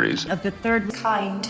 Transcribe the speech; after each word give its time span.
Welcome 0.00 0.16
Theories. 0.16 0.32
of 0.32 0.42
the 0.42 0.50
third 0.50 0.94
kind. 0.94 1.46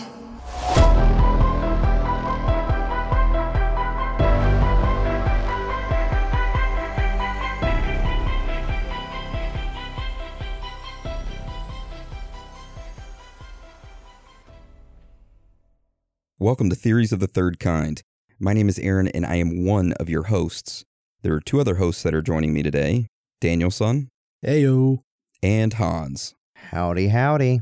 Welcome 16.37 16.69
to 16.69 16.75
Theories 16.75 17.13
of 17.13 17.21
the 17.21 17.27
Third 17.27 17.57
Kind. 17.59 18.01
My 18.37 18.51
name 18.51 18.67
is 18.67 18.77
Aaron, 18.79 19.07
and 19.07 19.25
I 19.25 19.35
am 19.35 19.63
one 19.63 19.93
of 19.93 20.09
your 20.09 20.23
hosts. 20.23 20.83
There 21.21 21.33
are 21.33 21.39
two 21.39 21.61
other 21.61 21.75
hosts 21.75 22.03
that 22.03 22.13
are 22.13 22.21
joining 22.21 22.53
me 22.53 22.63
today 22.63 23.07
Danielson 23.39 24.09
Heyo. 24.45 25.03
and 25.41 25.71
Hans. 25.71 26.33
Howdy, 26.55 27.07
howdy. 27.07 27.61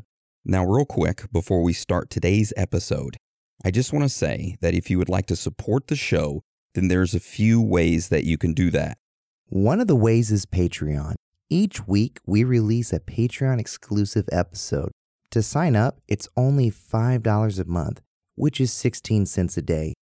Now, 0.50 0.66
real 0.66 0.84
quick, 0.84 1.32
before 1.32 1.62
we 1.62 1.74
start 1.74 2.10
today's 2.10 2.52
episode, 2.58 3.18
I 3.64 3.70
just 3.70 3.94
want 3.94 4.02
to 4.02 4.10
say 4.10 4.58
that 4.62 4.74
if 4.74 4.90
you 4.90 4.98
would 4.98 5.08
like 5.08 5.28
to 5.28 5.36
support 5.36 5.86
the 5.86 5.96
show, 5.96 6.42
then 6.74 6.88
there's 6.88 7.14
a 7.14 7.20
few 7.20 7.62
ways 7.62 8.10
that 8.10 8.24
you 8.24 8.36
can 8.36 8.56
do 8.56 8.72
that. 8.72 8.98
One 9.46 9.80
of 9.80 9.86
the 9.86 9.96
ways 9.96 10.32
is 10.32 10.48
Patreon. 10.48 11.14
Each 11.52 11.88
week, 11.88 12.20
we 12.26 12.44
release 12.44 12.92
a 12.92 13.00
Patreon 13.00 13.60
exclusive 13.60 14.28
episode. 14.32 14.90
To 15.30 15.44
sign 15.44 15.76
up, 15.76 16.00
it's 16.08 16.28
only 16.36 16.72
$5 16.72 17.60
a 17.60 17.66
month, 17.66 18.02
which 18.34 18.60
is 18.60 18.74
16 18.74 19.28
cents 19.28 19.56
a 19.56 19.62
day. 19.62 19.94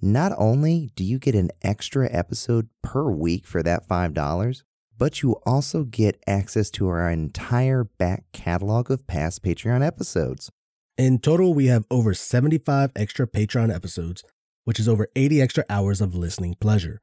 Not 0.00 0.32
only 0.38 0.92
do 0.94 1.04
you 1.04 1.18
get 1.18 1.34
an 1.34 1.50
extra 1.60 2.10
episode 2.10 2.70
per 2.82 3.10
week 3.10 3.46
for 3.46 3.62
that 3.64 3.86
$5, 3.86 4.62
but 5.00 5.22
you 5.22 5.32
also 5.46 5.82
get 5.82 6.22
access 6.26 6.70
to 6.70 6.86
our 6.86 7.10
entire 7.10 7.84
back 7.84 8.24
catalog 8.32 8.90
of 8.90 9.06
past 9.06 9.42
Patreon 9.42 9.84
episodes. 9.84 10.50
In 10.98 11.18
total, 11.18 11.54
we 11.54 11.68
have 11.68 11.86
over 11.90 12.12
75 12.12 12.90
extra 12.94 13.26
Patreon 13.26 13.74
episodes, 13.74 14.22
which 14.64 14.78
is 14.78 14.86
over 14.86 15.08
80 15.16 15.40
extra 15.40 15.64
hours 15.70 16.02
of 16.02 16.14
listening 16.14 16.54
pleasure. 16.60 17.00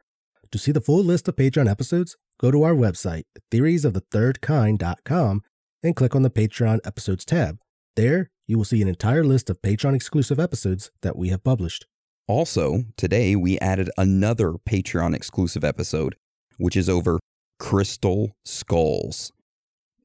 To 0.51 0.59
see 0.59 0.71
the 0.71 0.79
full 0.79 1.03
list 1.03 1.27
of 1.27 1.37
Patreon 1.37 1.67
episodes, 1.67 2.15
go 2.39 2.51
to 2.51 2.61
our 2.61 2.75
website, 2.75 3.23
theoriesofthethirdkind.com, 3.51 5.41
and 5.81 5.95
click 5.95 6.15
on 6.15 6.21
the 6.21 6.29
Patreon 6.29 6.79
episodes 6.85 7.25
tab. 7.25 7.57
There, 7.95 8.29
you 8.45 8.59
will 8.59 8.65
see 8.65 8.83
an 8.83 8.87
entire 8.87 9.23
list 9.23 9.49
of 9.49 9.63
Patreon 9.63 9.95
exclusive 9.95 10.39
episodes 10.39 10.91
that 11.01 11.17
we 11.17 11.29
have 11.29 11.43
published. 11.43 11.87
Also, 12.27 12.83
today 12.95 13.35
we 13.35 13.57
added 13.57 13.89
another 13.97 14.51
Patreon 14.69 15.15
exclusive 15.15 15.63
episode, 15.63 16.15
which 16.57 16.77
is 16.77 16.87
over 16.87 17.17
crystal 17.59 18.35
skulls. 18.45 19.31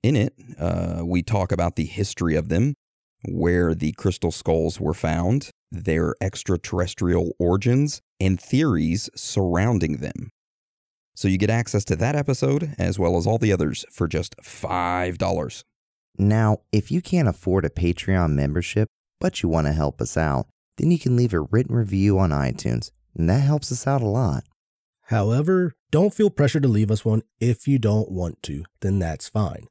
In 0.03 0.17
it, 0.17 0.34
uh, 0.58 1.03
we 1.05 1.22
talk 1.22 1.53
about 1.53 1.77
the 1.77 1.84
history 1.84 2.34
of 2.34 2.48
them, 2.48 2.75
where 3.28 3.75
the 3.75 3.92
crystal 3.92 4.33
skulls 4.33 4.81
were 4.81 4.94
found, 4.94 5.50
their 5.70 6.14
extraterrestrial 6.20 7.33
origins, 7.39 8.00
and 8.20 8.41
theories 8.41 9.09
surrounding 9.14 9.98
them. 9.98 10.31
So 11.14 11.28
you 11.28 11.39
get 11.39 11.50
access 11.50 11.84
to 11.86 11.97
that 11.97 12.17
episode 12.17 12.75
as 12.78 12.98
well 12.98 13.17
as 13.17 13.27
all 13.27 13.39
the 13.39 13.53
others 13.53 13.84
for 13.91 14.09
just 14.09 14.34
$5. 14.42 15.62
Now, 16.19 16.59
if 16.72 16.91
you 16.91 17.00
can't 17.00 17.28
afford 17.28 17.64
a 17.64 17.70
Patreon 17.70 18.33
membership, 18.33 18.89
but 19.20 19.42
you 19.42 19.48
want 19.48 19.66
to 19.66 19.72
help 19.72 20.00
us 20.00 20.16
out, 20.16 20.47
then 20.78 20.91
you 20.91 20.98
can 20.98 21.16
leave 21.16 21.33
a 21.33 21.41
written 21.41 21.77
review 21.77 22.19
on 22.19 22.31
iTunes, 22.31 22.91
and 23.16 23.28
that 23.28 23.41
helps 23.41 23.70
us 23.70 23.87
out 23.87 24.03
a 24.03 24.06
lot. 24.06 24.44
However, 25.05 25.75
don't 25.91 26.15
feel 26.15 26.31
pressure 26.31 26.60
to 26.60 26.69
leave 26.69 26.91
us 26.91 27.04
one 27.04 27.22
if 27.41 27.69
you 27.69 27.78
don't 27.78 28.10
want 28.10 28.43
to, 28.44 28.65
then 28.81 28.99
that's 28.99 29.28
fine. 29.28 29.66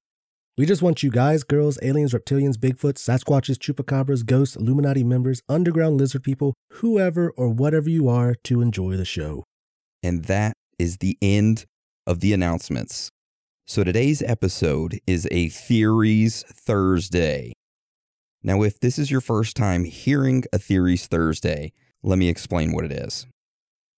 We 0.58 0.66
just 0.66 0.82
want 0.82 1.02
you 1.02 1.10
guys, 1.10 1.44
girls, 1.44 1.80
aliens, 1.82 2.14
reptilians, 2.14 2.56
Bigfoot, 2.56 2.96
Sasquatches, 2.96 3.58
Chupacabras, 3.58 4.26
ghosts, 4.26 4.56
Illuminati 4.56 5.04
members, 5.04 5.42
underground 5.48 5.98
lizard 5.98 6.24
people, 6.24 6.54
whoever 6.74 7.32
or 7.32 7.50
whatever 7.50 7.90
you 7.90 8.10
are 8.10 8.36
to 8.44 8.62
enjoy 8.62 8.98
the 8.98 9.06
show. 9.06 9.46
And 10.04 10.26
that 10.26 10.54
is 10.78 10.98
the 10.98 11.18
end 11.22 11.66
of 12.06 12.20
the 12.20 12.34
announcements. 12.34 13.10
So 13.66 13.84
today's 13.84 14.22
episode 14.22 15.00
is 15.08 15.28
a 15.32 15.48
Theories 15.48 16.44
Thursday. 16.44 17.54
Now, 18.44 18.64
if 18.64 18.80
this 18.80 19.00
is 19.00 19.10
your 19.10 19.22
first 19.22 19.56
time 19.56 19.86
hearing 19.86 20.44
a 20.52 20.60
Theories 20.60 21.08
Thursday, 21.08 21.72
let 22.04 22.18
me 22.18 22.28
explain 22.28 22.74
what 22.74 22.84
it 22.84 22.92
is. 22.92 23.26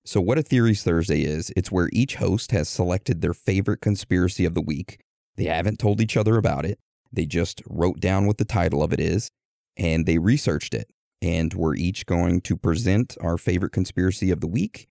So, 0.05 0.19
what 0.19 0.37
a 0.37 0.43
Theories 0.43 0.83
Thursday 0.83 1.21
is, 1.21 1.51
it's 1.55 1.71
where 1.71 1.89
each 1.93 2.15
host 2.15 2.51
has 2.51 2.67
selected 2.67 3.21
their 3.21 3.33
favorite 3.33 3.81
conspiracy 3.81 4.43
of 4.43 4.53
the 4.53 4.61
week. 4.61 4.99
They 5.37 5.45
haven't 5.45 5.79
told 5.79 6.01
each 6.01 6.17
other 6.17 6.37
about 6.37 6.65
it, 6.65 6.77
they 7.11 7.25
just 7.25 7.61
wrote 7.67 7.99
down 7.99 8.25
what 8.25 8.37
the 8.37 8.45
title 8.45 8.83
of 8.83 8.91
it 8.91 8.99
is 8.99 9.29
and 9.77 10.05
they 10.05 10.17
researched 10.17 10.73
it. 10.73 10.89
And 11.21 11.53
we're 11.53 11.75
each 11.75 12.05
going 12.05 12.41
to 12.41 12.57
present 12.57 13.17
our 13.21 13.37
favorite 13.37 13.71
conspiracy 13.71 14.29
of 14.29 14.41
the 14.41 14.47
week, 14.47 14.87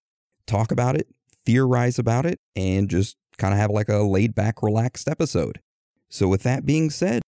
talk 0.47 0.73
about 0.73 0.97
it, 0.97 1.09
theorize 1.44 1.99
about 1.99 2.25
it, 2.25 2.39
and 2.56 2.89
just 2.89 3.17
kind 3.37 3.53
of 3.53 3.61
have 3.61 3.71
like 3.71 3.89
a 3.89 3.99
laid 3.99 4.34
back, 4.34 4.62
relaxed 4.62 5.09
episode. 5.09 5.61
So, 6.09 6.29
with 6.29 6.43
that 6.44 6.65
being 6.65 6.91
said, 6.91 7.23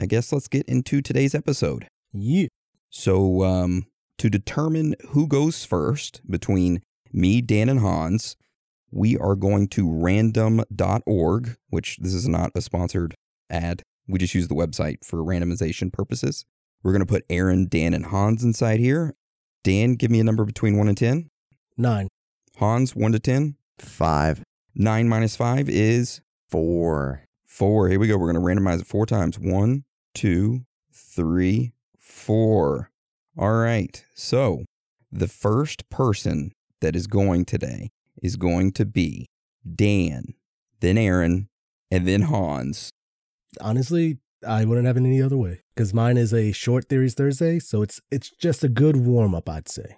I 0.00 0.06
guess 0.06 0.32
let's 0.32 0.48
get 0.48 0.66
into 0.66 1.02
today's 1.02 1.34
episode. 1.34 1.86
Yeah. 2.12 2.46
So, 2.90 3.42
um, 3.42 3.86
to 4.18 4.30
determine 4.30 4.94
who 5.08 5.26
goes 5.26 5.64
first 5.64 6.22
between 6.28 6.82
me, 7.12 7.40
Dan, 7.40 7.68
and 7.68 7.80
Hans, 7.80 8.36
we 8.90 9.16
are 9.16 9.34
going 9.34 9.68
to 9.68 9.90
random.org, 9.90 11.56
which 11.70 11.98
this 11.98 12.14
is 12.14 12.28
not 12.28 12.50
a 12.54 12.60
sponsored 12.60 13.14
ad. 13.50 13.82
We 14.08 14.18
just 14.18 14.34
use 14.34 14.48
the 14.48 14.54
website 14.54 15.04
for 15.04 15.18
randomization 15.18 15.92
purposes. 15.92 16.44
We're 16.82 16.92
going 16.92 17.00
to 17.00 17.06
put 17.06 17.24
Aaron, 17.30 17.68
Dan, 17.68 17.94
and 17.94 18.06
Hans 18.06 18.42
inside 18.42 18.80
here. 18.80 19.14
Dan, 19.62 19.94
give 19.94 20.10
me 20.10 20.20
a 20.20 20.24
number 20.24 20.44
between 20.44 20.76
1 20.76 20.88
and 20.88 20.96
10. 20.96 21.28
Nine. 21.76 22.08
Hans, 22.58 22.96
1 22.96 23.12
to 23.12 23.18
10. 23.18 23.56
Five, 23.78 24.42
9 24.74 25.08
minus 25.08 25.36
5 25.36 25.68
is 25.68 26.20
four, 26.48 27.24
4. 27.44 27.88
Here 27.88 27.98
we 27.98 28.08
go. 28.08 28.16
We're 28.16 28.32
going 28.32 28.42
to 28.56 28.60
randomize 28.60 28.80
it 28.80 28.86
four 28.86 29.06
times. 29.06 29.38
One, 29.38 29.84
two, 30.14 30.64
three, 30.92 31.72
four. 31.98 32.90
All 33.36 33.54
right. 33.54 34.04
So 34.14 34.64
the 35.10 35.28
first 35.28 35.88
person 35.90 36.52
that 36.82 36.94
is 36.94 37.06
going 37.06 37.46
today 37.46 37.90
is 38.22 38.36
going 38.36 38.72
to 38.72 38.84
be 38.84 39.30
Dan, 39.74 40.34
then 40.80 40.98
Aaron, 40.98 41.48
and 41.90 42.06
then 42.06 42.22
Hans. 42.22 42.90
Honestly, 43.60 44.18
I 44.46 44.64
wouldn't 44.64 44.86
have 44.86 44.96
it 44.96 45.00
any 45.00 45.22
other 45.22 45.36
way 45.36 45.62
because 45.74 45.94
mine 45.94 46.16
is 46.16 46.34
a 46.34 46.52
short 46.52 46.88
theories 46.88 47.14
Thursday, 47.14 47.58
so 47.58 47.82
it's 47.82 48.00
it's 48.10 48.30
just 48.30 48.62
a 48.62 48.68
good 48.68 48.96
warm 48.96 49.34
up, 49.34 49.48
I'd 49.48 49.68
say. 49.68 49.96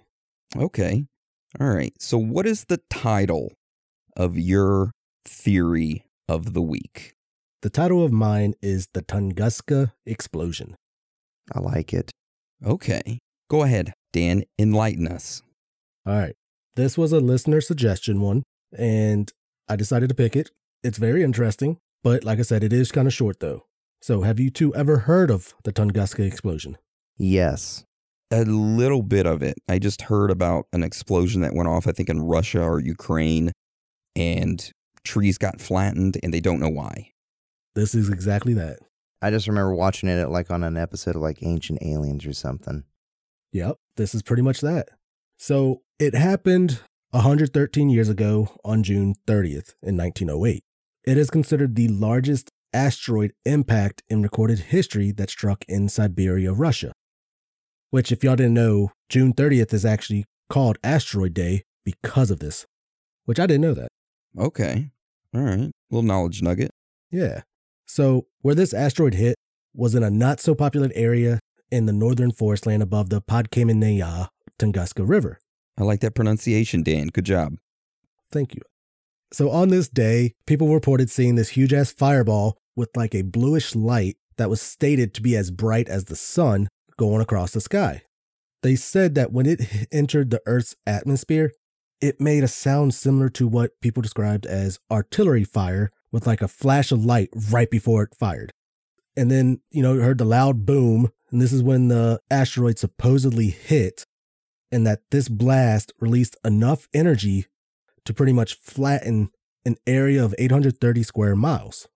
Okay. 0.55 1.05
All 1.59 1.67
right. 1.67 1.93
So, 1.99 2.17
what 2.17 2.45
is 2.45 2.65
the 2.65 2.79
title 2.89 3.53
of 4.15 4.37
your 4.37 4.91
theory 5.25 6.05
of 6.29 6.53
the 6.53 6.61
week? 6.61 7.13
The 7.61 7.69
title 7.69 8.05
of 8.05 8.11
mine 8.11 8.53
is 8.61 8.87
the 8.93 9.01
Tunguska 9.01 9.93
explosion. 10.05 10.75
I 11.53 11.59
like 11.59 11.93
it. 11.93 12.11
Okay. 12.63 13.19
Go 13.49 13.63
ahead, 13.63 13.93
Dan. 14.13 14.43
Enlighten 14.59 15.07
us. 15.07 15.41
All 16.05 16.13
right. 16.13 16.35
This 16.75 16.97
was 16.97 17.13
a 17.13 17.19
listener 17.21 17.61
suggestion 17.61 18.19
one, 18.19 18.43
and 18.77 19.31
I 19.69 19.77
decided 19.77 20.09
to 20.09 20.15
pick 20.15 20.35
it. 20.35 20.51
It's 20.83 20.97
very 20.97 21.23
interesting, 21.23 21.77
but 22.03 22.23
like 22.25 22.39
I 22.39 22.41
said, 22.41 22.63
it 22.63 22.73
is 22.73 22.91
kind 22.91 23.07
of 23.07 23.13
short 23.13 23.39
though. 23.39 23.65
So, 24.01 24.21
have 24.21 24.39
you 24.39 24.49
two 24.49 24.75
ever 24.75 24.99
heard 24.99 25.31
of 25.31 25.55
the 25.63 25.71
Tunguska 25.71 26.27
explosion? 26.27 26.77
Yes. 27.17 27.85
A 28.29 28.43
little 28.43 29.01
bit 29.01 29.25
of 29.25 29.41
it. 29.41 29.57
I 29.69 29.79
just 29.79 30.03
heard 30.03 30.29
about 30.29 30.65
an 30.73 30.83
explosion 30.83 31.41
that 31.41 31.55
went 31.55 31.69
off, 31.69 31.87
I 31.87 31.91
think, 31.91 32.09
in 32.09 32.21
Russia 32.21 32.61
or 32.61 32.79
Ukraine, 32.79 33.51
and 34.15 34.69
trees 35.05 35.37
got 35.37 35.61
flattened, 35.61 36.17
and 36.21 36.33
they 36.33 36.41
don't 36.41 36.59
know 36.59 36.69
why. 36.69 37.11
This 37.73 37.95
is 37.95 38.09
exactly 38.09 38.53
that. 38.55 38.79
I 39.21 39.31
just 39.31 39.47
remember 39.47 39.73
watching 39.73 40.09
it 40.09 40.29
like 40.29 40.51
on 40.51 40.63
an 40.63 40.75
episode 40.75 41.15
of 41.15 41.21
like 41.21 41.41
Ancient 41.41 41.81
Aliens 41.81 42.25
or 42.25 42.33
something. 42.33 42.83
Yep, 43.53 43.77
this 43.95 44.13
is 44.13 44.21
pretty 44.21 44.41
much 44.43 44.59
that. 44.59 44.89
So, 45.37 45.81
it 45.99 46.13
happened 46.13 46.79
113 47.11 47.89
years 47.89 48.09
ago 48.09 48.49
on 48.65 48.83
June 48.83 49.15
30th 49.25 49.75
in 49.81 49.95
1908. 49.95 50.63
It 51.05 51.17
is 51.17 51.29
considered 51.29 51.75
the 51.75 51.87
largest 51.87 52.49
asteroid 52.73 53.31
impact 53.45 54.03
in 54.09 54.21
recorded 54.21 54.59
history 54.59 55.11
that 55.11 55.29
struck 55.29 55.63
in 55.67 55.87
Siberia, 55.87 56.51
Russia. 56.51 56.91
Which, 57.91 58.11
if 58.11 58.23
y'all 58.23 58.35
didn't 58.35 58.55
know, 58.55 58.91
June 59.07 59.31
30th 59.33 59.73
is 59.73 59.85
actually 59.85 60.25
called 60.49 60.77
Asteroid 60.83 61.33
Day 61.33 61.63
because 61.85 62.29
of 62.29 62.39
this, 62.39 62.65
which 63.23 63.39
I 63.39 63.45
didn't 63.45 63.61
know 63.61 63.73
that. 63.75 63.87
Okay. 64.37 64.91
All 65.33 65.41
right. 65.41 65.71
Little 65.89 66.03
knowledge 66.03 66.41
nugget. 66.41 66.71
Yeah. 67.09 67.41
So, 67.85 68.25
where 68.41 68.55
this 68.55 68.73
asteroid 68.73 69.13
hit 69.13 69.35
was 69.73 69.95
in 69.95 70.03
a 70.03 70.09
not 70.09 70.41
so 70.41 70.55
populated 70.55 70.97
area 70.97 71.39
in 71.71 71.85
the 71.85 71.93
northern 71.93 72.31
forest 72.31 72.65
land 72.65 72.83
above 72.83 73.09
the 73.09 73.21
Podkamennaya 73.21 74.27
Tunguska 74.59 75.07
River. 75.07 75.39
I 75.77 75.83
like 75.83 75.99
that 76.01 76.15
pronunciation, 76.15 76.83
Dan. 76.83 77.07
Good 77.07 77.25
job. 77.25 77.55
Thank 78.31 78.55
you. 78.55 78.61
So, 79.33 79.49
on 79.49 79.69
this 79.69 79.89
day, 79.89 80.33
people 80.45 80.73
reported 80.73 81.09
seeing 81.09 81.35
this 81.35 81.49
huge 81.49 81.73
ass 81.73 81.91
fireball 81.91 82.57
with 82.75 82.95
like 82.95 83.13
a 83.13 83.23
bluish 83.23 83.75
light 83.75 84.17
that 84.37 84.49
was 84.49 84.61
stated 84.61 85.13
to 85.13 85.21
be 85.21 85.35
as 85.35 85.51
bright 85.51 85.89
as 85.89 86.05
the 86.05 86.15
sun 86.15 86.67
going 86.97 87.21
across 87.21 87.51
the 87.51 87.61
sky. 87.61 88.03
They 88.61 88.75
said 88.75 89.15
that 89.15 89.31
when 89.31 89.45
it 89.45 89.87
entered 89.91 90.31
the 90.31 90.41
Earth's 90.45 90.75
atmosphere, 90.85 91.51
it 92.01 92.21
made 92.21 92.43
a 92.43 92.47
sound 92.47 92.93
similar 92.93 93.29
to 93.29 93.47
what 93.47 93.79
people 93.81 94.01
described 94.01 94.45
as 94.45 94.79
artillery 94.91 95.43
fire 95.43 95.91
with 96.11 96.27
like 96.27 96.41
a 96.41 96.47
flash 96.47 96.91
of 96.91 97.05
light 97.05 97.29
right 97.49 97.69
before 97.69 98.03
it 98.03 98.15
fired. 98.15 98.53
And 99.17 99.31
then, 99.31 99.61
you 99.71 99.81
know, 99.81 99.99
heard 99.99 100.17
the 100.17 100.25
loud 100.25 100.65
boom, 100.65 101.09
and 101.31 101.41
this 101.41 101.53
is 101.53 101.63
when 101.63 101.87
the 101.87 102.19
asteroid 102.29 102.77
supposedly 102.77 103.49
hit, 103.49 104.03
and 104.75 104.85
that 104.85 104.99
this 105.09 105.29
blast 105.29 105.93
released 106.01 106.35
enough 106.43 106.89
energy 106.93 107.45
to 108.03 108.13
pretty 108.13 108.33
much 108.33 108.55
flatten 108.55 109.29
an 109.63 109.77
area 109.87 110.21
of 110.21 110.35
830 110.37 111.01
square 111.01 111.33
miles. 111.33 111.87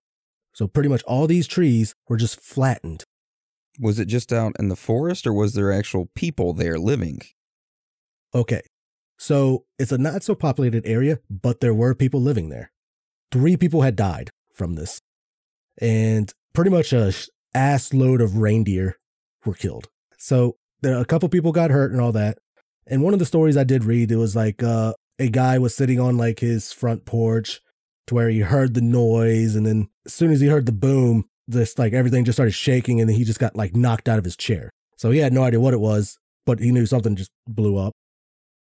So 0.54 0.66
pretty 0.66 0.88
much 0.88 1.02
all 1.02 1.26
these 1.26 1.46
trees 1.46 1.94
were 2.08 2.16
just 2.16 2.40
flattened. 2.40 3.04
Was 3.78 3.98
it 3.98 4.06
just 4.06 4.32
out 4.32 4.54
in 4.58 4.68
the 4.68 4.76
forest 4.76 5.26
or 5.26 5.34
was 5.34 5.52
there 5.52 5.70
actual 5.70 6.08
people 6.14 6.54
there 6.54 6.78
living? 6.78 7.20
Okay, 8.34 8.62
so 9.18 9.66
it's 9.78 9.92
a 9.92 9.98
not 9.98 10.22
so 10.22 10.34
populated 10.34 10.86
area, 10.86 11.18
but 11.28 11.60
there 11.60 11.74
were 11.74 11.94
people 11.94 12.22
living 12.22 12.48
there. 12.48 12.72
Three 13.30 13.58
people 13.58 13.82
had 13.82 13.94
died 13.94 14.30
from 14.54 14.76
this, 14.76 15.02
and 15.78 16.32
pretty 16.54 16.70
much 16.70 16.94
a 16.94 17.12
ass 17.54 17.92
load 17.92 18.22
of 18.22 18.38
reindeer 18.38 18.96
were 19.44 19.52
killed. 19.52 19.88
So 20.16 20.56
there, 20.80 20.98
a 20.98 21.04
couple 21.04 21.28
people 21.28 21.52
got 21.52 21.70
hurt 21.70 21.92
and 21.92 22.00
all 22.00 22.12
that. 22.12 22.38
And 22.90 23.02
one 23.02 23.12
of 23.12 23.20
the 23.20 23.26
stories 23.26 23.56
I 23.56 23.62
did 23.62 23.84
read, 23.84 24.10
it 24.10 24.16
was 24.16 24.34
like 24.34 24.64
uh, 24.64 24.94
a 25.20 25.28
guy 25.28 25.58
was 25.58 25.76
sitting 25.76 26.00
on 26.00 26.16
like 26.16 26.40
his 26.40 26.72
front 26.72 27.04
porch 27.04 27.60
to 28.08 28.16
where 28.16 28.28
he 28.28 28.40
heard 28.40 28.74
the 28.74 28.80
noise, 28.80 29.54
and 29.54 29.64
then 29.64 29.88
as 30.04 30.12
soon 30.12 30.32
as 30.32 30.40
he 30.40 30.48
heard 30.48 30.66
the 30.66 30.72
boom, 30.72 31.26
this 31.46 31.78
like 31.78 31.92
everything 31.92 32.24
just 32.24 32.36
started 32.36 32.52
shaking, 32.52 33.00
and 33.00 33.08
then 33.08 33.16
he 33.16 33.22
just 33.22 33.38
got 33.38 33.54
like 33.54 33.76
knocked 33.76 34.08
out 34.08 34.18
of 34.18 34.24
his 34.24 34.36
chair. 34.36 34.70
So 34.96 35.12
he 35.12 35.20
had 35.20 35.32
no 35.32 35.44
idea 35.44 35.60
what 35.60 35.72
it 35.72 35.80
was, 35.80 36.18
but 36.44 36.58
he 36.58 36.72
knew 36.72 36.84
something 36.84 37.14
just 37.14 37.30
blew 37.46 37.78
up. 37.78 37.92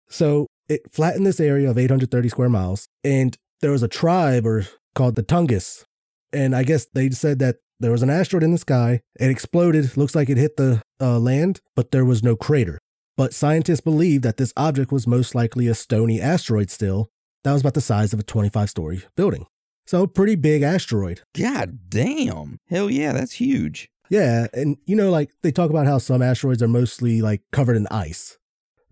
So 0.09 0.45
it 0.69 0.81
flattened 0.91 1.25
this 1.25 1.39
area 1.39 1.69
of 1.69 1.77
830 1.79 2.29
square 2.29 2.49
miles, 2.49 2.87
and 3.03 3.35
there 3.61 3.71
was 3.71 3.83
a 3.83 3.87
tribe 3.87 4.45
or 4.45 4.67
called 4.93 5.15
the 5.15 5.23
Tungus, 5.23 5.85
and 6.31 6.55
I 6.55 6.63
guess 6.63 6.85
they 6.93 7.09
said 7.09 7.39
that 7.39 7.55
there 7.79 7.91
was 7.91 8.03
an 8.03 8.11
asteroid 8.11 8.43
in 8.43 8.51
the 8.51 8.57
sky. 8.59 9.01
It 9.19 9.31
exploded. 9.31 9.97
Looks 9.97 10.13
like 10.13 10.29
it 10.29 10.37
hit 10.37 10.57
the 10.57 10.83
uh, 11.01 11.17
land, 11.17 11.61
but 11.75 11.89
there 11.89 12.05
was 12.05 12.21
no 12.21 12.35
crater. 12.35 12.77
But 13.19 13.33
scientists 13.33 13.81
believe 13.81 14.21
that 14.21 14.37
this 14.37 14.53
object 14.55 14.93
was 14.93 15.05
most 15.05 15.35
likely 15.35 15.67
a 15.67 15.75
stony 15.75 16.21
asteroid 16.21 16.69
still 16.69 17.09
that 17.43 17.51
was 17.51 17.59
about 17.59 17.73
the 17.73 17.81
size 17.81 18.13
of 18.13 18.19
a 18.21 18.23
25 18.23 18.69
story 18.69 19.03
building. 19.17 19.45
So, 19.85 20.07
pretty 20.07 20.35
big 20.35 20.61
asteroid. 20.61 21.23
God 21.37 21.79
damn. 21.89 22.59
Hell 22.69 22.89
yeah, 22.89 23.11
that's 23.11 23.33
huge. 23.33 23.89
Yeah. 24.09 24.47
And 24.53 24.77
you 24.85 24.95
know, 24.95 25.09
like 25.09 25.31
they 25.41 25.51
talk 25.51 25.69
about 25.69 25.85
how 25.85 25.97
some 25.97 26.21
asteroids 26.21 26.63
are 26.63 26.69
mostly 26.69 27.21
like 27.21 27.41
covered 27.51 27.75
in 27.75 27.87
ice. 27.91 28.37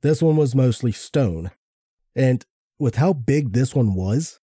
This 0.01 0.21
one 0.21 0.35
was 0.35 0.53
mostly 0.53 0.91
stone. 0.91 1.51
And 2.13 2.45
with 2.77 2.95
how 2.95 3.13
big 3.13 3.53
this 3.53 3.73
one 3.73 3.95
was, 3.95 4.41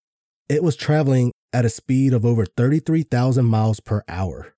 it 0.48 0.62
was 0.62 0.76
traveling 0.76 1.30
at 1.52 1.66
a 1.66 1.68
speed 1.68 2.14
of 2.14 2.24
over 2.24 2.46
33,000 2.46 3.44
miles 3.44 3.80
per 3.80 4.02
hour. 4.08 4.54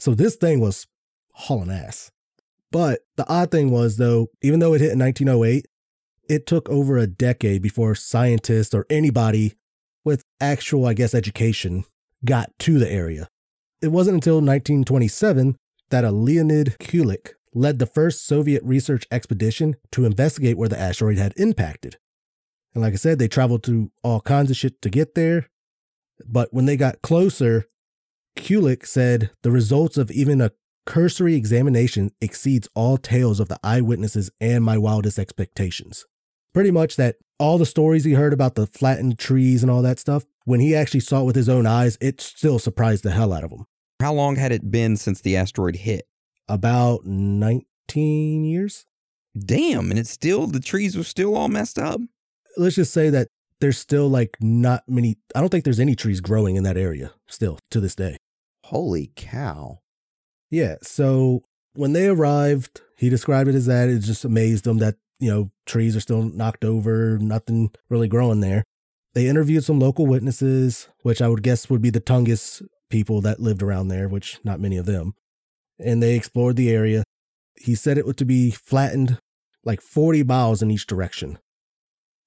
So 0.00 0.12
this 0.12 0.34
thing 0.34 0.58
was 0.58 0.88
hauling 1.34 1.70
ass. 1.70 2.10
But 2.76 3.06
the 3.16 3.26
odd 3.26 3.50
thing 3.50 3.70
was, 3.70 3.96
though, 3.96 4.28
even 4.42 4.60
though 4.60 4.74
it 4.74 4.82
hit 4.82 4.92
in 4.92 4.98
1908, 4.98 5.66
it 6.28 6.46
took 6.46 6.68
over 6.68 6.98
a 6.98 7.06
decade 7.06 7.62
before 7.62 7.94
scientists 7.94 8.74
or 8.74 8.84
anybody 8.90 9.54
with 10.04 10.26
actual, 10.42 10.84
I 10.84 10.92
guess, 10.92 11.14
education 11.14 11.86
got 12.22 12.50
to 12.58 12.78
the 12.78 12.92
area. 12.92 13.30
It 13.80 13.88
wasn't 13.88 14.16
until 14.16 14.42
1927 14.42 15.56
that 15.88 16.04
a 16.04 16.10
Leonid 16.10 16.76
Kulik 16.78 17.30
led 17.54 17.78
the 17.78 17.86
first 17.86 18.26
Soviet 18.26 18.62
research 18.62 19.06
expedition 19.10 19.76
to 19.92 20.04
investigate 20.04 20.58
where 20.58 20.68
the 20.68 20.78
asteroid 20.78 21.16
had 21.16 21.32
impacted. 21.38 21.96
And 22.74 22.82
like 22.82 22.92
I 22.92 22.96
said, 22.96 23.18
they 23.18 23.26
traveled 23.26 23.62
through 23.62 23.90
all 24.02 24.20
kinds 24.20 24.50
of 24.50 24.58
shit 24.58 24.82
to 24.82 24.90
get 24.90 25.14
there. 25.14 25.48
But 26.26 26.52
when 26.52 26.66
they 26.66 26.76
got 26.76 27.00
closer, 27.00 27.64
Kulik 28.36 28.84
said 28.84 29.30
the 29.42 29.50
results 29.50 29.96
of 29.96 30.10
even 30.10 30.42
a 30.42 30.50
cursory 30.86 31.34
examination 31.34 32.12
exceeds 32.20 32.68
all 32.74 32.96
tales 32.96 33.40
of 33.40 33.48
the 33.48 33.58
eyewitnesses 33.62 34.30
and 34.40 34.64
my 34.64 34.78
wildest 34.78 35.18
expectations. 35.18 36.06
Pretty 36.54 36.70
much 36.70 36.96
that 36.96 37.16
all 37.38 37.58
the 37.58 37.66
stories 37.66 38.04
he 38.04 38.14
heard 38.14 38.32
about 38.32 38.54
the 38.54 38.66
flattened 38.66 39.18
trees 39.18 39.62
and 39.62 39.70
all 39.70 39.82
that 39.82 39.98
stuff, 39.98 40.24
when 40.44 40.60
he 40.60 40.74
actually 40.74 41.00
saw 41.00 41.20
it 41.20 41.24
with 41.24 41.36
his 41.36 41.48
own 41.48 41.66
eyes, 41.66 41.98
it 42.00 42.20
still 42.20 42.58
surprised 42.58 43.02
the 43.02 43.10
hell 43.10 43.32
out 43.32 43.44
of 43.44 43.50
him. 43.50 43.66
How 44.00 44.14
long 44.14 44.36
had 44.36 44.52
it 44.52 44.70
been 44.70 44.96
since 44.96 45.20
the 45.20 45.36
asteroid 45.36 45.76
hit? 45.76 46.06
About 46.48 47.04
19 47.04 48.44
years? 48.44 48.86
Damn, 49.38 49.90
and 49.90 49.98
it's 49.98 50.10
still, 50.10 50.46
the 50.46 50.60
trees 50.60 50.96
were 50.96 51.04
still 51.04 51.36
all 51.36 51.48
messed 51.48 51.78
up. 51.78 52.00
Let's 52.56 52.76
just 52.76 52.94
say 52.94 53.10
that 53.10 53.28
there's 53.60 53.78
still 53.78 54.08
like 54.08 54.36
not 54.40 54.84
many, 54.88 55.16
I 55.34 55.40
don't 55.40 55.50
think 55.50 55.64
there's 55.64 55.80
any 55.80 55.94
trees 55.94 56.20
growing 56.20 56.56
in 56.56 56.62
that 56.62 56.76
area 56.76 57.12
still 57.26 57.58
to 57.70 57.80
this 57.80 57.94
day. 57.94 58.16
Holy 58.64 59.12
cow. 59.14 59.80
Yeah. 60.50 60.76
So 60.82 61.42
when 61.74 61.92
they 61.92 62.06
arrived, 62.06 62.80
he 62.96 63.08
described 63.08 63.48
it 63.48 63.54
as 63.54 63.66
that. 63.66 63.88
It 63.88 64.00
just 64.00 64.24
amazed 64.24 64.66
him 64.66 64.78
that, 64.78 64.96
you 65.18 65.30
know, 65.30 65.50
trees 65.66 65.96
are 65.96 66.00
still 66.00 66.22
knocked 66.22 66.64
over, 66.64 67.18
nothing 67.18 67.70
really 67.88 68.08
growing 68.08 68.40
there. 68.40 68.64
They 69.14 69.28
interviewed 69.28 69.64
some 69.64 69.78
local 69.78 70.06
witnesses, 70.06 70.88
which 71.02 71.22
I 71.22 71.28
would 71.28 71.42
guess 71.42 71.70
would 71.70 71.82
be 71.82 71.90
the 71.90 72.00
Tungus 72.00 72.62
people 72.90 73.20
that 73.22 73.40
lived 73.40 73.62
around 73.62 73.88
there, 73.88 74.08
which 74.08 74.38
not 74.44 74.60
many 74.60 74.76
of 74.76 74.86
them. 74.86 75.14
And 75.78 76.02
they 76.02 76.14
explored 76.14 76.56
the 76.56 76.70
area. 76.70 77.02
He 77.58 77.74
said 77.74 77.98
it 77.98 78.06
was 78.06 78.16
to 78.16 78.24
be 78.24 78.50
flattened 78.50 79.18
like 79.64 79.80
40 79.80 80.22
miles 80.22 80.62
in 80.62 80.70
each 80.70 80.86
direction. 80.86 81.38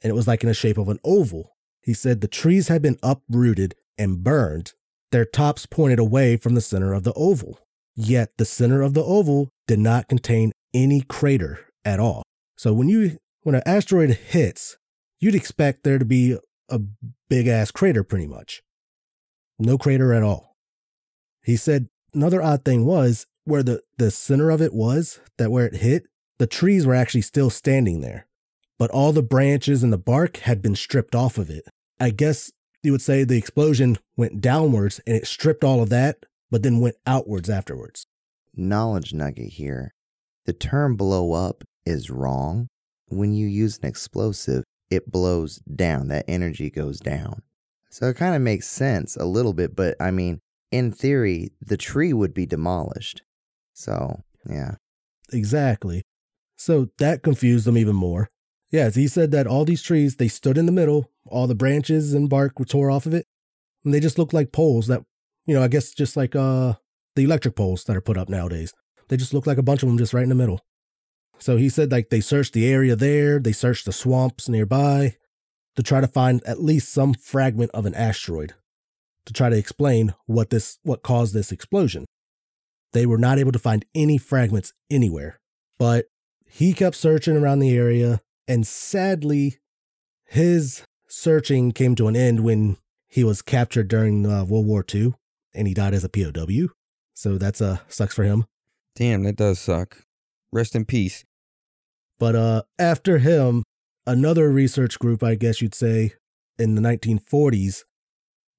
And 0.02 0.10
it 0.10 0.16
was 0.16 0.28
like 0.28 0.44
in 0.44 0.50
the 0.50 0.54
shape 0.54 0.78
of 0.78 0.90
an 0.90 1.00
oval. 1.04 1.56
He 1.82 1.94
said 1.94 2.22
the 2.22 2.28
trees 2.28 2.68
had 2.68 2.82
been 2.82 2.98
uprooted 3.02 3.76
and 3.98 4.24
burned, 4.24 4.74
their 5.12 5.26
tops 5.26 5.66
pointed 5.66 6.00
away 6.00 6.38
from 6.38 6.56
the 6.56 6.62
center 6.62 6.94
of 6.94 7.04
the 7.04 7.14
oval. 7.14 7.60
Yet 8.02 8.32
the 8.38 8.46
center 8.46 8.82
of 8.82 8.94
the 8.94 9.04
oval 9.04 9.50
did 9.68 9.80
not 9.80 10.08
contain 10.08 10.54
any 10.74 11.02
crater 11.02 11.66
at 11.84 12.00
all. 12.00 12.24
So 12.58 12.72
when 12.72 12.88
you 12.88 13.18
when 13.44 13.56
an 13.56 13.62
asteroid 13.66 14.12
hits, 14.12 14.78
you'd 15.20 15.36
expect 15.36 15.84
there 15.84 16.00
to 16.00 16.06
be 16.06 16.38
a 16.70 16.80
big 17.30 17.48
ass 17.48 17.72
crater 17.72 18.06
pretty 18.06 18.26
much. 18.26 18.62
No 19.60 19.78
crater 19.78 20.14
at 20.14 20.24
all. 20.24 20.56
He 21.44 21.58
said 21.58 21.90
another 22.14 22.42
odd 22.42 22.64
thing 22.64 22.86
was 22.86 23.26
where 23.44 23.64
the, 23.64 23.82
the 23.98 24.12
center 24.12 24.50
of 24.50 24.62
it 24.62 24.74
was, 24.74 25.20
that 25.38 25.52
where 25.52 25.66
it 25.66 25.76
hit, 25.76 26.04
the 26.38 26.48
trees 26.48 26.86
were 26.86 26.96
actually 26.96 27.22
still 27.22 27.50
standing 27.50 28.00
there. 28.00 28.28
But 28.78 28.92
all 28.92 29.12
the 29.12 29.22
branches 29.22 29.84
and 29.84 29.92
the 29.92 29.98
bark 29.98 30.38
had 30.38 30.62
been 30.62 30.76
stripped 30.76 31.16
off 31.16 31.38
of 31.38 31.50
it. 31.50 31.64
I 32.00 32.12
guess 32.12 32.50
you 32.82 32.94
would 32.94 33.02
say 33.02 33.26
the 33.26 33.38
explosion 33.38 33.98
went 34.16 34.40
downwards 34.40 35.02
and 35.06 35.18
it 35.18 35.28
stripped 35.28 35.66
all 35.66 35.82
of 35.82 35.90
that, 35.90 36.26
but 36.52 36.64
then 36.64 36.80
went 36.80 36.96
outwards 37.06 37.50
afterwards. 37.50 38.06
Knowledge 38.56 39.14
nugget 39.14 39.54
here. 39.54 39.94
The 40.46 40.54
term 40.54 40.96
blow 40.96 41.34
up 41.34 41.64
is 41.86 42.10
wrong. 42.10 42.68
When 43.08 43.34
you 43.34 43.48
use 43.48 43.78
an 43.78 43.88
explosive, 43.88 44.64
it 44.90 45.12
blows 45.12 45.58
down. 45.74 46.08
That 46.08 46.26
energy 46.28 46.70
goes 46.70 47.00
down. 47.00 47.42
So 47.90 48.08
it 48.08 48.18
kind 48.18 48.36
of 48.36 48.42
makes 48.42 48.68
sense 48.68 49.16
a 49.16 49.26
little 49.26 49.54
bit, 49.54 49.76
but 49.76 49.96
I 50.00 50.12
mean, 50.12 50.40
in 50.72 50.92
theory, 50.92 51.52
the 51.62 51.78
tree 51.78 52.14
would 52.14 52.34
be 52.34 52.46
demolished. 52.46 53.24
So, 53.74 54.22
yeah. 54.48 54.76
Exactly. 55.32 56.04
So 56.56 56.90
that 56.98 57.24
confused 57.24 57.66
them 57.66 57.78
even 57.78 57.96
more. 57.96 58.30
Yes, 58.72 58.96
he 58.96 59.08
said 59.08 59.32
that 59.32 59.48
all 59.48 59.66
these 59.66 59.82
trees, 59.82 60.18
they 60.18 60.28
stood 60.28 60.58
in 60.58 60.68
the 60.68 60.72
middle, 60.72 61.10
all 61.26 61.48
the 61.48 61.56
branches 61.56 62.14
and 62.14 62.30
bark 62.30 62.60
were 62.60 62.66
tore 62.66 62.92
off 62.92 63.08
of 63.08 63.14
it, 63.14 63.26
and 63.84 63.94
they 63.94 64.00
just 64.00 64.20
looked 64.20 64.34
like 64.34 64.52
poles 64.52 64.88
that, 64.88 65.04
you 65.50 65.56
know, 65.56 65.64
I 65.64 65.68
guess 65.68 65.94
just 65.94 66.16
like 66.16 66.36
uh 66.36 66.74
the 67.16 67.24
electric 67.24 67.56
poles 67.56 67.84
that 67.86 67.98
are 67.98 68.02
put 68.02 68.18
up 68.18 68.30
nowadays. 68.30 68.72
They 69.08 69.18
just 69.18 69.34
look 69.34 69.48
like 69.48 69.58
a 69.58 69.64
bunch 69.64 69.82
of 69.82 69.90
them 69.90 69.98
just 69.98 70.14
right 70.14 70.22
in 70.22 70.30
the 70.30 70.36
middle. 70.36 70.62
So 71.40 71.58
he 71.58 71.70
said 71.70 71.92
like 71.92 72.10
they 72.10 72.22
searched 72.22 72.54
the 72.54 72.72
area 72.72 72.96
there, 72.96 73.40
they 73.40 73.52
searched 73.52 73.86
the 73.86 73.92
swamps 73.92 74.48
nearby 74.48 75.16
to 75.76 75.82
try 75.82 76.02
to 76.02 76.08
find 76.08 76.44
at 76.46 76.62
least 76.62 76.94
some 76.94 77.16
fragment 77.16 77.72
of 77.74 77.88
an 77.88 77.96
asteroid 77.96 78.54
to 79.26 79.34
try 79.34 79.50
to 79.50 79.58
explain 79.58 80.14
what 80.28 80.52
this 80.52 80.78
what 80.84 81.02
caused 81.02 81.34
this 81.34 81.52
explosion. 81.52 82.06
They 82.94 83.08
were 83.08 83.18
not 83.18 83.40
able 83.40 83.52
to 83.52 83.60
find 83.60 83.86
any 83.96 84.20
fragments 84.20 84.74
anywhere. 84.92 85.40
But 85.80 86.06
he 86.46 86.74
kept 86.74 86.96
searching 86.96 87.36
around 87.36 87.58
the 87.58 87.76
area 87.76 88.22
and 88.48 88.68
sadly 88.68 89.58
his 90.26 90.84
searching 91.08 91.72
came 91.72 91.96
to 91.96 92.08
an 92.08 92.16
end 92.16 92.42
when 92.42 92.78
he 93.08 93.24
was 93.24 93.42
captured 93.42 93.88
during 93.88 94.28
uh, 94.28 94.44
World 94.44 94.68
War 94.68 94.86
II 94.94 95.16
and 95.54 95.68
he 95.68 95.74
died 95.74 95.94
as 95.94 96.04
a 96.04 96.10
POW. 96.10 96.68
So 97.14 97.38
that's 97.38 97.62
uh 97.62 97.80
sucks 97.88 98.16
for 98.16 98.24
him. 98.24 98.46
Damn, 98.96 99.24
that 99.24 99.36
does 99.36 99.60
suck. 99.60 100.04
Rest 100.52 100.76
in 100.76 100.86
peace. 100.86 101.26
But 102.20 102.36
uh, 102.36 102.64
after 102.78 103.20
him, 103.20 103.64
another 104.06 104.50
research 104.50 105.00
group, 105.00 105.24
I 105.24 105.36
guess 105.36 105.62
you'd 105.62 105.76
say, 105.76 106.14
in 106.58 106.76
the 106.76 106.82
1940s 106.82 107.84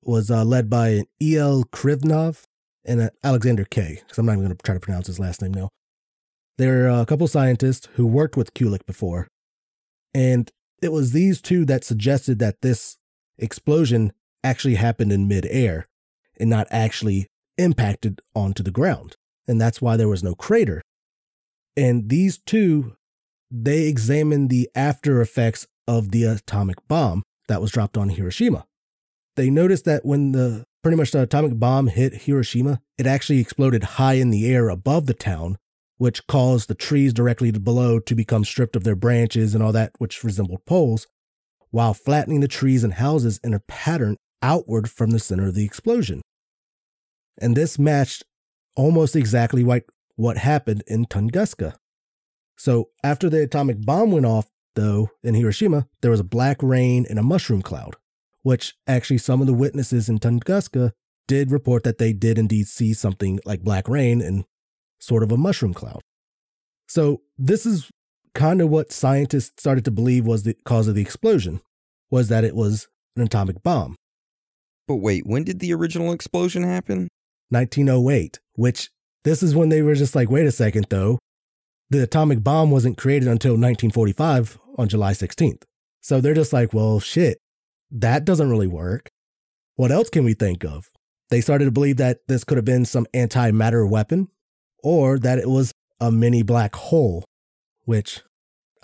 was 0.03 0.31
uh, 0.31 0.45
led 0.45 0.71
by 0.71 0.89
an 0.91 1.05
E.L. 1.21 1.65
Krinov. 1.65 2.45
and 2.87 3.03
uh, 3.03 3.11
Alexander 3.23 3.65
K, 3.65 4.01
because 4.01 4.17
I'm 4.17 4.25
not 4.25 4.33
even 4.33 4.45
going 4.47 4.57
to 4.57 4.63
try 4.63 4.75
to 4.75 4.81
pronounce 4.81 5.09
his 5.09 5.21
last 5.21 5.43
name 5.43 5.53
now. 5.53 5.69
There 6.57 6.91
are 6.91 7.03
a 7.03 7.07
couple 7.07 7.27
scientists 7.29 7.89
who 7.95 8.07
worked 8.07 8.37
with 8.37 8.55
Kulik 8.55 8.87
before, 8.87 9.29
and 10.15 10.51
it 10.83 10.93
was 10.93 11.13
these 11.13 11.43
two 11.43 11.67
that 11.67 11.85
suggested 11.85 12.39
that 12.39 12.63
this 12.63 12.97
explosion 13.39 14.13
actually 14.43 14.77
happened 14.77 15.13
in 15.13 15.29
midair 15.29 15.87
and 16.41 16.51
not 16.51 16.67
actually 16.71 17.27
impacted 17.59 18.21
onto 18.35 18.63
the 18.63 18.71
ground. 18.71 19.15
And 19.47 19.61
that's 19.61 19.81
why 19.83 19.97
there 19.97 20.09
was 20.09 20.23
no 20.23 20.35
crater. 20.35 20.83
And 21.77 22.09
these 22.09 22.39
two, 22.39 22.97
they 23.51 23.87
examined 23.87 24.51
the 24.51 24.69
after 24.75 25.21
effects 25.21 25.67
of 25.87 26.11
the 26.11 26.25
atomic 26.25 26.77
bomb 26.89 27.23
that 27.49 27.61
was 27.61 27.73
dropped 27.73 27.97
on 27.97 28.11
Hiroshima. 28.11 28.65
They 29.37 29.51
noticed 29.51 29.85
that 29.85 30.05
when 30.05 30.33
the 30.33 30.65
pretty 30.83 30.97
much 30.97 31.11
the 31.11 31.23
atomic 31.23 31.59
bomb 31.59 31.89
hit 31.89 32.23
Hiroshima, 32.23 32.81
it 32.97 33.07
actually 33.07 33.41
exploded 33.41 33.85
high 33.85 34.15
in 34.15 34.31
the 34.31 34.47
air 34.47 34.69
above 34.69 35.07
the 35.07 35.15
town, 35.15 35.59
which 35.99 36.27
caused 36.27 36.69
the 36.69 36.75
trees 36.75 37.13
directly 37.13 37.51
below 37.51 37.99
to 37.99 38.15
become 38.15 38.45
stripped 38.45 38.77
of 38.77 38.85
their 38.85 38.97
branches 38.97 39.55
and 39.55 39.63
all 39.63 39.73
that, 39.73 39.93
which 39.99 40.25
resembled 40.25 40.65
poles, 40.65 41.07
while 41.71 41.95
flattening 41.95 42.41
the 42.41 42.49
trees 42.49 42.83
and 42.83 42.95
houses 42.95 43.39
in 43.45 43.53
a 43.53 43.61
pattern 43.61 44.17
outward 44.43 44.91
from 44.91 45.11
the 45.11 45.19
center 45.19 45.49
of 45.49 45.55
the 45.55 45.65
explosion. 45.65 46.23
And 47.41 47.57
this 47.57 47.79
matched 47.79 48.25
almost 48.77 49.17
exactly 49.17 49.65
like 49.65 49.89
what 50.17 50.37
happened 50.37 50.83
in 50.87 51.07
Tunguska. 51.07 51.75
So 52.57 52.91
after 53.03 53.31
the 53.31 53.43
atomic 53.43 53.81
bomb 53.81 54.11
went 54.11 54.27
off, 54.27 54.49
though, 54.75 55.11
in 55.23 55.35
Hiroshima, 55.35 55.87
there 56.03 56.11
was 56.11 56.21
a 56.21 56.25
black 56.25 56.63
rain 56.63 57.07
and 57.09 57.19
a 57.19 57.23
mushroom 57.23 57.63
cloud, 57.63 57.97
which 58.43 58.75
actually 58.87 59.19
some 59.19 59.41
of 59.41 59.47
the 59.47 59.55
witnesses 59.55 60.09
in 60.09 60.19
Tunguska 60.19 60.93
did 61.27 61.51
report 61.51 61.85
that 61.85 61.99
they 61.99 62.13
did 62.13 62.39
indeed 62.39 62.67
see 62.67 62.93
something 62.93 63.41
like 63.45 63.63
black 63.63 63.89
rain 63.89 64.21
and 64.21 64.45
sort 64.99 65.23
of 65.23 65.33
a 65.33 65.37
mushroom 65.37 65.73
cloud. 65.73 66.01
So 66.89 67.23
this 67.39 67.65
is 67.65 67.91
kind 68.35 68.61
of 68.61 68.69
what 68.69 68.93
scientists 68.93 69.53
started 69.59 69.85
to 69.87 69.91
believe 69.91 70.27
was 70.27 70.43
the 70.43 70.55
cause 70.65 70.89
of 70.89 70.95
the 70.95 71.03
explosion, 71.03 71.61
was 72.11 72.29
that 72.29 72.45
it 72.45 72.55
was 72.55 72.89
an 73.17 73.23
atomic 73.23 73.63
bomb. 73.63 73.97
But 74.87 74.97
wait, 74.97 75.25
when 75.25 75.45
did 75.45 75.61
the 75.61 75.73
original 75.73 76.13
explosion 76.13 76.63
happen? 76.63 77.09
1908, 77.51 78.41
which 78.55 78.91
this 79.25 79.43
is 79.43 79.55
when 79.55 79.69
they 79.69 79.83
were 79.83 79.95
just 79.95 80.15
like, 80.15 80.31
wait 80.31 80.47
a 80.47 80.53
second, 80.53 80.87
though. 80.91 81.19
The 81.91 82.03
atomic 82.03 82.43
bomb 82.43 82.71
wasn't 82.71 82.97
created 82.97 83.29
until 83.29 83.53
1945 83.53 84.59
on 84.79 84.89
July 84.89 85.13
16th. 85.13 85.63
So 86.01 86.21
they're 86.21 86.35
just 86.35 86.53
like, 86.53 86.73
well, 86.73 87.01
shit, 87.01 87.39
that 87.91 88.25
doesn't 88.25 88.51
really 88.51 88.69
work. 88.69 89.09
What 89.77 89.91
else 89.91 90.09
can 90.09 90.25
we 90.25 90.35
think 90.35 90.65
of? 90.65 90.91
They 91.31 91.41
started 91.41 91.67
to 91.67 91.71
believe 91.71 91.97
that 91.97 92.19
this 92.29 92.45
could 92.45 92.59
have 92.59 92.65
been 92.65 92.85
some 92.85 93.07
antimatter 93.15 93.89
weapon 93.89 94.29
or 94.83 95.19
that 95.19 95.39
it 95.39 95.49
was 95.49 95.73
a 96.01 96.11
mini 96.11 96.43
black 96.43 96.75
hole, 96.75 97.25
which 97.85 98.23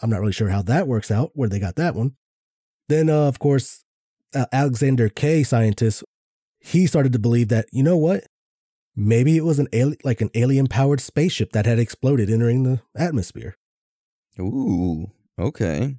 I'm 0.02 0.10
not 0.10 0.20
really 0.20 0.32
sure 0.32 0.48
how 0.48 0.62
that 0.62 0.86
works 0.86 1.10
out, 1.10 1.30
where 1.34 1.48
they 1.48 1.58
got 1.58 1.76
that 1.76 1.94
one. 1.94 2.16
Then, 2.88 3.08
uh, 3.08 3.26
of 3.26 3.38
course, 3.38 3.82
uh, 4.34 4.46
Alexander 4.52 5.08
K. 5.08 5.42
scientist, 5.42 6.04
he 6.60 6.86
started 6.86 7.12
to 7.12 7.18
believe 7.18 7.48
that, 7.48 7.66
you 7.72 7.82
know 7.82 7.96
what? 7.96 8.26
Maybe 8.96 9.36
it 9.36 9.44
was 9.44 9.58
an 9.58 9.68
alien, 9.72 9.98
like 10.04 10.22
an 10.22 10.30
alien 10.34 10.66
powered 10.68 11.00
spaceship 11.00 11.52
that 11.52 11.66
had 11.66 11.78
exploded 11.78 12.30
entering 12.30 12.62
the 12.62 12.80
atmosphere. 12.96 13.56
Ooh, 14.40 15.10
okay. 15.38 15.96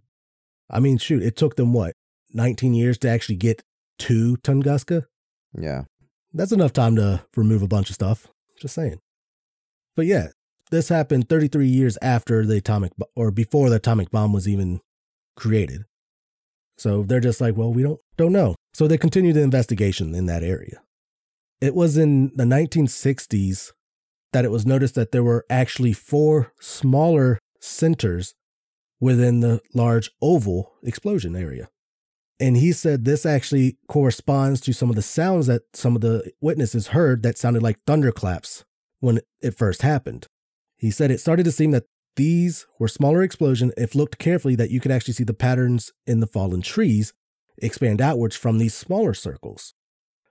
I 0.69 0.79
mean, 0.79 0.97
shoot, 0.97 1.21
it 1.21 1.35
took 1.35 1.55
them 1.55 1.73
what, 1.73 1.93
19 2.33 2.73
years 2.73 2.97
to 2.99 3.09
actually 3.09 3.35
get 3.35 3.63
to 3.99 4.37
Tunguska? 4.37 5.05
Yeah. 5.57 5.83
That's 6.33 6.51
enough 6.51 6.73
time 6.73 6.95
to 6.97 7.23
remove 7.35 7.61
a 7.61 7.67
bunch 7.67 7.89
of 7.89 7.95
stuff. 7.95 8.27
Just 8.59 8.73
saying. 8.73 8.99
But 9.95 10.07
yeah, 10.07 10.29
this 10.71 10.89
happened 10.89 11.29
33 11.29 11.67
years 11.67 11.97
after 12.01 12.45
the 12.45 12.57
atomic 12.57 12.91
or 13.15 13.31
before 13.31 13.69
the 13.69 13.77
atomic 13.77 14.11
bomb 14.11 14.33
was 14.33 14.47
even 14.47 14.81
created. 15.35 15.85
So 16.77 17.03
they're 17.03 17.19
just 17.19 17.41
like, 17.41 17.55
well, 17.55 17.73
we 17.73 17.83
don't 17.83 17.99
don't 18.17 18.33
know. 18.33 18.55
So 18.73 18.87
they 18.87 18.97
continued 18.97 19.35
the 19.35 19.41
investigation 19.41 20.13
in 20.13 20.25
that 20.27 20.43
area. 20.43 20.81
It 21.59 21.75
was 21.75 21.97
in 21.97 22.31
the 22.35 22.43
1960s 22.43 23.71
that 24.33 24.45
it 24.45 24.51
was 24.51 24.65
noticed 24.65 24.95
that 24.95 25.11
there 25.11 25.23
were 25.23 25.45
actually 25.49 25.93
four 25.93 26.53
smaller 26.59 27.39
centers 27.59 28.35
within 28.99 29.39
the 29.39 29.61
large 29.73 30.11
oval 30.21 30.73
explosion 30.83 31.35
area. 31.35 31.69
And 32.39 32.57
he 32.57 32.71
said 32.71 33.03
this 33.03 33.25
actually 33.25 33.77
corresponds 33.87 34.61
to 34.61 34.73
some 34.73 34.89
of 34.89 34.95
the 34.95 35.01
sounds 35.01 35.47
that 35.47 35.63
some 35.73 35.95
of 35.95 36.01
the 36.01 36.31
witnesses 36.39 36.87
heard 36.87 37.23
that 37.23 37.37
sounded 37.37 37.63
like 37.63 37.79
thunderclaps 37.85 38.63
when 38.99 39.21
it 39.41 39.57
first 39.57 39.81
happened. 39.81 40.27
He 40.77 40.91
said 40.91 41.09
it 41.09 41.19
started 41.19 41.43
to 41.45 41.51
seem 41.51 41.71
that 41.71 41.85
these 42.15 42.67
were 42.79 42.87
smaller 42.87 43.23
explosions 43.23 43.73
if 43.77 43.95
looked 43.95 44.19
carefully 44.19 44.55
that 44.55 44.69
you 44.69 44.79
could 44.79 44.91
actually 44.91 45.15
see 45.15 45.23
the 45.23 45.33
patterns 45.33 45.91
in 46.05 46.19
the 46.19 46.27
fallen 46.27 46.61
trees 46.61 47.13
expand 47.59 48.01
outwards 48.01 48.35
from 48.35 48.59
these 48.59 48.75
smaller 48.75 49.15
circles. 49.15 49.73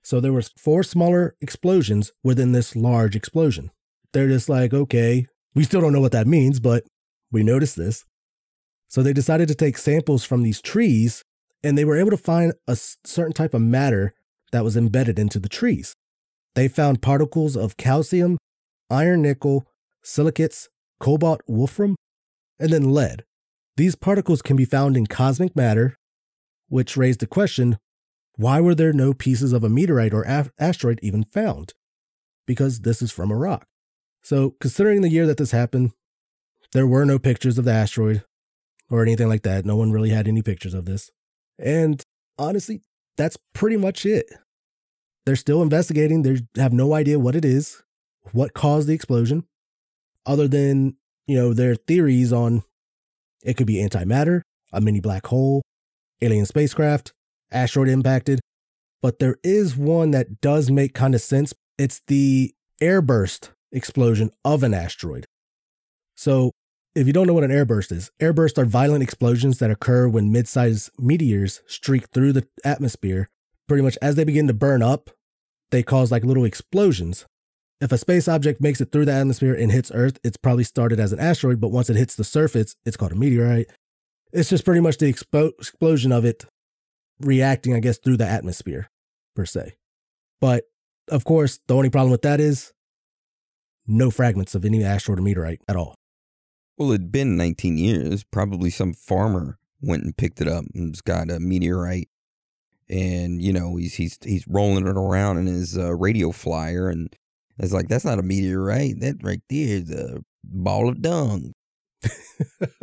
So 0.07 0.21
there 0.21 0.33
was 0.33 0.53
four 0.57 0.85
smaller 0.85 1.35
explosions 1.41 2.13
within 2.23 2.53
this 2.53 2.77
large 2.77 3.17
explosion. 3.17 3.73
They're 4.13 4.29
just 4.29 4.49
like, 4.49 4.73
okay, 4.73 5.27
we 5.53 5.65
still 5.65 5.81
don't 5.81 5.93
know 5.93 6.01
what 6.01 6.13
that 6.13 6.29
means, 6.29 6.61
but 6.61 6.85
we 7.33 7.43
noticed 7.43 7.75
this. 7.75 8.05
So 8.87 9.03
they 9.03 9.13
decided 9.13 9.49
to 9.49 9.57
take 9.57 9.77
samples 9.77 10.25
from 10.25 10.45
these 10.45 10.63
trees 10.63 11.25
and 11.65 11.77
they 11.77 11.85
were 11.85 11.99
able 11.99 12.13
to 12.13 12.17
find 12.17 12.53
a 12.69 12.77
certain 12.77 13.33
type 13.33 13.53
of 13.53 13.63
matter 13.63 14.15
that 14.53 14.63
was 14.63 14.77
embedded 14.77 15.19
into 15.19 15.41
the 15.41 15.49
trees. 15.49 15.93
They 16.55 16.69
found 16.69 17.03
particles 17.03 17.57
of 17.57 17.77
calcium, 17.77 18.39
iron 18.89 19.23
nickel, 19.23 19.67
silicates, 20.05 20.69
cobalt 21.01 21.41
wolfram, 21.49 21.97
and 22.61 22.73
then 22.73 22.95
lead. 22.95 23.25
These 23.77 23.97
particles 23.97 24.41
can 24.41 24.55
be 24.55 24.67
found 24.67 24.97
in 24.97 25.09
cosmic 25.09 25.57
matter, 25.57 25.97
which 26.69 26.97
raised 26.97 27.19
the 27.19 27.27
question 27.27 27.79
why 28.37 28.61
were 28.61 28.75
there 28.75 28.93
no 28.93 29.13
pieces 29.15 29.53
of 29.53 29.65
a 29.65 29.69
meteorite 29.69 30.15
or 30.15 30.51
asteroid 30.59 31.01
even 31.03 31.25
found? 31.25 31.73
Because 32.47 32.81
this 32.81 33.03
is 33.03 33.11
from 33.11 33.31
a 33.31 33.37
rock. 33.37 33.67
So, 34.23 34.55
considering 34.61 35.03
the 35.03 35.09
year 35.09 35.27
that 35.27 35.37
this 35.37 35.51
happened, 35.51 35.93
there 36.73 36.87
were 36.87 37.05
no 37.05 37.19
pictures 37.19 37.59
of 37.59 37.65
the 37.65 37.73
asteroid 37.73 38.25
or 38.91 39.03
anything 39.03 39.29
like 39.29 39.43
that. 39.43 39.65
No 39.65 39.77
one 39.77 39.93
really 39.93 40.11
had 40.11 40.29
any 40.29 40.43
pictures 40.43 40.75
of 40.75 40.85
this. 40.85 41.11
And 41.59 42.03
honestly, 42.39 42.83
that's 43.17 43.39
pretty 43.55 43.77
much 43.77 44.05
it. 44.05 44.27
They're 45.25 45.37
still 45.37 45.63
investigating. 45.63 46.23
They 46.23 46.41
have 46.61 46.73
no 46.73 46.93
idea 46.93 47.19
what 47.19 47.35
it 47.35 47.45
is, 47.45 47.83
what 48.33 48.55
caused 48.55 48.89
the 48.89 48.95
explosion, 48.95 49.45
other 50.25 50.47
than, 50.47 50.97
you 51.27 51.37
know, 51.37 51.53
their 51.53 51.75
theories 51.75 52.33
on 52.33 52.63
it 53.43 53.57
could 53.57 53.67
be 53.67 53.77
antimatter, 53.77 54.43
a 54.73 54.81
mini 54.81 55.01
black 55.01 55.27
hole, 55.27 55.63
alien 56.21 56.47
spacecraft, 56.47 57.13
asteroid 57.51 57.89
impacted. 57.89 58.41
But 59.03 59.19
there 59.19 59.37
is 59.43 59.77
one 59.77 60.11
that 60.13 60.41
does 60.41 60.71
make 60.71 60.95
kind 60.95 61.15
of 61.15 61.21
sense. 61.21 61.55
It's 61.79 62.01
the 62.07 62.55
airburst 62.81 63.51
explosion 63.73 64.31
of 64.45 64.63
an 64.63 64.75
asteroid. 64.75 65.27
So, 66.17 66.51
if 66.95 67.07
you 67.07 67.13
don't 67.13 67.27
know 67.27 67.35
what 67.35 67.45
an 67.45 67.51
airburst 67.51 67.93
is, 67.93 68.11
airbursts 68.21 68.57
are 68.57 68.65
violent 68.65 69.03
explosions 69.03 69.59
that 69.59 69.71
occur 69.71 70.09
when 70.09 70.33
mid 70.33 70.49
sized 70.49 70.91
meteors 70.99 71.61
streak 71.67 72.09
through 72.09 72.33
the 72.33 72.47
atmosphere. 72.65 73.29
Pretty 73.69 73.83
much 73.83 73.99
as 74.01 74.15
they 74.15 74.25
begin 74.25 74.47
to 74.47 74.55
burn 74.55 74.83
up, 74.83 75.11
they 75.71 75.83
cause 75.83 76.11
like 76.11 76.25
little 76.25 76.45
explosions. 76.45 77.27
If 77.81 77.93
a 77.93 77.99
space 77.99 78.27
object 78.29 78.63
makes 78.63 78.81
it 78.81 78.91
through 78.91 79.05
the 79.05 79.13
atmosphere 79.13 79.53
and 79.53 79.71
hits 79.71 79.93
Earth, 79.93 80.19
it's 80.25 80.39
probably 80.39 80.65
started 80.65 80.99
as 80.99 81.13
an 81.13 81.21
asteroid, 81.21 81.61
but 81.61 81.69
once 81.69 81.91
it 81.91 81.97
hits 81.97 82.15
the 82.15 82.25
surface, 82.25 82.75
it's 82.87 82.97
called 82.97 83.13
a 83.13 83.17
meteorite. 83.17 83.67
It's 84.33 84.49
just 84.49 84.65
pretty 84.65 84.81
much 84.81 84.97
the 84.97 85.13
expo- 85.13 85.53
explosion 85.59 86.13
of 86.13 86.25
it 86.25 86.47
reacting, 87.21 87.75
I 87.75 87.81
guess, 87.81 87.99
through 87.99 88.17
the 88.17 88.27
atmosphere, 88.27 88.91
per 89.35 89.47
se. 89.47 89.75
But 90.41 90.65
of 91.09 91.25
course, 91.25 91.59
the 91.67 91.75
only 91.75 91.91
problem 91.91 92.11
with 92.11 92.23
that 92.23 92.41
is 92.41 92.73
no 93.87 94.11
fragments 94.11 94.55
of 94.55 94.65
any 94.65 94.83
asteroid 94.85 95.19
or 95.19 95.23
meteorite 95.23 95.61
at 95.69 95.77
all. 95.77 95.95
Well, 96.77 96.91
it'd 96.91 97.13
been 97.13 97.37
19 97.37 97.79
years. 97.79 98.25
Probably 98.25 98.71
some 98.71 98.93
farmer 98.93 99.59
went 99.81 100.05
and 100.05 100.17
picked 100.17 100.41
it 100.41 100.49
up 100.49 100.65
and's 100.75 101.01
got 101.01 101.31
a 101.31 101.39
meteorite. 101.39 102.09
And, 102.89 103.43
you 103.43 103.53
know, 103.53 103.77
he's 103.77 103.95
he's 103.95 104.17
he's 104.23 104.47
rolling 104.47 104.87
it 104.87 104.97
around 104.97 105.39
in 105.39 105.47
his 105.47 105.77
uh, 105.77 105.95
radio 105.95 106.31
flyer. 106.31 106.89
And 106.89 107.15
it's 107.59 107.73
like, 107.73 107.89
that's 107.89 108.05
not 108.05 108.19
a 108.19 108.23
meteorite. 108.23 109.01
That 109.01 109.17
right 109.23 109.41
there 109.49 109.69
is 109.69 109.91
a 109.91 110.23
ball 110.45 110.89
of 110.89 111.03
dung. 111.03 111.53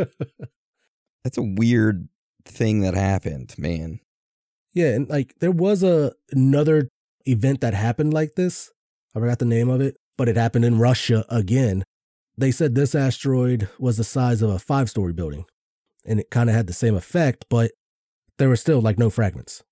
That's 1.23 1.37
a 1.37 1.43
weird 1.43 2.09
thing 2.45 2.81
that 2.81 2.95
happened, 2.95 3.55
man. 3.57 3.99
Yeah, 4.73 4.95
and 4.95 5.09
like 5.09 5.35
there 5.39 5.51
was 5.51 5.83
a 5.83 6.13
another 6.31 6.89
event 7.25 7.61
that 7.61 7.73
happened 7.73 8.13
like 8.13 8.35
this. 8.35 8.71
I 9.15 9.19
forgot 9.19 9.39
the 9.39 9.45
name 9.45 9.69
of 9.69 9.81
it, 9.81 9.95
but 10.17 10.27
it 10.27 10.35
happened 10.35 10.65
in 10.65 10.79
Russia 10.79 11.25
again. 11.29 11.83
They 12.35 12.51
said 12.51 12.73
this 12.73 12.95
asteroid 12.95 13.69
was 13.77 13.97
the 13.97 14.03
size 14.03 14.41
of 14.41 14.49
a 14.49 14.57
five 14.57 14.89
story 14.89 15.13
building 15.13 15.45
and 16.05 16.19
it 16.19 16.29
kind 16.29 16.49
of 16.49 16.55
had 16.55 16.67
the 16.67 16.73
same 16.73 16.95
effect, 16.95 17.45
but 17.49 17.71
there 18.37 18.49
were 18.49 18.55
still 18.55 18.81
like 18.81 18.99
no 18.99 19.09
fragments. 19.09 19.63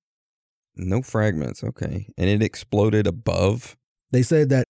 No 0.76 1.02
fragments, 1.02 1.64
okay. 1.64 2.08
And 2.18 2.30
it 2.30 2.42
exploded 2.42 3.08
above. 3.08 3.76
They 4.12 4.24
said 4.24 4.50
that 4.50 4.66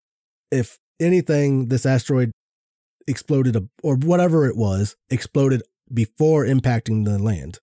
if 0.50 0.78
anything, 0.98 1.68
this 1.68 1.84
asteroid 1.84 2.30
exploded, 3.06 3.68
or 3.82 3.96
whatever 3.96 4.46
it 4.46 4.56
was, 4.56 4.96
exploded 5.10 5.62
before 5.92 6.44
impacting 6.44 7.04
the 7.04 7.18
land. 7.18 7.58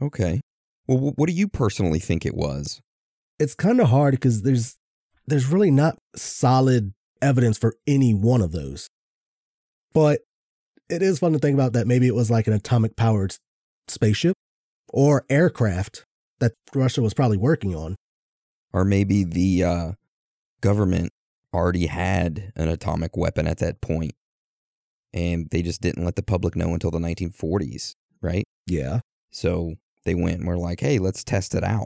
Okay. 0.00 0.40
Well, 0.86 1.12
what 1.16 1.28
do 1.28 1.34
you 1.34 1.48
personally 1.48 1.98
think 1.98 2.24
it 2.24 2.34
was? 2.34 2.80
It's 3.38 3.54
kind 3.54 3.80
of 3.80 3.88
hard 3.88 4.12
because 4.12 4.42
there's 4.42 4.76
there's 5.26 5.46
really 5.46 5.70
not 5.70 5.98
solid 6.14 6.94
evidence 7.20 7.58
for 7.58 7.76
any 7.86 8.14
one 8.14 8.40
of 8.40 8.52
those. 8.52 8.88
But 9.92 10.20
it 10.88 11.02
is 11.02 11.18
fun 11.18 11.32
to 11.32 11.38
think 11.38 11.54
about 11.54 11.72
that 11.72 11.86
maybe 11.86 12.06
it 12.06 12.14
was 12.14 12.30
like 12.30 12.46
an 12.46 12.52
atomic 12.52 12.96
powered 12.96 13.36
spaceship 13.88 14.34
or 14.88 15.24
aircraft 15.28 16.04
that 16.38 16.52
Russia 16.74 17.02
was 17.02 17.14
probably 17.14 17.38
working 17.38 17.74
on. 17.74 17.96
Or 18.72 18.84
maybe 18.84 19.24
the 19.24 19.64
uh, 19.64 19.92
government 20.60 21.12
already 21.54 21.86
had 21.86 22.52
an 22.56 22.68
atomic 22.68 23.16
weapon 23.16 23.46
at 23.46 23.58
that 23.58 23.80
point, 23.80 24.12
and 25.14 25.48
they 25.50 25.62
just 25.62 25.80
didn't 25.80 26.04
let 26.04 26.16
the 26.16 26.22
public 26.22 26.54
know 26.54 26.74
until 26.74 26.90
the 26.90 26.98
1940s, 26.98 27.94
right? 28.20 28.44
Yeah. 28.66 29.00
So 29.30 29.76
they 30.06 30.14
went 30.14 30.38
and 30.38 30.46
were 30.46 30.56
like, 30.56 30.80
hey, 30.80 30.98
let's 30.98 31.22
test 31.22 31.54
it 31.54 31.62
out. 31.62 31.84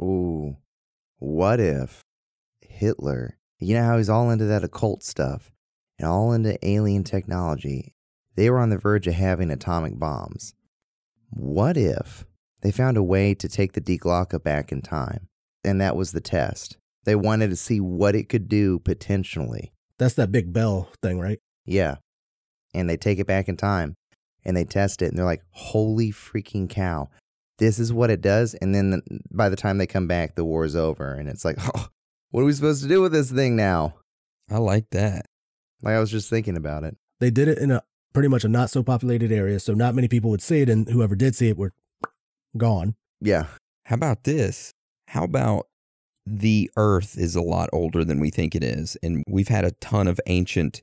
Ooh, 0.00 0.56
what 1.18 1.60
if 1.60 2.02
Hitler, 2.60 3.38
you 3.60 3.74
know 3.74 3.84
how 3.84 3.98
he's 3.98 4.08
all 4.08 4.30
into 4.30 4.46
that 4.46 4.64
occult 4.64 5.04
stuff 5.04 5.52
and 5.98 6.08
all 6.08 6.32
into 6.32 6.58
alien 6.66 7.04
technology, 7.04 7.94
they 8.34 8.50
were 8.50 8.58
on 8.58 8.70
the 8.70 8.78
verge 8.78 9.06
of 9.06 9.14
having 9.14 9.50
atomic 9.50 9.98
bombs. 9.98 10.54
What 11.30 11.76
if 11.76 12.24
they 12.62 12.70
found 12.70 12.96
a 12.96 13.02
way 13.02 13.34
to 13.34 13.48
take 13.48 13.72
the 13.72 13.80
Die 13.80 13.98
Glocke 13.98 14.42
back 14.42 14.72
in 14.72 14.80
time? 14.80 15.28
And 15.64 15.80
that 15.80 15.96
was 15.96 16.12
the 16.12 16.20
test. 16.20 16.78
They 17.04 17.14
wanted 17.14 17.50
to 17.50 17.56
see 17.56 17.80
what 17.80 18.14
it 18.14 18.28
could 18.28 18.48
do 18.48 18.78
potentially. 18.78 19.72
That's 19.98 20.14
that 20.14 20.32
big 20.32 20.52
bell 20.52 20.90
thing, 21.02 21.18
right? 21.18 21.38
Yeah. 21.66 21.96
And 22.72 22.88
they 22.88 22.96
take 22.96 23.18
it 23.18 23.26
back 23.26 23.48
in 23.48 23.56
time 23.56 23.94
and 24.44 24.56
they 24.56 24.64
test 24.64 25.02
it 25.02 25.06
and 25.06 25.18
they're 25.18 25.24
like, 25.24 25.42
holy 25.50 26.12
freaking 26.12 26.70
cow. 26.70 27.10
This 27.58 27.78
is 27.78 27.92
what 27.92 28.10
it 28.10 28.20
does. 28.20 28.54
And 28.54 28.74
then 28.74 28.90
the, 28.90 29.20
by 29.30 29.48
the 29.48 29.56
time 29.56 29.78
they 29.78 29.86
come 29.86 30.06
back, 30.06 30.34
the 30.34 30.44
war's 30.44 30.76
over. 30.76 31.12
And 31.12 31.28
it's 31.28 31.44
like, 31.44 31.56
oh, 31.74 31.88
what 32.30 32.42
are 32.42 32.46
we 32.46 32.52
supposed 32.52 32.82
to 32.82 32.88
do 32.88 33.00
with 33.00 33.12
this 33.12 33.30
thing 33.30 33.56
now? 33.56 33.94
I 34.50 34.58
like 34.58 34.90
that. 34.90 35.26
Like, 35.82 35.94
I 35.94 36.00
was 36.00 36.10
just 36.10 36.30
thinking 36.30 36.56
about 36.56 36.84
it. 36.84 36.96
They 37.20 37.30
did 37.30 37.48
it 37.48 37.58
in 37.58 37.70
a 37.70 37.82
pretty 38.14 38.28
much 38.28 38.44
a 38.44 38.48
not 38.48 38.70
so 38.70 38.82
populated 38.82 39.30
area, 39.30 39.60
so 39.60 39.74
not 39.74 39.94
many 39.94 40.08
people 40.08 40.30
would 40.30 40.42
see 40.42 40.60
it, 40.60 40.68
and 40.68 40.88
whoever 40.88 41.14
did 41.14 41.34
see 41.34 41.48
it 41.48 41.56
were 41.56 41.72
gone. 42.56 42.94
Yeah. 43.20 43.46
How 43.84 43.94
about 43.94 44.24
this? 44.24 44.72
How 45.08 45.24
about 45.24 45.66
the 46.26 46.70
Earth 46.76 47.16
is 47.16 47.34
a 47.34 47.42
lot 47.42 47.70
older 47.72 48.04
than 48.04 48.20
we 48.20 48.30
think 48.30 48.54
it 48.54 48.62
is, 48.62 48.96
and 49.02 49.24
we've 49.26 49.48
had 49.48 49.64
a 49.64 49.72
ton 49.72 50.06
of 50.06 50.20
ancient 50.26 50.82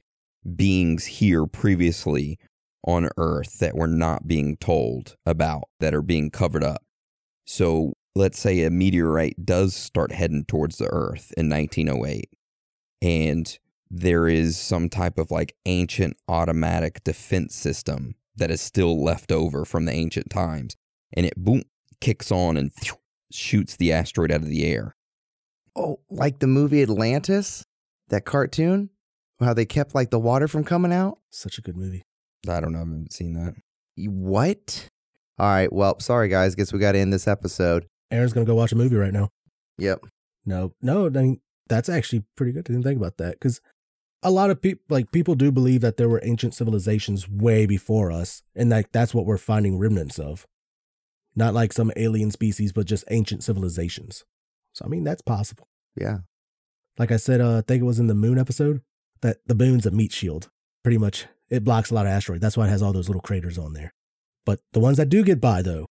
beings 0.55 1.05
here 1.05 1.45
previously 1.45 2.37
on 2.85 3.09
Earth 3.17 3.59
that 3.59 3.75
we're 3.75 3.87
not 3.87 4.27
being 4.27 4.57
told 4.57 5.17
about, 5.25 5.63
that 5.79 5.93
are 5.93 6.01
being 6.01 6.29
covered 6.29 6.63
up. 6.63 6.83
So 7.45 7.93
let's 8.15 8.39
say 8.39 8.63
a 8.63 8.69
meteorite 8.69 9.45
does 9.45 9.75
start 9.75 10.11
heading 10.11 10.45
towards 10.45 10.77
the 10.77 10.87
Earth 10.87 11.33
in 11.35 11.49
1908, 11.49 12.29
and 13.01 13.59
there 13.89 14.27
is 14.27 14.57
some 14.57 14.89
type 14.89 15.17
of 15.17 15.31
like 15.31 15.55
ancient 15.65 16.15
automatic 16.27 17.03
defense 17.03 17.55
system 17.55 18.15
that 18.35 18.51
is 18.51 18.61
still 18.61 19.03
left 19.03 19.31
over 19.31 19.65
from 19.65 19.85
the 19.85 19.93
ancient 19.93 20.29
times, 20.29 20.75
and 21.13 21.25
it 21.25 21.35
boom 21.35 21.63
kicks 22.01 22.31
on 22.31 22.57
and 22.57 22.73
phew, 22.73 22.95
shoots 23.31 23.75
the 23.75 23.91
asteroid 23.91 24.31
out 24.31 24.41
of 24.41 24.49
the 24.49 24.65
air. 24.65 24.95
Oh, 25.75 25.99
like 26.09 26.39
the 26.39 26.47
movie 26.47 26.81
Atlantis? 26.81 27.65
That 28.09 28.25
cartoon? 28.25 28.91
How 29.39 29.53
they 29.53 29.65
kept 29.65 29.93
like 29.93 30.09
the 30.09 30.19
water 30.19 30.47
from 30.47 30.63
coming 30.63 30.93
out? 30.93 31.19
Such 31.29 31.57
a 31.57 31.61
good 31.61 31.75
movie. 31.75 32.05
I 32.49 32.59
don't 32.59 32.71
know. 32.71 32.79
I 32.79 32.81
haven't 32.81 33.13
seen 33.13 33.33
that. 33.33 33.55
What? 33.97 34.89
All 35.37 35.47
right. 35.47 35.71
Well, 35.71 35.99
sorry, 35.99 36.27
guys. 36.29 36.55
Guess 36.55 36.73
we 36.73 36.79
got 36.79 36.93
to 36.93 36.99
end 36.99 37.13
this 37.13 37.27
episode. 37.27 37.87
Aaron's 38.11 38.33
gonna 38.33 38.45
go 38.45 38.55
watch 38.55 38.71
a 38.71 38.75
movie 38.75 38.95
right 38.95 39.13
now. 39.13 39.29
Yep. 39.77 40.05
No, 40.45 40.73
no, 40.81 41.07
I 41.07 41.09
mean 41.09 41.41
that's 41.67 41.89
actually 41.89 42.23
pretty 42.37 42.51
good. 42.51 42.65
I 42.69 42.73
didn't 42.73 42.83
think 42.83 42.99
about 42.99 43.17
that 43.17 43.33
because 43.33 43.61
a 44.21 44.31
lot 44.31 44.49
of 44.49 44.61
people, 44.61 44.83
like 44.89 45.11
people, 45.11 45.35
do 45.35 45.51
believe 45.51 45.81
that 45.81 45.97
there 45.97 46.09
were 46.09 46.21
ancient 46.23 46.53
civilizations 46.53 47.27
way 47.29 47.65
before 47.65 48.11
us, 48.11 48.43
and 48.55 48.69
like 48.69 48.91
that's 48.91 49.13
what 49.13 49.25
we're 49.25 49.37
finding 49.37 49.77
remnants 49.77 50.19
of. 50.19 50.45
Not 51.35 51.53
like 51.53 51.73
some 51.73 51.91
alien 51.95 52.31
species, 52.31 52.71
but 52.71 52.85
just 52.85 53.03
ancient 53.09 53.43
civilizations. 53.43 54.23
So 54.73 54.85
I 54.85 54.87
mean 54.87 55.03
that's 55.03 55.21
possible. 55.21 55.67
Yeah. 55.95 56.19
Like 56.97 57.11
I 57.11 57.17
said, 57.17 57.41
uh, 57.41 57.57
I 57.57 57.61
think 57.61 57.81
it 57.81 57.85
was 57.85 57.99
in 57.99 58.07
the 58.07 58.15
moon 58.15 58.39
episode 58.39 58.81
that 59.21 59.37
the 59.45 59.55
moon's 59.55 59.85
a 59.85 59.91
meat 59.91 60.13
shield. 60.13 60.49
Pretty 60.83 60.97
much, 60.97 61.25
it 61.49 61.63
blocks 61.63 61.91
a 61.91 61.93
lot 61.93 62.05
of 62.05 62.11
asteroids. 62.11 62.41
That's 62.41 62.57
why 62.57 62.67
it 62.67 62.69
has 62.71 62.81
all 62.81 62.93
those 62.93 63.07
little 63.09 63.21
craters 63.21 63.57
on 63.57 63.73
there. 63.73 63.91
But 64.45 64.59
the 64.73 64.79
ones 64.79 64.97
that 64.97 65.09
do 65.09 65.23
get 65.23 65.41
by, 65.41 65.61
though, 65.61 65.85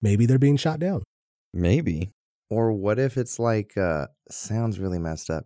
maybe 0.00 0.26
they're 0.26 0.38
being 0.38 0.56
shot 0.56 0.78
down. 0.80 1.02
Maybe. 1.52 2.10
Or 2.50 2.72
what 2.72 2.98
if 2.98 3.16
it's 3.16 3.38
like, 3.38 3.76
uh, 3.76 4.06
sounds 4.30 4.78
really 4.78 4.98
messed 4.98 5.28
up. 5.30 5.44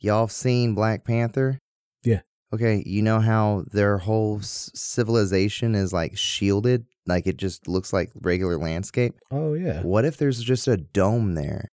Y'all 0.00 0.28
seen 0.28 0.74
Black 0.74 1.04
Panther? 1.04 1.58
Yeah. 2.02 2.20
Okay. 2.52 2.82
You 2.84 3.02
know 3.02 3.20
how 3.20 3.64
their 3.70 3.98
whole 3.98 4.38
s- 4.40 4.70
civilization 4.74 5.74
is 5.74 5.92
like 5.92 6.16
shielded? 6.18 6.86
Like 7.06 7.26
it 7.26 7.36
just 7.36 7.68
looks 7.68 7.92
like 7.92 8.10
regular 8.20 8.58
landscape? 8.58 9.14
Oh 9.30 9.54
yeah, 9.54 9.82
What 9.82 10.04
if 10.04 10.16
there's 10.16 10.42
just 10.42 10.68
a 10.68 10.76
dome 10.76 11.34
there 11.34 11.68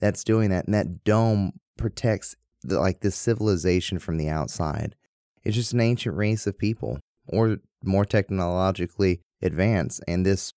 that's 0.00 0.22
doing 0.24 0.50
that, 0.50 0.66
and 0.66 0.74
that 0.74 1.02
dome 1.04 1.52
protects 1.76 2.36
the, 2.62 2.78
like 2.78 3.00
this 3.00 3.16
civilization 3.16 3.98
from 3.98 4.16
the 4.16 4.28
outside? 4.28 4.94
It's 5.44 5.56
just 5.56 5.72
an 5.72 5.80
ancient 5.80 6.16
race 6.16 6.46
of 6.46 6.58
people, 6.58 7.00
or 7.26 7.58
more 7.82 8.04
technologically 8.04 9.20
advanced, 9.42 10.02
and 10.06 10.26
this 10.26 10.52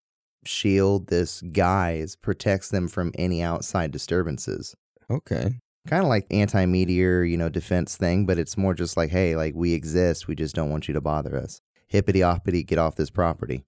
shield, 0.46 1.08
this 1.08 1.42
guise, 1.42 2.16
protects 2.16 2.70
them 2.70 2.88
from 2.88 3.12
any 3.18 3.42
outside 3.42 3.92
disturbances. 3.92 4.76
Okay. 5.10 5.60
Kind 5.88 6.04
of 6.04 6.10
like 6.10 6.28
anti-meteor, 6.32 7.24
you 7.24 7.38
know, 7.38 7.50
defense 7.50 7.98
thing, 7.98 8.26
but 8.26 8.38
it's 8.38 8.58
more 8.58 8.74
just 8.74 8.98
like, 8.98 9.10
hey, 9.10 9.36
like 9.36 9.54
we 9.56 9.74
exist, 9.74 10.28
we 10.28 10.36
just 10.36 10.56
don't 10.56 10.70
want 10.70 10.88
you 10.88 10.94
to 10.94 11.02
bother 11.02 11.38
us. 11.38 11.62
Hippity 11.88 12.22
hoppity, 12.22 12.64
get 12.64 12.78
off 12.78 12.96
this 12.96 13.10
property. 13.10 13.64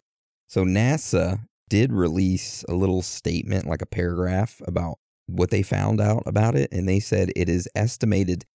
So 0.48 0.64
NASA 0.64 1.40
did 1.70 1.92
release 1.92 2.64
a 2.70 2.74
little 2.74 3.02
statement, 3.02 3.68
like 3.68 3.82
a 3.82 3.86
paragraph 3.86 4.62
about 4.66 4.98
what 5.28 5.50
they 5.50 5.62
found 5.62 6.00
out 6.00 6.24
about 6.26 6.56
it. 6.56 6.72
And 6.72 6.88
they 6.88 7.00
said 7.00 7.32
it 7.36 7.50
is 7.50 7.68
estimated 7.76 8.46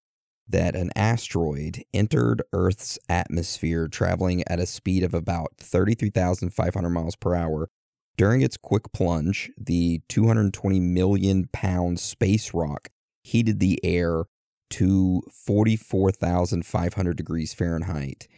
that 0.50 0.74
an 0.74 0.90
asteroid 0.96 1.84
entered 1.94 2.42
Earth's 2.52 2.98
atmosphere 3.08 3.88
traveling 3.88 4.42
at 4.46 4.58
a 4.58 4.66
speed 4.66 5.02
of 5.02 5.14
about 5.14 5.52
33,500 5.58 6.90
miles 6.90 7.16
per 7.16 7.34
hour. 7.34 7.68
During 8.16 8.42
its 8.42 8.56
quick 8.56 8.92
plunge, 8.92 9.50
the 9.56 10.02
220 10.08 10.80
million 10.80 11.48
pound 11.52 12.00
space 12.00 12.52
rock 12.52 12.88
heated 13.22 13.60
the 13.60 13.78
air 13.84 14.24
to 14.70 15.22
44,500 15.32 17.16
degrees 17.16 17.54
Fahrenheit. 17.54 18.28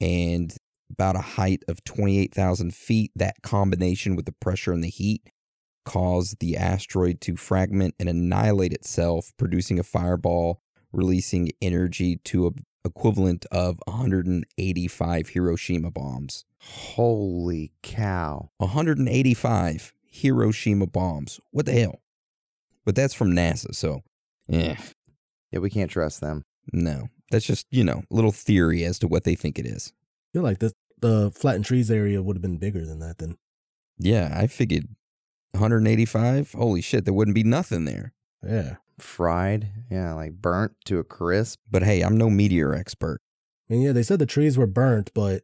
And 0.00 0.56
about 0.90 1.16
a 1.16 1.20
height 1.20 1.62
of 1.68 1.84
28,000 1.84 2.74
feet, 2.74 3.12
that 3.14 3.42
combination 3.42 4.16
with 4.16 4.26
the 4.26 4.34
pressure 4.40 4.72
and 4.72 4.82
the 4.82 4.88
heat 4.88 5.28
caused 5.84 6.40
the 6.40 6.56
asteroid 6.56 7.20
to 7.22 7.36
fragment 7.36 7.94
and 7.98 8.08
annihilate 8.08 8.72
itself, 8.72 9.32
producing 9.38 9.78
a 9.78 9.82
fireball, 9.82 10.60
releasing 10.92 11.50
energy 11.60 12.16
to 12.24 12.46
a 12.46 12.50
equivalent 12.84 13.44
of 13.52 13.78
185 13.86 15.28
Hiroshima 15.28 15.90
bombs. 15.90 16.44
Holy 16.60 17.72
cow. 17.82 18.50
185 18.58 19.92
Hiroshima 20.10 20.86
bombs. 20.86 21.40
What 21.50 21.66
the 21.66 21.72
hell? 21.72 22.00
But 22.84 22.94
that's 22.94 23.14
from 23.14 23.32
NASA, 23.32 23.74
so 23.74 24.02
yeah. 24.48 24.76
Yeah, 25.52 25.58
we 25.60 25.70
can't 25.70 25.90
trust 25.90 26.20
them. 26.20 26.44
no. 26.72 27.08
That's 27.30 27.44
just, 27.44 27.66
you 27.70 27.84
know, 27.84 28.04
a 28.10 28.14
little 28.14 28.32
theory 28.32 28.84
as 28.84 28.98
to 29.00 29.06
what 29.06 29.24
they 29.24 29.34
think 29.34 29.58
it 29.58 29.66
is. 29.66 29.92
feel 30.32 30.42
like 30.42 30.60
the 30.60 30.72
the 31.00 31.30
flattened 31.30 31.66
trees 31.66 31.90
area 31.90 32.22
would 32.22 32.36
have 32.36 32.42
been 32.42 32.56
bigger 32.56 32.86
than 32.86 33.00
that. 33.00 33.18
Then 33.18 33.36
Yeah, 33.98 34.32
I 34.34 34.46
figured 34.46 34.86
185. 35.52 36.52
Holy 36.52 36.80
shit, 36.80 37.04
there 37.04 37.12
wouldn't 37.12 37.34
be 37.34 37.42
nothing 37.44 37.84
there. 37.84 38.14
yeah, 38.42 38.76
Fried, 38.98 39.68
yeah, 39.90 40.12
like 40.14 40.32
burnt 40.40 40.72
to 40.86 40.98
a 40.98 41.04
crisp. 41.04 41.58
But 41.70 41.82
hey, 41.82 42.02
I'm 42.02 42.16
no 42.16 42.28
meteor 42.30 42.74
expert. 42.74 43.20
and 43.68 43.82
yeah, 43.82 43.92
they 43.92 44.02
said 44.02 44.18
the 44.18 44.26
trees 44.26 44.56
were 44.58 44.66
burnt, 44.66 45.10
but 45.14 45.42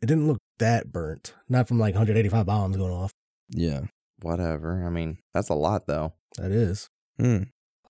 it 0.00 0.06
didn't 0.06 0.26
look 0.26 0.38
that 0.58 0.92
burnt. 0.92 1.34
Not 1.48 1.68
from 1.68 1.78
like 1.78 1.94
185 1.94 2.46
bombs 2.46 2.76
going 2.76 2.92
off. 2.92 3.12
Yeah. 3.50 3.82
Whatever. 4.22 4.84
I 4.86 4.90
mean, 4.90 5.18
that's 5.34 5.48
a 5.48 5.54
lot 5.54 5.86
though. 5.86 6.12
That 6.36 6.50
is 6.50 6.88
Hmm. 7.18 7.44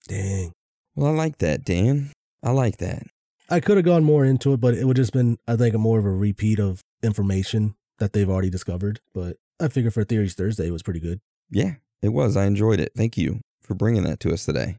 dang. 0.09 0.53
Well, 0.95 1.13
I 1.13 1.15
like 1.15 1.39
that, 1.39 1.65
Dan. 1.65 2.13
I 2.43 2.51
like 2.51 2.79
that. 2.79 3.05
I 3.51 3.61
could 3.61 3.77
have 3.77 3.85
gone 3.87 4.05
more 4.05 4.25
into 4.25 4.53
it, 4.53 4.61
but 4.61 4.75
it 4.75 4.85
would 4.85 4.97
just 4.97 5.13
been, 5.13 5.39
I 5.47 5.57
think, 5.57 5.75
more 5.75 5.99
of 5.99 6.05
a 6.05 6.11
repeat 6.11 6.59
of 6.59 6.83
information 7.03 7.75
that 7.99 8.13
they've 8.13 8.29
already 8.29 8.51
discovered. 8.51 9.01
But 9.15 9.37
I 9.61 9.69
figure 9.69 9.91
for 9.91 10.05
Theories 10.05 10.35
Thursday, 10.35 10.67
it 10.69 10.73
was 10.73 10.83
pretty 10.83 11.01
good. 11.01 11.21
Yeah, 11.51 11.75
it 12.03 12.11
was. 12.11 12.37
I 12.37 12.45
enjoyed 12.47 12.79
it. 12.81 12.93
Thank 12.97 13.17
you 13.17 13.41
for 13.63 13.75
bringing 13.75 14.03
that 14.05 14.21
to 14.21 14.33
us 14.33 14.45
today. 14.45 14.77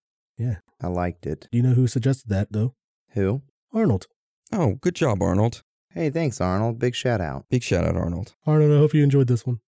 I 0.81 0.87
liked 0.87 1.25
it. 1.25 1.47
Do 1.51 1.57
you 1.57 1.63
know 1.63 1.73
who 1.73 1.87
suggested 1.87 2.29
that 2.29 2.51
though? 2.51 2.73
Who? 3.11 3.41
Arnold. 3.73 4.07
Oh, 4.51 4.75
good 4.81 4.95
job, 4.95 5.21
Arnold. 5.21 5.61
Hey, 5.93 6.09
thanks, 6.09 6.39
Arnold. 6.39 6.79
Big 6.79 6.95
shout 6.95 7.21
out. 7.21 7.45
Big 7.49 7.63
shout 7.63 7.85
out, 7.85 7.95
Arnold. 7.95 8.33
Arnold, 8.45 8.71
I 8.71 8.77
hope 8.77 8.93
you 8.93 9.03
enjoyed 9.03 9.27
this 9.27 9.45
one. 9.45 9.59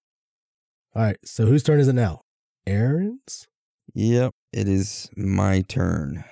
All 0.95 1.03
right, 1.03 1.17
so 1.23 1.45
whose 1.45 1.63
turn 1.63 1.79
is 1.79 1.87
it 1.87 1.93
now? 1.93 2.21
Aaron's? 2.67 3.47
Yep, 3.93 4.33
it 4.53 4.67
is 4.67 5.09
my 5.15 5.61
turn. 5.61 6.23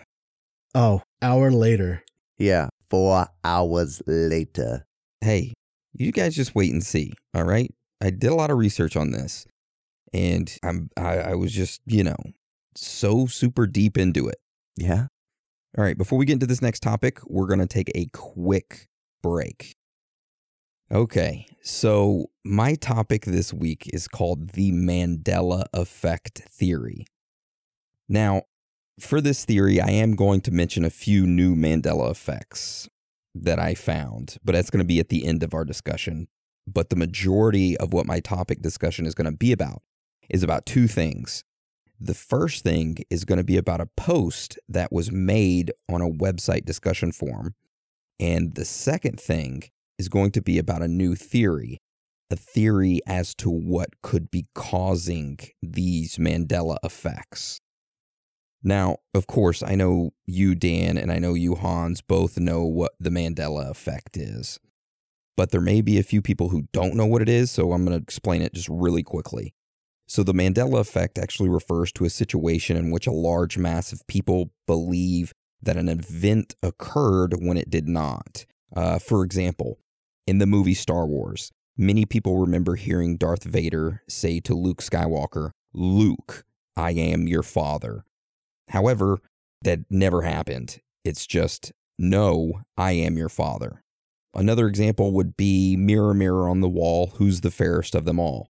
Oh, 0.74 1.02
hour 1.22 1.52
later. 1.52 2.04
Yeah, 2.38 2.70
four 2.90 3.28
hours 3.44 4.02
later. 4.06 4.86
Hey, 5.22 5.54
you 5.94 6.12
guys 6.12 6.36
just 6.36 6.56
wait 6.56 6.72
and 6.72 6.84
see, 6.84 7.14
all 7.34 7.44
right? 7.44 7.74
I 8.02 8.12
did 8.12 8.32
a 8.32 8.36
lot 8.36 8.52
of 8.52 8.58
research 8.58 8.96
on 8.96 9.12
this, 9.12 9.46
and 10.14 10.56
I'm 10.64 10.90
I, 10.96 11.18
I 11.18 11.36
was 11.36 11.52
just, 11.52 11.82
you 11.86 12.04
know, 12.04 12.18
so 12.76 13.28
super 13.28 13.68
deep 13.68 13.98
into 13.98 14.28
it. 14.28 14.38
Yeah? 14.76 15.08
All 15.78 15.84
right, 15.84 15.98
before 15.98 16.18
we 16.18 16.26
get 16.26 16.34
into 16.34 16.48
this 16.48 16.62
next 16.62 16.82
topic, 16.82 17.20
we're 17.28 17.48
going 17.48 17.60
to 17.60 17.68
take 17.68 17.92
a 17.94 18.08
quick 18.12 18.88
break. 19.22 19.76
Okay, 20.92 21.46
so 21.62 22.32
my 22.44 22.74
topic 22.74 23.26
this 23.26 23.54
week 23.54 23.88
is 23.94 24.08
called 24.08 24.52
the 24.52 24.72
Mandela 24.72 25.66
Effect 25.72 26.40
Theory. 26.50 27.06
Now, 28.08 28.44
for 29.00 29.22
this 29.22 29.46
theory, 29.46 29.80
I 29.80 29.92
am 29.92 30.16
going 30.16 30.42
to 30.42 30.52
mention 30.52 30.84
a 30.84 30.90
few 30.90 31.28
new 31.28 31.56
Mandela 31.56 32.10
effects 32.10 32.90
that 33.36 33.60
I 33.60 33.76
found, 33.76 34.38
but 34.44 34.54
that's 34.54 34.72
going 34.72 34.84
to 34.84 34.88
be 34.88 35.00
at 35.00 35.10
the 35.10 35.26
end 35.26 35.44
of 35.44 35.54
our 35.54 35.64
discussion. 35.64 36.28
But 36.66 36.90
the 36.90 36.96
majority 36.96 37.78
of 37.78 37.94
what 37.94 38.08
my 38.08 38.20
topic 38.20 38.62
discussion 38.62 39.06
is 39.06 39.14
going 39.14 39.32
to 39.32 39.38
be 39.38 39.52
about 39.52 39.84
is 40.30 40.42
about 40.42 40.66
two 40.66 40.88
things. 40.88 41.44
The 42.00 42.14
first 42.14 42.64
thing 42.64 42.98
is 43.10 43.26
going 43.26 43.40
to 43.40 43.44
be 43.44 43.58
about 43.58 43.82
a 43.82 43.86
post 43.86 44.58
that 44.70 44.92
was 44.92 45.12
made 45.12 45.72
on 45.92 46.02
a 46.02 46.10
website 46.10 46.64
discussion 46.64 47.12
forum. 47.12 47.56
And 48.20 48.56
the 48.56 48.66
second 48.66 49.20
thing 49.20 49.64
is 49.98 50.08
going 50.08 50.32
to 50.32 50.42
be 50.42 50.58
about 50.58 50.82
a 50.82 50.88
new 50.88 51.16
theory, 51.16 51.80
a 52.32 52.38
theory 52.38 53.02
as 53.06 53.36
to 53.36 53.50
what 53.50 54.02
could 54.02 54.32
be 54.32 54.46
causing 54.56 55.40
these 55.62 56.18
Mandela 56.18 56.78
effects. 56.84 57.60
Now, 58.64 58.98
of 59.14 59.28
course, 59.28 59.62
I 59.62 59.76
know 59.76 60.12
you, 60.26 60.56
Dan, 60.56 60.98
and 60.98 61.12
I 61.12 61.20
know 61.20 61.34
you, 61.34 61.56
Hans, 61.56 62.02
both 62.02 62.38
know 62.38 62.64
what 62.64 62.94
the 63.00 63.10
Mandela 63.10 63.70
effect 63.70 64.16
is. 64.16 64.60
But 65.36 65.52
there 65.52 65.62
may 65.62 65.82
be 65.82 65.98
a 65.98 66.04
few 66.04 66.22
people 66.22 66.50
who 66.50 66.68
don't 66.74 66.96
know 66.96 67.06
what 67.06 67.22
it 67.22 67.30
is, 67.30 67.52
so 67.52 67.72
I'm 67.72 67.86
going 67.86 67.98
to 67.98 68.04
explain 68.04 68.42
it 68.42 68.54
just 68.54 68.68
really 68.70 69.04
quickly. 69.04 69.54
So, 70.10 70.24
the 70.24 70.34
Mandela 70.34 70.80
effect 70.80 71.20
actually 71.20 71.50
refers 71.50 71.92
to 71.92 72.04
a 72.04 72.10
situation 72.10 72.76
in 72.76 72.90
which 72.90 73.06
a 73.06 73.12
large 73.12 73.60
mass 73.60 73.94
of 73.94 74.08
people 74.08 74.50
believe 74.66 75.34
that 75.62 75.78
an 75.78 75.88
event 75.88 76.56
occurred 76.64 77.36
when 77.40 77.58
it 77.58 77.70
did 77.70 77.88
not. 77.88 78.48
Uh, 78.76 78.98
for 78.98 79.24
example, 79.24 79.78
in 80.26 80.40
the 80.40 80.48
movie 80.48 80.74
Star 80.74 81.06
Wars, 81.06 81.52
many 81.78 82.06
people 82.06 82.40
remember 82.40 82.76
hearing 82.76 83.18
Darth 83.18 83.44
Vader 83.44 84.02
say 84.10 84.40
to 84.40 84.56
Luke 84.56 84.82
Skywalker, 84.82 85.52
Luke, 85.74 86.44
I 86.76 86.90
am 86.92 87.28
your 87.28 87.44
father. 87.44 88.04
However, 88.70 89.20
that 89.62 89.82
never 89.92 90.24
happened. 90.24 90.82
It's 91.06 91.28
just, 91.28 91.72
no, 92.00 92.62
I 92.76 92.94
am 92.94 93.16
your 93.16 93.30
father. 93.30 93.84
Another 94.34 94.68
example 94.68 95.12
would 95.12 95.38
be 95.38 95.76
Mirror, 95.78 96.16
Mirror 96.16 96.50
on 96.50 96.62
the 96.62 96.70
Wall, 96.70 97.14
who's 97.18 97.42
the 97.42 97.52
fairest 97.52 97.94
of 97.94 98.06
them 98.06 98.20
all? 98.20 98.50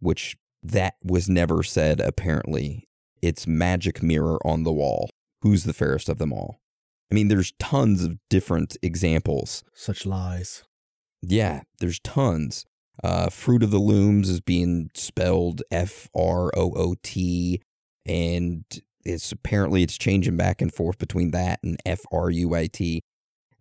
Which 0.00 0.38
that 0.62 0.94
was 1.02 1.28
never 1.28 1.62
said, 1.62 2.00
apparently. 2.00 2.84
It's 3.20 3.46
Magic 3.46 4.02
Mirror 4.02 4.38
on 4.46 4.62
the 4.62 4.72
Wall, 4.72 5.10
who's 5.42 5.64
the 5.64 5.72
fairest 5.72 6.08
of 6.08 6.18
them 6.18 6.32
all? 6.32 6.60
I 7.10 7.14
mean, 7.14 7.28
there's 7.28 7.52
tons 7.58 8.04
of 8.04 8.18
different 8.28 8.76
examples. 8.82 9.64
Such 9.74 10.06
lies. 10.06 10.64
Yeah, 11.22 11.62
there's 11.80 12.00
tons. 12.00 12.64
Uh, 13.02 13.28
Fruit 13.28 13.62
of 13.62 13.70
the 13.70 13.78
Looms 13.78 14.28
is 14.28 14.40
being 14.40 14.90
spelled 14.94 15.62
F 15.70 16.08
R 16.14 16.50
O 16.56 16.72
O 16.76 16.94
T, 17.02 17.62
and 18.04 18.64
it's 19.04 19.32
apparently 19.32 19.82
it's 19.82 19.96
changing 19.96 20.36
back 20.36 20.60
and 20.60 20.72
forth 20.72 20.98
between 20.98 21.30
that 21.30 21.60
and 21.62 21.80
F 21.86 22.00
R 22.12 22.30
U 22.30 22.54
I 22.54 22.66
T. 22.66 23.02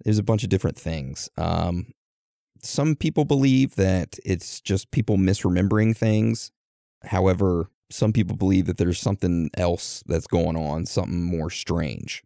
There's 0.03 0.19
a 0.19 0.23
bunch 0.23 0.43
of 0.43 0.49
different 0.49 0.77
things. 0.77 1.29
Um, 1.37 1.93
some 2.61 2.95
people 2.95 3.25
believe 3.25 3.75
that 3.75 4.17
it's 4.25 4.59
just 4.61 4.91
people 4.91 5.17
misremembering 5.17 5.95
things. 5.95 6.51
However, 7.03 7.69
some 7.89 8.11
people 8.13 8.35
believe 8.35 8.65
that 8.65 8.77
there's 8.77 8.99
something 8.99 9.49
else 9.55 10.03
that's 10.07 10.27
going 10.27 10.55
on, 10.55 10.85
something 10.85 11.23
more 11.23 11.49
strange. 11.49 12.23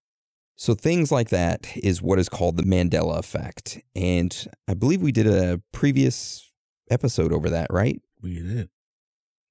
So, 0.55 0.75
things 0.75 1.11
like 1.11 1.29
that 1.29 1.75
is 1.75 2.01
what 2.01 2.19
is 2.19 2.29
called 2.29 2.57
the 2.57 2.63
Mandela 2.63 3.17
effect. 3.17 3.79
And 3.95 4.47
I 4.67 4.75
believe 4.75 5.01
we 5.01 5.11
did 5.11 5.27
a 5.27 5.61
previous 5.71 6.51
episode 6.89 7.33
over 7.33 7.49
that, 7.49 7.67
right? 7.71 7.99
We 8.21 8.35
did. 8.35 8.69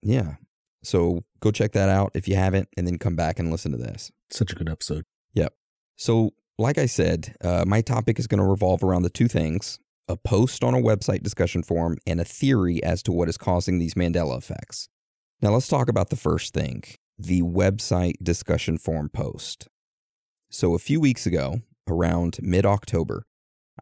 Yeah. 0.03 0.37
So, 0.85 1.25
go 1.41 1.51
check 1.51 1.73
that 1.73 1.89
out 1.89 2.13
if 2.15 2.29
you 2.29 2.37
haven't, 2.37 2.69
and 2.77 2.87
then 2.87 2.99
come 2.99 3.17
back 3.17 3.39
and 3.39 3.51
listen 3.51 3.73
to 3.73 3.79
this. 3.79 4.13
Such 4.31 4.53
a 4.53 4.55
good 4.55 4.69
episode. 4.69 5.05
Yep. 5.35 5.53
So, 5.97 6.31
like 6.59 6.79
I 6.79 6.87
said, 6.87 7.35
uh, 7.43 7.65
my 7.67 7.81
topic 7.81 8.19
is 8.19 8.27
going 8.27 8.39
to 8.41 8.49
revolve 8.49 8.85
around 8.85 9.03
the 9.03 9.11
two 9.11 9.29
things 9.29 9.79
a 10.09 10.17
post 10.17 10.65
on 10.65 10.75
a 10.75 10.79
website 10.79 11.23
discussion 11.23 11.63
forum 11.63 11.97
and 12.07 12.21
a 12.21 12.25
theory 12.25 12.83
as 12.83 13.03
to 13.05 13.13
what 13.13 13.29
is 13.29 13.39
causing 13.39 13.79
these 13.79 13.95
Mandela 13.95 14.37
effects. 14.37 14.89
Now, 15.43 15.53
let's 15.53 15.69
talk 15.69 15.89
about 15.89 16.11
the 16.11 16.17
first 16.17 16.53
thing 16.53 16.83
the 17.19 17.43
website 17.43 18.15
discussion 18.23 18.77
forum 18.77 19.09
post. 19.09 19.69
So, 20.51 20.75
a 20.75 20.79
few 20.79 21.01
weeks 21.01 21.27
ago, 21.27 21.63
around 21.89 22.39
mid 22.43 22.67
October, 22.67 23.25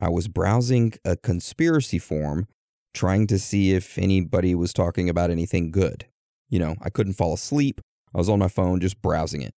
I 0.01 0.09
was 0.09 0.29
browsing 0.29 0.94
a 1.05 1.16
conspiracy 1.16 1.99
forum 1.99 2.47
trying 2.94 3.27
to 3.29 3.40
see 3.40 3.73
if 3.73 3.99
anybody 3.99 4.55
was 4.55 4.73
talking 4.73 5.09
about 5.09 5.31
anything 5.31 5.73
good. 5.73 6.07
You 6.49 6.61
know, 6.61 6.77
I 6.81 6.90
couldn't 6.90 7.14
fall 7.14 7.35
asleep. 7.35 7.81
I 8.14 8.18
was 8.18 8.29
on 8.29 8.38
my 8.38 8.49
phone 8.49 8.81
just 8.81 9.03
browsing 9.03 9.42
it. 9.42 9.55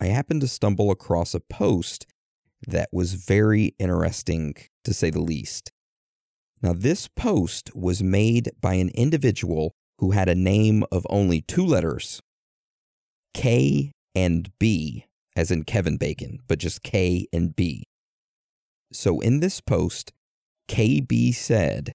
I 0.00 0.06
happened 0.06 0.40
to 0.40 0.48
stumble 0.48 0.90
across 0.90 1.34
a 1.34 1.40
post 1.40 2.06
that 2.66 2.88
was 2.90 3.14
very 3.14 3.74
interesting, 3.78 4.54
to 4.84 4.94
say 4.94 5.10
the 5.10 5.20
least. 5.20 5.72
Now, 6.62 6.72
this 6.72 7.06
post 7.06 7.70
was 7.74 8.02
made 8.02 8.50
by 8.60 8.74
an 8.74 8.88
individual 8.90 9.74
who 9.98 10.12
had 10.12 10.28
a 10.28 10.34
name 10.34 10.84
of 10.90 11.06
only 11.10 11.40
two 11.40 11.64
letters 11.64 12.20
K 13.34 13.92
and 14.14 14.50
B, 14.58 15.06
as 15.36 15.50
in 15.50 15.64
Kevin 15.64 15.96
Bacon, 15.96 16.40
but 16.48 16.58
just 16.58 16.82
K 16.82 17.26
and 17.32 17.54
B. 17.54 17.84
So, 18.92 19.20
in 19.20 19.40
this 19.40 19.60
post, 19.60 20.12
KB 20.68 21.34
said, 21.34 21.92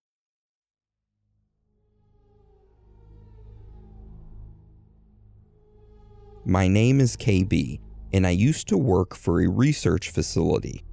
My 6.46 6.68
name 6.68 7.00
is 7.00 7.16
KB, 7.16 7.80
and 8.12 8.28
I 8.28 8.32
used 8.32 8.68
to 8.68 8.78
work 8.78 9.16
for 9.16 9.42
a 9.42 9.50
research 9.50 10.10
facility. 10.10 10.84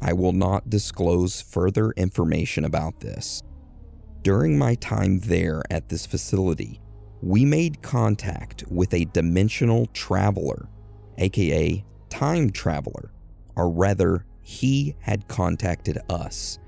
I 0.00 0.12
will 0.12 0.32
not 0.32 0.70
disclose 0.70 1.42
further 1.42 1.90
information 1.92 2.64
about 2.64 3.00
this. 3.00 3.42
During 4.22 4.58
my 4.58 4.74
time 4.74 5.20
there 5.20 5.62
at 5.70 5.88
this 5.88 6.04
facility, 6.04 6.78
we 7.22 7.46
made 7.46 7.80
contact 7.80 8.64
with 8.68 8.92
a 8.92 9.06
dimensional 9.06 9.86
traveler, 9.94 10.68
aka 11.16 11.82
time 12.10 12.50
traveler, 12.50 13.12
or 13.56 13.70
rather, 13.70 14.26
he 14.42 14.94
had 15.00 15.26
contacted 15.26 15.98
us. 16.10 16.58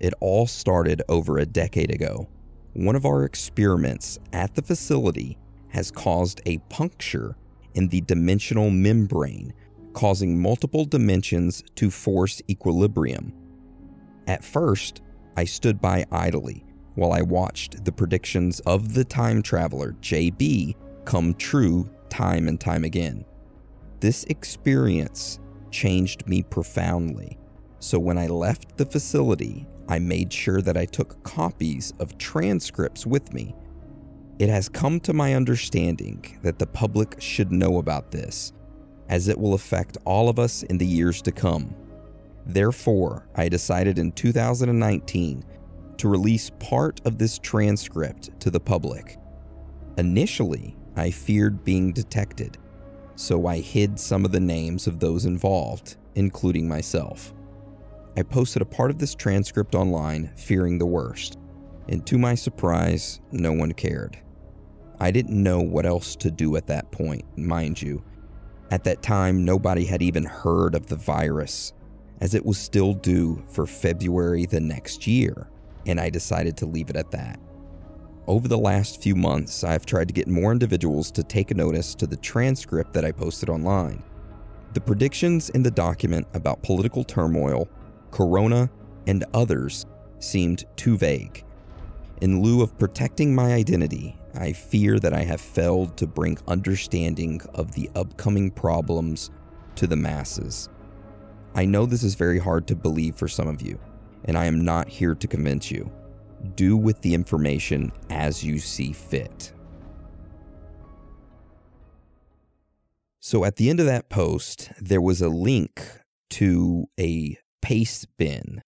It 0.00 0.12
all 0.20 0.46
started 0.46 1.00
over 1.08 1.38
a 1.38 1.46
decade 1.46 1.90
ago. 1.90 2.28
One 2.74 2.96
of 2.96 3.06
our 3.06 3.24
experiments 3.24 4.18
at 4.34 4.54
the 4.54 4.62
facility 4.62 5.38
has 5.68 5.90
caused 5.90 6.42
a 6.44 6.58
puncture 6.68 7.36
in 7.72 7.88
the 7.88 8.02
dimensional 8.02 8.68
membrane, 8.68 9.54
causing 9.94 10.38
multiple 10.38 10.84
dimensions 10.84 11.64
to 11.76 11.90
force 11.90 12.42
equilibrium. 12.50 13.32
At 14.26 14.44
first, 14.44 15.00
I 15.38 15.44
stood 15.44 15.80
by 15.80 16.04
idly 16.12 16.66
while 16.94 17.12
I 17.12 17.22
watched 17.22 17.84
the 17.84 17.92
predictions 17.92 18.60
of 18.60 18.94
the 18.94 19.04
time 19.04 19.42
traveler 19.42 19.92
JB 20.00 20.74
come 21.04 21.34
true 21.34 21.90
time 22.08 22.48
and 22.48 22.60
time 22.60 22.84
again. 22.84 23.24
This 24.00 24.24
experience 24.24 25.38
changed 25.70 26.26
me 26.26 26.42
profoundly, 26.42 27.38
so 27.78 27.98
when 27.98 28.18
I 28.18 28.26
left 28.26 28.76
the 28.76 28.86
facility, 28.86 29.66
I 29.88 29.98
made 29.98 30.32
sure 30.32 30.60
that 30.62 30.76
I 30.76 30.84
took 30.84 31.22
copies 31.22 31.92
of 31.98 32.18
transcripts 32.18 33.06
with 33.06 33.32
me. 33.32 33.54
It 34.38 34.48
has 34.48 34.68
come 34.68 35.00
to 35.00 35.12
my 35.12 35.34
understanding 35.34 36.38
that 36.42 36.58
the 36.58 36.66
public 36.66 37.20
should 37.20 37.52
know 37.52 37.78
about 37.78 38.10
this, 38.10 38.52
as 39.08 39.28
it 39.28 39.38
will 39.38 39.54
affect 39.54 39.98
all 40.04 40.28
of 40.28 40.38
us 40.38 40.62
in 40.64 40.78
the 40.78 40.86
years 40.86 41.22
to 41.22 41.32
come. 41.32 41.74
Therefore, 42.46 43.28
I 43.34 43.48
decided 43.48 43.98
in 43.98 44.12
2019 44.12 45.44
to 45.98 46.08
release 46.08 46.50
part 46.58 47.00
of 47.04 47.18
this 47.18 47.38
transcript 47.38 48.38
to 48.40 48.50
the 48.50 48.60
public. 48.60 49.18
Initially, 49.98 50.76
I 50.96 51.10
feared 51.10 51.64
being 51.64 51.92
detected, 51.92 52.58
so 53.14 53.46
I 53.46 53.58
hid 53.58 53.98
some 53.98 54.24
of 54.24 54.32
the 54.32 54.40
names 54.40 54.86
of 54.86 54.98
those 54.98 55.24
involved, 55.24 55.96
including 56.14 56.68
myself. 56.68 57.32
I 58.16 58.22
posted 58.22 58.62
a 58.62 58.66
part 58.66 58.90
of 58.90 58.98
this 58.98 59.14
transcript 59.14 59.74
online, 59.74 60.32
fearing 60.36 60.78
the 60.78 60.86
worst. 60.86 61.38
And 61.88 62.06
to 62.06 62.18
my 62.18 62.34
surprise, 62.34 63.20
no 63.30 63.52
one 63.52 63.72
cared. 63.72 64.18
I 65.00 65.10
didn't 65.10 65.42
know 65.42 65.60
what 65.60 65.86
else 65.86 66.14
to 66.16 66.30
do 66.30 66.56
at 66.56 66.66
that 66.68 66.92
point, 66.92 67.24
mind 67.36 67.80
you. 67.80 68.04
At 68.70 68.84
that 68.84 69.02
time, 69.02 69.44
nobody 69.44 69.84
had 69.84 70.00
even 70.00 70.24
heard 70.24 70.74
of 70.74 70.86
the 70.86 70.96
virus, 70.96 71.72
as 72.20 72.34
it 72.34 72.46
was 72.46 72.58
still 72.58 72.94
due 72.94 73.42
for 73.48 73.66
February 73.66 74.46
the 74.46 74.60
next 74.60 75.06
year, 75.06 75.50
and 75.86 76.00
I 76.00 76.10
decided 76.10 76.56
to 76.58 76.66
leave 76.66 76.90
it 76.90 76.96
at 76.96 77.10
that. 77.10 77.38
Over 78.26 78.46
the 78.46 78.58
last 78.58 79.02
few 79.02 79.16
months, 79.16 79.64
I've 79.64 79.84
tried 79.84 80.08
to 80.08 80.14
get 80.14 80.28
more 80.28 80.52
individuals 80.52 81.10
to 81.12 81.24
take 81.24 81.50
a 81.50 81.54
notice 81.54 81.94
to 81.96 82.06
the 82.06 82.16
transcript 82.16 82.92
that 82.92 83.04
I 83.04 83.12
posted 83.12 83.48
online. 83.48 84.02
The 84.74 84.80
predictions 84.80 85.50
in 85.50 85.62
the 85.62 85.70
document 85.70 86.26
about 86.32 86.62
political 86.62 87.04
turmoil, 87.04 87.68
corona, 88.10 88.70
and 89.06 89.24
others 89.34 89.86
seemed 90.20 90.64
too 90.76 90.96
vague. 90.96 91.44
In 92.20 92.40
lieu 92.40 92.62
of 92.62 92.78
protecting 92.78 93.34
my 93.34 93.52
identity, 93.52 94.16
I 94.34 94.52
fear 94.52 95.00
that 95.00 95.12
I 95.12 95.24
have 95.24 95.40
failed 95.40 95.96
to 95.96 96.06
bring 96.06 96.38
understanding 96.46 97.42
of 97.54 97.72
the 97.72 97.90
upcoming 97.96 98.50
problems 98.50 99.30
to 99.74 99.86
the 99.86 99.96
masses. 99.96 100.68
I 101.54 101.64
know 101.64 101.84
this 101.84 102.02
is 102.02 102.14
very 102.14 102.38
hard 102.38 102.66
to 102.68 102.76
believe 102.76 103.16
for 103.16 103.28
some 103.28 103.48
of 103.48 103.60
you, 103.60 103.78
and 104.24 104.36
I 104.36 104.46
am 104.46 104.64
not 104.64 104.88
here 104.88 105.14
to 105.14 105.26
convince 105.26 105.70
you. 105.70 105.90
Do 106.54 106.76
with 106.76 107.00
the 107.02 107.14
information 107.14 107.92
as 108.10 108.42
you 108.42 108.58
see 108.58 108.92
fit. 108.92 109.52
So 113.20 113.44
at 113.44 113.56
the 113.56 113.70
end 113.70 113.80
of 113.80 113.86
that 113.86 114.08
post, 114.08 114.70
there 114.80 115.00
was 115.00 115.22
a 115.22 115.28
link 115.28 115.82
to 116.30 116.86
a 116.98 117.38
Pastebin 117.64 118.62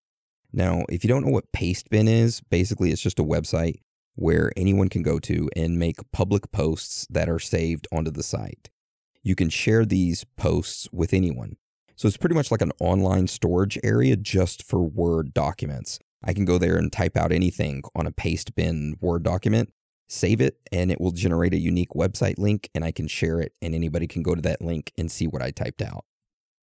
now, 0.56 0.84
if 0.88 1.02
you 1.02 1.08
don't 1.08 1.26
know 1.26 1.32
what 1.32 1.50
Pastebin 1.50 2.08
is, 2.08 2.40
basically 2.40 2.92
it's 2.92 3.02
just 3.02 3.18
a 3.18 3.24
website 3.24 3.80
where 4.14 4.52
anyone 4.56 4.88
can 4.88 5.02
go 5.02 5.18
to 5.18 5.50
and 5.56 5.80
make 5.80 5.96
public 6.12 6.52
posts 6.52 7.08
that 7.10 7.28
are 7.28 7.40
saved 7.40 7.88
onto 7.90 8.12
the 8.12 8.22
site. 8.22 8.70
You 9.24 9.34
can 9.34 9.48
share 9.48 9.84
these 9.84 10.24
posts 10.36 10.88
with 10.92 11.12
anyone. 11.12 11.56
So 11.96 12.08
it's 12.08 12.16
pretty 12.16 12.34
much 12.34 12.50
like 12.50 12.62
an 12.62 12.72
online 12.80 13.26
storage 13.26 13.78
area 13.84 14.16
just 14.16 14.62
for 14.62 14.82
Word 14.82 15.32
documents. 15.32 15.98
I 16.22 16.32
can 16.32 16.44
go 16.44 16.58
there 16.58 16.76
and 16.76 16.92
type 16.92 17.16
out 17.16 17.32
anything 17.32 17.82
on 17.94 18.06
a 18.06 18.12
Pastebin 18.12 19.00
Word 19.00 19.22
document, 19.22 19.72
save 20.08 20.40
it, 20.40 20.58
and 20.72 20.90
it 20.90 21.00
will 21.00 21.12
generate 21.12 21.54
a 21.54 21.58
unique 21.58 21.90
website 21.90 22.38
link, 22.38 22.68
and 22.74 22.84
I 22.84 22.92
can 22.92 23.06
share 23.06 23.40
it, 23.40 23.52
and 23.62 23.74
anybody 23.74 24.06
can 24.06 24.22
go 24.22 24.34
to 24.34 24.42
that 24.42 24.62
link 24.62 24.92
and 24.98 25.10
see 25.10 25.26
what 25.26 25.42
I 25.42 25.50
typed 25.50 25.82
out. 25.82 26.04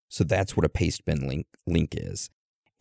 So 0.09 0.23
that's 0.23 0.57
what 0.57 0.65
a 0.65 0.69
Pastebin 0.69 1.27
link 1.27 1.47
link 1.65 1.95
is 1.95 2.29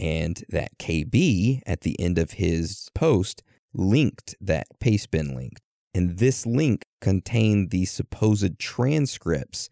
and 0.00 0.42
that 0.48 0.78
KB 0.78 1.60
at 1.66 1.82
the 1.82 2.00
end 2.00 2.18
of 2.18 2.32
his 2.32 2.88
post 2.94 3.42
linked 3.74 4.34
that 4.40 4.66
pastebin 4.82 5.36
link. 5.36 5.58
And 5.92 6.18
this 6.18 6.46
link 6.46 6.82
contained 7.00 7.70
the 7.70 7.84
supposed 7.84 8.58
transcripts 8.58 9.68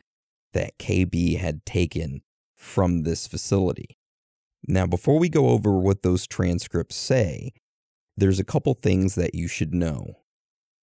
that 0.53 0.79
KB 0.79 1.39
had 1.39 1.65
taken 1.65 2.21
from 2.59 3.03
this 3.03 3.27
facility. 3.27 3.97
Now, 4.67 4.87
before 4.87 5.19
we 5.19 5.29
go 5.29 5.49
over 5.49 5.79
what 5.79 6.03
those 6.03 6.27
transcripts 6.27 6.97
say, 6.97 7.53
there's 8.17 8.41
a 8.41 8.45
couple 8.45 8.75
things 8.75 9.15
that 9.15 9.35
you 9.35 9.49
should 9.49 9.73
know. 9.73 10.17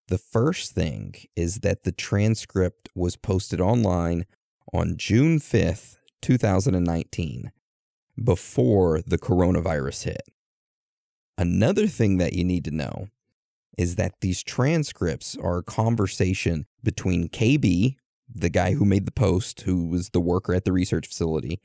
The 0.08 0.18
first 0.18 0.72
thing 0.72 1.16
is 1.36 1.60
that 1.60 1.84
the 1.84 1.92
transcript 1.92 2.90
was 2.96 3.18
posted 3.18 3.60
online 3.60 4.26
on 4.74 4.98
June 4.98 5.40
5th, 5.40 5.98
2019 6.22 7.52
before 8.24 9.02
the 9.06 9.18
coronavirus 9.18 10.04
hit. 10.06 10.24
Another 11.38 11.88
thing 11.88 12.18
that 12.18 12.34
you 12.34 12.44
need 12.44 12.64
to 12.66 12.72
know 12.72 13.10
is 13.78 13.96
that 13.96 14.22
these 14.22 14.42
transcripts 14.42 15.36
are 15.38 15.58
a 15.58 15.64
conversation 15.64 16.66
between 16.82 17.28
KB, 17.28 17.98
the 18.34 18.50
guy 18.50 18.74
who 18.74 18.86
made 18.86 19.06
the 19.06 19.12
post, 19.12 19.62
who 19.62 19.88
was 19.88 20.10
the 20.10 20.20
worker 20.20 20.54
at 20.54 20.66
the 20.66 20.72
research 20.72 21.08
facility, 21.08 21.60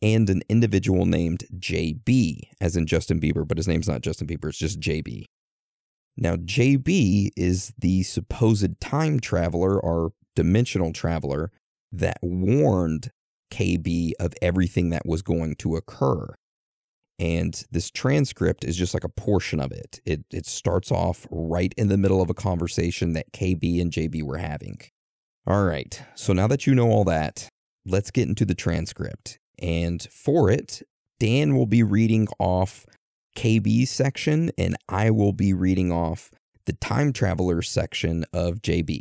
and 0.00 0.30
an 0.30 0.42
individual 0.48 1.06
named 1.06 1.44
JB, 1.56 2.40
as 2.60 2.76
in 2.76 2.86
Justin 2.86 3.20
Bieber, 3.20 3.46
but 3.46 3.56
his 3.56 3.68
name's 3.68 3.88
not 3.88 4.00
Justin 4.00 4.26
Bieber, 4.26 4.48
it's 4.48 4.58
just 4.58 4.80
JB. 4.80 5.24
Now, 6.16 6.36
JB 6.36 7.30
is 7.36 7.72
the 7.78 8.02
supposed 8.02 8.80
time 8.80 9.20
traveler 9.20 9.78
or 9.80 10.12
dimensional 10.34 10.92
traveler 10.92 11.52
that 11.92 12.18
warned 12.22 13.12
KB 13.52 14.12
of 14.20 14.34
everything 14.42 14.90
that 14.90 15.06
was 15.06 15.22
going 15.22 15.54
to 15.56 15.76
occur. 15.76 16.34
And 17.18 17.64
this 17.70 17.90
transcript 17.90 18.64
is 18.64 18.76
just 18.76 18.94
like 18.94 19.04
a 19.04 19.08
portion 19.08 19.58
of 19.58 19.72
it. 19.72 20.00
It 20.04 20.24
it 20.30 20.46
starts 20.46 20.92
off 20.92 21.26
right 21.30 21.74
in 21.76 21.88
the 21.88 21.96
middle 21.96 22.22
of 22.22 22.30
a 22.30 22.34
conversation 22.34 23.12
that 23.14 23.32
KB 23.32 23.80
and 23.80 23.90
JB 23.90 24.22
were 24.22 24.38
having. 24.38 24.78
All 25.48 25.64
right. 25.64 26.02
So 26.14 26.34
now 26.34 26.46
that 26.46 26.66
you 26.66 26.74
know 26.74 26.90
all 26.90 27.04
that, 27.04 27.48
let's 27.86 28.10
get 28.10 28.28
into 28.28 28.44
the 28.44 28.54
transcript. 28.54 29.38
And 29.58 30.06
for 30.12 30.50
it, 30.50 30.82
Dan 31.18 31.56
will 31.56 31.64
be 31.64 31.82
reading 31.82 32.28
off 32.38 32.84
KB's 33.34 33.88
section 33.88 34.50
and 34.58 34.76
I 34.90 35.10
will 35.10 35.32
be 35.32 35.54
reading 35.54 35.90
off 35.90 36.30
the 36.66 36.74
time 36.74 37.14
traveler 37.14 37.62
section 37.62 38.26
of 38.30 38.60
JB. 38.60 39.00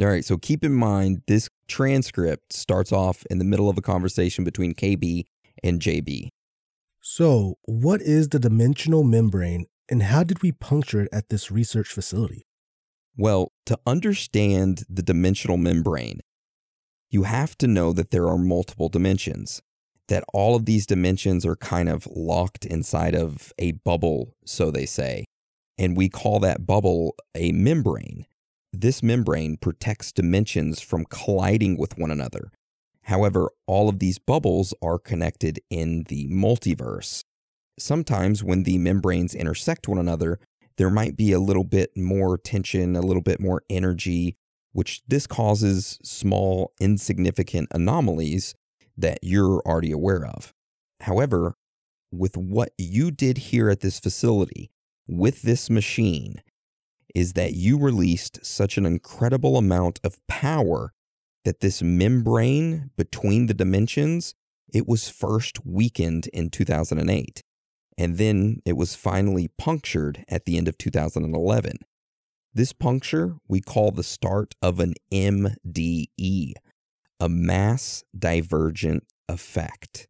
All 0.00 0.08
right, 0.08 0.24
so 0.24 0.36
keep 0.36 0.64
in 0.64 0.72
mind 0.72 1.22
this 1.28 1.48
transcript 1.68 2.52
starts 2.52 2.90
off 2.90 3.24
in 3.30 3.38
the 3.38 3.44
middle 3.44 3.68
of 3.68 3.78
a 3.78 3.82
conversation 3.82 4.42
between 4.42 4.74
KB 4.74 5.26
and 5.62 5.80
JB. 5.80 6.30
So, 7.00 7.58
what 7.66 8.00
is 8.00 8.30
the 8.30 8.40
dimensional 8.40 9.04
membrane 9.04 9.66
and 9.88 10.02
how 10.02 10.24
did 10.24 10.42
we 10.42 10.50
puncture 10.50 11.02
it 11.02 11.08
at 11.12 11.28
this 11.28 11.52
research 11.52 11.88
facility? 11.88 12.46
Well, 13.16 13.52
to 13.66 13.78
understand 13.86 14.84
the 14.88 15.02
dimensional 15.02 15.56
membrane, 15.56 16.20
you 17.10 17.24
have 17.24 17.56
to 17.58 17.66
know 17.66 17.92
that 17.92 18.10
there 18.10 18.26
are 18.26 18.38
multiple 18.38 18.88
dimensions, 18.88 19.60
that 20.08 20.24
all 20.32 20.56
of 20.56 20.64
these 20.64 20.86
dimensions 20.86 21.44
are 21.44 21.56
kind 21.56 21.88
of 21.88 22.06
locked 22.06 22.64
inside 22.64 23.14
of 23.14 23.52
a 23.58 23.72
bubble, 23.72 24.34
so 24.46 24.70
they 24.70 24.86
say. 24.86 25.26
And 25.76 25.96
we 25.96 26.08
call 26.08 26.40
that 26.40 26.66
bubble 26.66 27.14
a 27.34 27.52
membrane. 27.52 28.26
This 28.72 29.02
membrane 29.02 29.58
protects 29.58 30.12
dimensions 30.12 30.80
from 30.80 31.04
colliding 31.04 31.76
with 31.76 31.98
one 31.98 32.10
another. 32.10 32.50
However, 33.02 33.50
all 33.66 33.90
of 33.90 33.98
these 33.98 34.18
bubbles 34.18 34.72
are 34.80 34.98
connected 34.98 35.60
in 35.68 36.04
the 36.04 36.28
multiverse. 36.28 37.24
Sometimes, 37.78 38.42
when 38.42 38.62
the 38.62 38.78
membranes 38.78 39.34
intersect 39.34 39.88
one 39.88 39.98
another, 39.98 40.38
there 40.76 40.90
might 40.90 41.16
be 41.16 41.32
a 41.32 41.40
little 41.40 41.64
bit 41.64 41.96
more 41.96 42.38
tension, 42.38 42.96
a 42.96 43.02
little 43.02 43.22
bit 43.22 43.40
more 43.40 43.62
energy, 43.68 44.36
which 44.72 45.02
this 45.06 45.26
causes 45.26 45.98
small, 46.02 46.72
insignificant 46.80 47.68
anomalies 47.72 48.54
that 48.96 49.18
you're 49.22 49.60
already 49.66 49.92
aware 49.92 50.24
of. 50.24 50.52
However, 51.00 51.54
with 52.10 52.36
what 52.36 52.72
you 52.78 53.10
did 53.10 53.38
here 53.38 53.70
at 53.70 53.80
this 53.80 53.98
facility, 53.98 54.70
with 55.06 55.42
this 55.42 55.68
machine, 55.70 56.42
is 57.14 57.34
that 57.34 57.54
you 57.54 57.78
released 57.78 58.44
such 58.44 58.76
an 58.76 58.86
incredible 58.86 59.56
amount 59.56 60.00
of 60.04 60.18
power 60.26 60.92
that 61.44 61.60
this 61.60 61.82
membrane 61.82 62.90
between 62.96 63.46
the 63.46 63.54
dimensions 63.54 64.34
it 64.72 64.88
was 64.88 65.08
first 65.08 65.66
weakened 65.66 66.28
in 66.28 66.48
2008 66.48 67.42
and 67.98 68.16
then 68.16 68.60
it 68.64 68.76
was 68.76 68.94
finally 68.94 69.48
punctured 69.58 70.24
at 70.28 70.44
the 70.44 70.56
end 70.56 70.68
of 70.68 70.78
2011 70.78 71.78
this 72.54 72.72
puncture 72.72 73.36
we 73.48 73.60
call 73.60 73.90
the 73.90 74.02
start 74.02 74.54
of 74.62 74.80
an 74.80 74.94
MDE 75.12 76.54
a 77.22 77.28
mass 77.28 78.02
divergent 78.18 79.04
effect. 79.28 80.08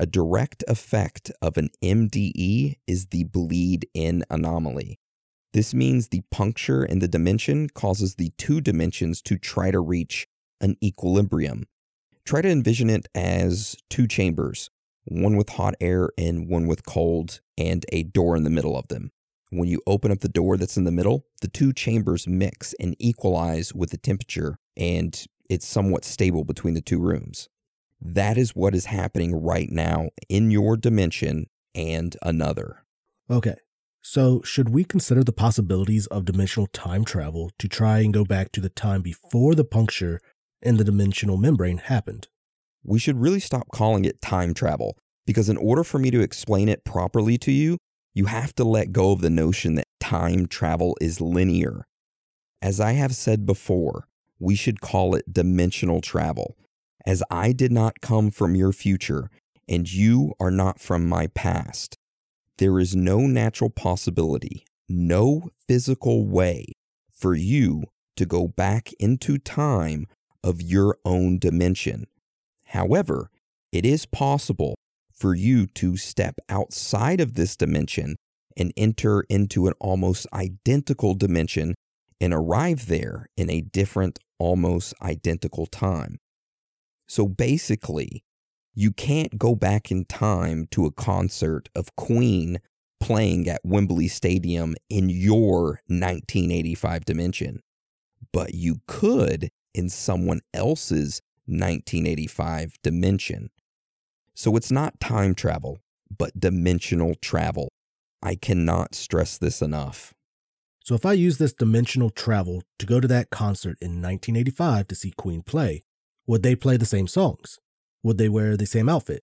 A 0.00 0.06
direct 0.06 0.64
effect 0.66 1.30
of 1.40 1.56
an 1.56 1.70
MDE 1.80 2.78
is 2.88 3.06
the 3.06 3.22
bleed 3.22 3.86
in 3.94 4.24
anomaly. 4.28 4.98
This 5.52 5.72
means 5.72 6.08
the 6.08 6.24
puncture 6.32 6.84
in 6.84 6.98
the 6.98 7.06
dimension 7.06 7.68
causes 7.68 8.16
the 8.16 8.32
two 8.38 8.60
dimensions 8.60 9.22
to 9.22 9.38
try 9.38 9.70
to 9.70 9.78
reach 9.78 10.26
an 10.60 10.76
equilibrium. 10.82 11.68
Try 12.24 12.42
to 12.42 12.48
envision 12.48 12.90
it 12.90 13.06
as 13.14 13.76
two 13.88 14.08
chambers, 14.08 14.68
one 15.04 15.36
with 15.36 15.50
hot 15.50 15.74
air 15.80 16.10
and 16.16 16.48
one 16.48 16.66
with 16.66 16.84
cold, 16.84 17.40
and 17.58 17.84
a 17.92 18.02
door 18.02 18.36
in 18.36 18.44
the 18.44 18.50
middle 18.50 18.76
of 18.76 18.88
them. 18.88 19.10
When 19.50 19.68
you 19.68 19.82
open 19.86 20.10
up 20.10 20.20
the 20.20 20.28
door 20.28 20.56
that's 20.56 20.76
in 20.76 20.84
the 20.84 20.90
middle, 20.90 21.26
the 21.40 21.48
two 21.48 21.72
chambers 21.72 22.26
mix 22.26 22.74
and 22.80 22.96
equalize 22.98 23.74
with 23.74 23.90
the 23.90 23.98
temperature, 23.98 24.58
and 24.76 25.24
it's 25.50 25.66
somewhat 25.66 26.04
stable 26.04 26.44
between 26.44 26.74
the 26.74 26.80
two 26.80 26.98
rooms. 26.98 27.48
That 28.00 28.38
is 28.38 28.56
what 28.56 28.74
is 28.74 28.86
happening 28.86 29.34
right 29.34 29.70
now 29.70 30.08
in 30.28 30.50
your 30.50 30.76
dimension 30.76 31.46
and 31.74 32.16
another. 32.22 32.84
Okay, 33.30 33.56
so, 34.04 34.42
should 34.42 34.70
we 34.70 34.82
consider 34.82 35.22
the 35.22 35.32
possibilities 35.32 36.08
of 36.08 36.24
dimensional 36.24 36.66
time 36.66 37.04
travel 37.04 37.52
to 37.58 37.68
try 37.68 38.00
and 38.00 38.12
go 38.12 38.24
back 38.24 38.50
to 38.52 38.60
the 38.60 38.68
time 38.68 39.00
before 39.00 39.54
the 39.54 39.64
puncture 39.64 40.20
in 40.60 40.76
the 40.76 40.82
dimensional 40.82 41.36
membrane 41.36 41.78
happened? 41.78 42.26
We 42.84 42.98
should 42.98 43.20
really 43.20 43.40
stop 43.40 43.68
calling 43.72 44.04
it 44.04 44.20
time 44.20 44.54
travel 44.54 44.96
Because 45.26 45.48
in 45.48 45.56
order 45.56 45.84
for 45.84 45.98
me 45.98 46.10
to 46.10 46.20
explain 46.20 46.68
it 46.68 46.84
properly 46.84 47.38
to 47.38 47.52
you, 47.52 47.78
you 48.14 48.26
have 48.26 48.54
to 48.56 48.64
let 48.64 48.92
go 48.92 49.12
of 49.12 49.20
the 49.20 49.30
notion 49.30 49.76
that 49.76 49.86
time 50.00 50.46
travel 50.46 50.96
is 51.00 51.20
linear. 51.20 51.84
As 52.60 52.80
I 52.80 52.92
have 52.92 53.14
said 53.14 53.46
before, 53.46 54.08
we 54.38 54.54
should 54.54 54.80
call 54.80 55.14
it 55.14 55.32
dimensional 55.32 56.00
travel, 56.00 56.56
as 57.06 57.22
I 57.30 57.52
did 57.52 57.72
not 57.72 58.00
come 58.00 58.30
from 58.30 58.54
your 58.54 58.72
future 58.72 59.30
and 59.68 59.90
you 59.90 60.34
are 60.40 60.50
not 60.50 60.80
from 60.80 61.08
my 61.08 61.28
past. 61.28 61.96
There 62.58 62.78
is 62.78 62.94
no 62.94 63.20
natural 63.20 63.70
possibility, 63.70 64.64
no 64.88 65.50
physical 65.66 66.26
way 66.26 66.66
for 67.12 67.34
you 67.34 67.84
to 68.16 68.26
go 68.26 68.48
back 68.48 68.92
into 68.98 69.38
time 69.38 70.06
of 70.44 70.60
your 70.60 70.98
own 71.04 71.38
dimension. 71.38 72.06
However, 72.72 73.30
it 73.70 73.84
is 73.84 74.06
possible 74.06 74.74
for 75.12 75.34
you 75.34 75.66
to 75.66 75.98
step 75.98 76.36
outside 76.48 77.20
of 77.20 77.34
this 77.34 77.54
dimension 77.54 78.16
and 78.56 78.72
enter 78.78 79.24
into 79.28 79.66
an 79.66 79.74
almost 79.78 80.26
identical 80.32 81.14
dimension 81.14 81.74
and 82.18 82.32
arrive 82.32 82.86
there 82.86 83.26
in 83.36 83.50
a 83.50 83.60
different, 83.60 84.18
almost 84.38 84.94
identical 85.02 85.66
time. 85.66 86.16
So 87.06 87.28
basically, 87.28 88.22
you 88.74 88.90
can't 88.90 89.38
go 89.38 89.54
back 89.54 89.90
in 89.90 90.06
time 90.06 90.66
to 90.70 90.86
a 90.86 90.92
concert 90.92 91.68
of 91.76 91.94
Queen 91.96 92.58
playing 93.00 93.48
at 93.50 93.60
Wembley 93.62 94.08
Stadium 94.08 94.76
in 94.88 95.10
your 95.10 95.80
1985 95.88 97.04
dimension, 97.04 97.60
but 98.32 98.54
you 98.54 98.80
could 98.86 99.50
in 99.74 99.90
someone 99.90 100.40
else's 100.54 101.20
1985 101.46 102.76
dimension. 102.82 103.50
So 104.34 104.56
it's 104.56 104.70
not 104.70 105.00
time 105.00 105.34
travel, 105.34 105.80
but 106.16 106.38
dimensional 106.38 107.14
travel. 107.16 107.68
I 108.22 108.34
cannot 108.34 108.94
stress 108.94 109.38
this 109.38 109.60
enough. 109.60 110.14
So 110.84 110.94
if 110.94 111.06
I 111.06 111.12
use 111.12 111.38
this 111.38 111.52
dimensional 111.52 112.10
travel 112.10 112.62
to 112.78 112.86
go 112.86 113.00
to 113.00 113.08
that 113.08 113.30
concert 113.30 113.78
in 113.80 114.02
1985 114.02 114.88
to 114.88 114.94
see 114.94 115.12
Queen 115.16 115.42
play, 115.42 115.82
would 116.26 116.42
they 116.42 116.56
play 116.56 116.76
the 116.76 116.86
same 116.86 117.06
songs? 117.06 117.58
Would 118.02 118.18
they 118.18 118.28
wear 118.28 118.56
the 118.56 118.66
same 118.66 118.88
outfit? 118.88 119.22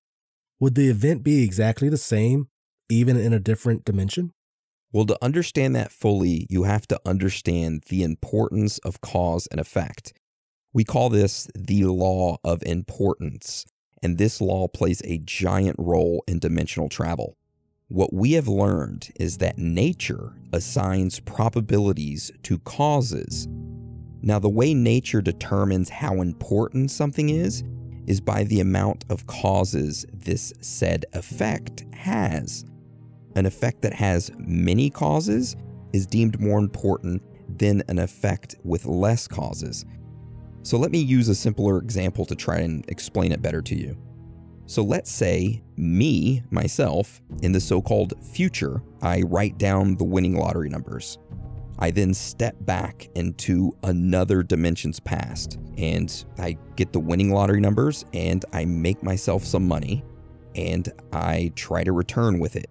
Would 0.59 0.75
the 0.75 0.89
event 0.89 1.23
be 1.23 1.43
exactly 1.43 1.89
the 1.89 1.97
same, 1.97 2.47
even 2.89 3.17
in 3.17 3.33
a 3.33 3.39
different 3.39 3.85
dimension? 3.85 4.31
Well, 4.91 5.05
to 5.05 5.17
understand 5.23 5.75
that 5.75 5.91
fully, 5.91 6.47
you 6.49 6.63
have 6.63 6.87
to 6.87 6.99
understand 7.05 7.83
the 7.89 8.03
importance 8.03 8.77
of 8.79 9.01
cause 9.01 9.47
and 9.47 9.59
effect. 9.59 10.13
We 10.71 10.83
call 10.83 11.09
this 11.09 11.47
the 11.55 11.85
law 11.85 12.37
of 12.43 12.61
importance, 12.61 13.65
and 14.03 14.17
this 14.17 14.39
law 14.39 14.67
plays 14.67 15.01
a 15.03 15.17
giant 15.17 15.75
role 15.79 16.23
in 16.27 16.37
dimensional 16.37 16.89
travel. 16.89 17.37
What 17.87 18.13
we 18.13 18.33
have 18.33 18.47
learned 18.47 19.09
is 19.19 19.39
that 19.39 19.57
nature 19.57 20.35
assigns 20.53 21.21
probabilities 21.21 22.31
to 22.43 22.59
causes. 22.59 23.47
Now, 24.21 24.37
the 24.37 24.49
way 24.49 24.75
nature 24.75 25.23
determines 25.23 25.89
how 25.89 26.21
important 26.21 26.91
something 26.91 27.29
is 27.29 27.63
is 28.05 28.21
by 28.21 28.43
the 28.43 28.59
amount 28.59 29.05
of 29.09 29.25
causes 29.25 30.05
this 30.13 30.53
said 30.61 31.03
effect 31.13 31.83
has. 31.93 32.63
An 33.35 33.47
effect 33.47 33.81
that 33.81 33.93
has 33.93 34.29
many 34.37 34.91
causes 34.91 35.55
is 35.93 36.05
deemed 36.05 36.39
more 36.39 36.59
important 36.59 37.23
than 37.57 37.81
an 37.87 37.97
effect 37.97 38.55
with 38.63 38.85
less 38.85 39.27
causes. 39.27 39.83
So 40.63 40.77
let 40.77 40.91
me 40.91 40.99
use 40.99 41.29
a 41.29 41.35
simpler 41.35 41.77
example 41.79 42.25
to 42.25 42.35
try 42.35 42.59
and 42.59 42.83
explain 42.89 43.31
it 43.31 43.41
better 43.41 43.61
to 43.61 43.75
you. 43.75 43.97
So 44.65 44.83
let's 44.83 45.11
say 45.11 45.63
me, 45.77 46.43
myself, 46.51 47.21
in 47.41 47.51
the 47.51 47.59
so 47.59 47.81
called 47.81 48.13
future, 48.23 48.83
I 49.01 49.23
write 49.23 49.57
down 49.57 49.95
the 49.95 50.03
winning 50.03 50.37
lottery 50.37 50.69
numbers. 50.69 51.17
I 51.79 51.91
then 51.91 52.13
step 52.13 52.55
back 52.61 53.09
into 53.15 53.75
another 53.83 54.43
dimension's 54.43 54.99
past 54.99 55.57
and 55.77 56.25
I 56.37 56.57
get 56.75 56.91
the 56.91 56.99
winning 56.99 57.31
lottery 57.31 57.61
numbers 57.61 58.05
and 58.13 58.43
I 58.51 58.65
make 58.65 59.01
myself 59.01 59.45
some 59.45 59.67
money 59.67 60.03
and 60.55 60.89
I 61.13 61.53
try 61.55 61.83
to 61.83 61.93
return 61.93 62.37
with 62.37 62.57
it. 62.57 62.69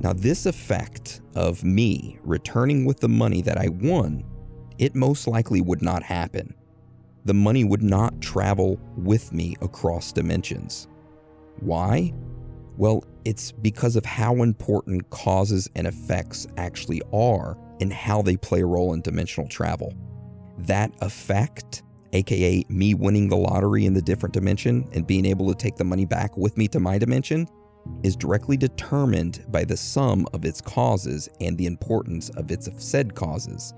Now, 0.00 0.12
this 0.14 0.46
effect 0.46 1.20
of 1.36 1.62
me 1.62 2.18
returning 2.22 2.84
with 2.84 3.00
the 3.00 3.08
money 3.08 3.40
that 3.42 3.56
I 3.56 3.68
won, 3.68 4.24
it 4.78 4.94
most 4.94 5.28
likely 5.28 5.60
would 5.60 5.80
not 5.80 6.02
happen 6.02 6.54
the 7.24 7.34
money 7.34 7.64
would 7.64 7.82
not 7.82 8.20
travel 8.20 8.78
with 8.96 9.32
me 9.32 9.56
across 9.62 10.12
dimensions. 10.12 10.88
Why? 11.60 12.12
Well, 12.76 13.04
it's 13.24 13.52
because 13.52 13.96
of 13.96 14.04
how 14.04 14.42
important 14.42 15.08
causes 15.10 15.70
and 15.74 15.86
effects 15.86 16.46
actually 16.56 17.00
are 17.12 17.56
and 17.80 17.92
how 17.92 18.22
they 18.22 18.36
play 18.36 18.60
a 18.60 18.66
role 18.66 18.92
in 18.92 19.00
dimensional 19.00 19.48
travel. 19.48 19.94
That 20.58 20.92
effect, 21.00 21.82
aka 22.12 22.64
me 22.68 22.94
winning 22.94 23.28
the 23.28 23.36
lottery 23.36 23.86
in 23.86 23.94
the 23.94 24.02
different 24.02 24.32
dimension 24.32 24.86
and 24.92 25.06
being 25.06 25.24
able 25.24 25.48
to 25.48 25.54
take 25.54 25.76
the 25.76 25.84
money 25.84 26.04
back 26.04 26.36
with 26.36 26.56
me 26.56 26.68
to 26.68 26.80
my 26.80 26.98
dimension, 26.98 27.48
is 28.02 28.16
directly 28.16 28.56
determined 28.56 29.44
by 29.48 29.64
the 29.64 29.76
sum 29.76 30.26
of 30.32 30.44
its 30.44 30.60
causes 30.60 31.28
and 31.40 31.56
the 31.56 31.66
importance 31.66 32.30
of 32.30 32.50
its 32.50 32.68
said 32.82 33.14
causes. 33.14 33.74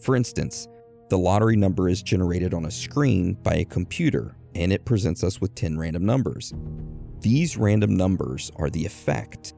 For 0.00 0.16
instance, 0.16 0.68
the 1.08 1.18
lottery 1.18 1.56
number 1.56 1.88
is 1.88 2.02
generated 2.02 2.52
on 2.52 2.66
a 2.66 2.70
screen 2.70 3.34
by 3.34 3.54
a 3.54 3.64
computer 3.64 4.36
and 4.54 4.72
it 4.72 4.84
presents 4.84 5.24
us 5.24 5.40
with 5.40 5.54
10 5.54 5.78
random 5.78 6.04
numbers. 6.04 6.52
These 7.20 7.56
random 7.56 7.96
numbers 7.96 8.50
are 8.56 8.70
the 8.70 8.84
effect. 8.84 9.54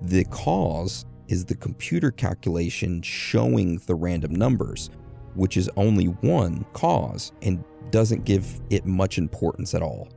The 0.00 0.24
cause 0.24 1.04
is 1.28 1.44
the 1.44 1.56
computer 1.56 2.10
calculation 2.10 3.02
showing 3.02 3.78
the 3.86 3.94
random 3.94 4.34
numbers, 4.34 4.90
which 5.34 5.56
is 5.56 5.70
only 5.76 6.06
one 6.06 6.64
cause 6.72 7.32
and 7.42 7.64
doesn't 7.90 8.24
give 8.24 8.60
it 8.70 8.86
much 8.86 9.18
importance 9.18 9.74
at 9.74 9.82
all. 9.82 10.08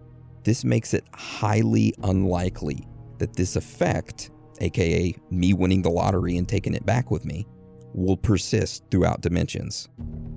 This 0.43 0.63
makes 0.63 0.93
it 0.93 1.03
highly 1.13 1.93
unlikely 2.03 2.87
that 3.17 3.35
this 3.35 3.55
effect, 3.55 4.31
aka 4.61 5.15
me 5.29 5.53
winning 5.53 5.81
the 5.81 5.89
lottery 5.89 6.37
and 6.37 6.47
taking 6.47 6.73
it 6.73 6.85
back 6.85 7.11
with 7.11 7.25
me, 7.25 7.45
will 7.93 8.17
persist 8.17 8.83
throughout 8.91 9.21
dimensions. 9.21 9.89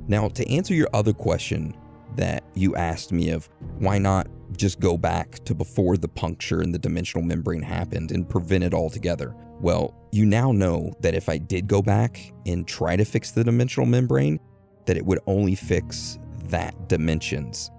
Now, 0.08 0.28
to 0.28 0.50
answer 0.50 0.74
your 0.74 0.88
other 0.94 1.12
question 1.12 1.76
that 2.16 2.42
you 2.54 2.74
asked 2.74 3.12
me 3.12 3.30
of 3.30 3.48
why 3.78 3.98
not 3.98 4.26
just 4.56 4.80
go 4.80 4.96
back 4.96 5.44
to 5.44 5.54
before 5.54 5.98
the 5.98 6.08
puncture 6.08 6.62
in 6.62 6.72
the 6.72 6.78
dimensional 6.78 7.24
membrane 7.24 7.62
happened 7.62 8.10
and 8.10 8.28
prevent 8.28 8.64
it 8.64 8.72
altogether? 8.72 9.34
Well, 9.60 9.94
you 10.10 10.24
now 10.24 10.50
know 10.50 10.94
that 11.00 11.14
if 11.14 11.28
I 11.28 11.36
did 11.36 11.66
go 11.66 11.82
back 11.82 12.32
and 12.46 12.66
try 12.66 12.96
to 12.96 13.04
fix 13.04 13.32
the 13.32 13.44
dimensional 13.44 13.86
membrane, 13.86 14.40
that 14.86 14.96
it 14.96 15.04
would 15.04 15.20
only 15.26 15.54
fix 15.54 16.18
that 16.44 16.88
dimensions. 16.88 17.70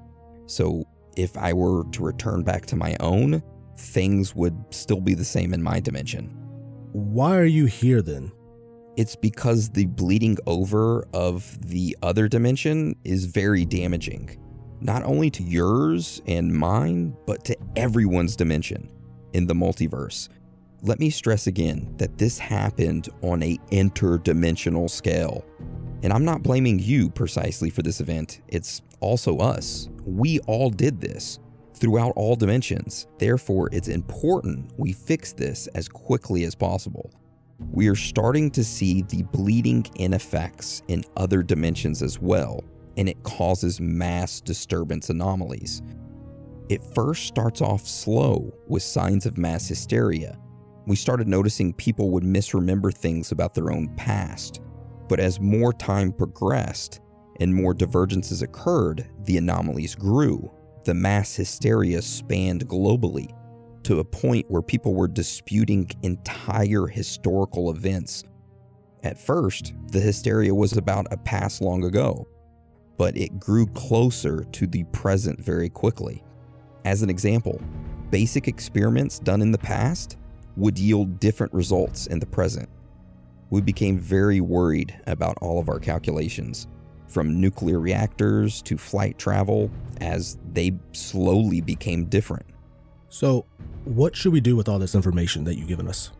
So 0.46 0.86
if 1.18 1.36
I 1.36 1.54
were 1.54 1.84
to 1.92 2.04
return 2.04 2.44
back 2.44 2.68
to 2.68 2.76
my 2.76 2.96
own, 3.00 3.42
things 3.76 4.36
would 4.36 4.56
still 4.70 5.02
be 5.02 5.16
the 5.16 5.26
same 5.26 5.54
in 5.54 5.64
my 5.64 5.80
dimension. 5.80 6.28
Why 6.92 7.38
are 7.38 7.46
you 7.46 7.66
here 7.66 8.02
then? 8.02 8.32
It's 9.00 9.16
because 9.16 9.70
the 9.70 9.86
bleeding 9.86 10.38
over 10.46 11.08
of 11.14 11.58
the 11.70 11.96
other 12.04 12.28
dimension 12.28 12.94
is 13.06 13.24
very 13.24 13.64
damaging, 13.64 14.38
not 14.82 15.04
only 15.04 15.30
to 15.30 15.42
yours 15.42 16.22
and 16.28 16.54
mine, 16.54 17.16
but 17.26 17.46
to 17.46 17.56
everyone's 17.78 18.36
dimension 18.36 18.92
in 19.32 19.48
the 19.48 19.54
multiverse. 19.54 20.28
Let 20.82 21.00
me 21.00 21.10
stress 21.12 21.48
again 21.48 21.94
that 21.96 22.18
this 22.18 22.38
happened 22.40 23.08
on 23.22 23.42
a 23.42 23.56
interdimensional 23.72 24.90
scale. 24.90 25.46
And 26.04 26.12
I'm 26.12 26.26
not 26.26 26.44
blaming 26.44 26.78
you 26.78 27.10
precisely 27.10 27.70
for 27.70 27.84
this 27.84 28.02
event. 28.02 28.42
It's 28.50 28.82
also 29.00 29.38
us. 29.38 29.88
We 30.04 30.40
all 30.40 30.70
did 30.70 31.00
this 31.00 31.40
throughout 31.74 32.12
all 32.18 32.36
dimensions. 32.36 33.08
Therefore, 33.18 33.70
it's 33.72 33.88
important 33.88 34.74
we 34.78 34.92
fix 34.92 35.32
this 35.32 35.68
as 35.68 35.88
quickly 35.88 36.44
as 36.44 36.54
possible 36.54 37.14
we 37.60 37.88
are 37.90 37.96
starting 37.96 38.50
to 38.52 38.64
see 38.64 39.02
the 39.04 39.24
bleeding 39.24 39.86
in 39.96 40.14
effects 40.14 40.82
in 40.88 41.04
other 41.18 41.44
dimensions 41.44 42.02
as 42.02 42.20
well, 42.20 42.64
and 42.98 43.10
it 43.10 43.22
causes 43.24 43.82
mass 43.82 44.42
disturbance 44.42 45.10
anomalies. 45.10 45.82
It 46.70 46.84
first 46.96 47.26
starts 47.26 47.62
off 47.62 47.86
slow 47.86 48.54
with 48.68 48.84
signs 48.84 49.26
of 49.26 49.38
mass 49.38 49.68
hysteria. 49.68 50.38
We 50.88 50.96
started 50.96 51.28
noticing 51.28 51.74
people 51.74 52.12
would 52.12 52.24
misremember 52.24 52.92
things 52.92 53.32
about 53.32 53.54
their 53.54 53.72
own 53.72 53.94
past, 53.96 54.62
but 55.08 55.20
as 55.20 55.40
more 55.40 55.74
time 55.74 56.12
progressed 56.12 57.02
and 57.40 57.54
more 57.54 57.74
divergences 57.74 58.42
occurred, 58.42 59.08
the 59.26 59.38
anomalies 59.38 59.96
grew. 59.96 60.52
The 60.86 60.94
mass 60.94 61.36
hysteria 61.36 62.02
spanned 62.02 62.68
globally 62.68 63.34
to 63.84 64.00
a 64.00 64.04
point 64.04 64.46
where 64.50 64.62
people 64.62 64.94
were 64.94 65.08
disputing 65.08 65.90
entire 66.04 66.88
historical 66.88 67.72
events. 67.72 68.24
At 69.04 69.20
first, 69.20 69.74
the 69.88 70.00
hysteria 70.00 70.54
was 70.54 70.76
about 70.76 71.08
a 71.12 71.18
past 71.18 71.62
long 71.62 71.84
ago, 71.86 72.28
but 72.98 73.16
it 73.18 73.40
grew 73.40 73.66
closer 73.68 74.44
to 74.44 74.68
the 74.68 74.84
present 74.86 75.42
very 75.42 75.70
quickly. 75.70 76.24
As 76.86 77.02
an 77.02 77.10
example, 77.10 77.62
basic 78.10 78.48
experiments 78.48 79.20
done 79.20 79.42
in 79.42 79.52
the 79.52 79.58
past 79.58 80.18
would 80.58 80.78
yield 80.78 81.20
different 81.20 81.54
results 81.54 82.08
in 82.08 82.20
the 82.20 82.26
present. 82.26 82.68
We 83.50 83.62
became 83.62 83.98
very 83.98 84.42
worried 84.42 85.00
about 85.08 85.38
all 85.42 85.60
of 85.60 85.70
our 85.70 85.80
calculations, 85.80 86.68
from 87.08 87.40
nuclear 87.40 87.80
reactors 87.80 88.62
to 88.64 88.78
flight 88.78 89.18
travel, 89.18 89.72
as 90.02 90.38
they 90.54 90.74
slowly 90.92 91.62
became 91.62 92.06
different. 92.06 92.46
So, 93.10 93.46
what 93.86 94.16
should 94.16 94.34
we 94.34 94.42
do 94.42 94.56
with 94.56 94.70
all 94.70 94.80
this 94.80 94.96
information 94.96 95.44
that 95.46 95.58
you've 95.58 95.68
given 95.68 95.88
us? 95.88 96.12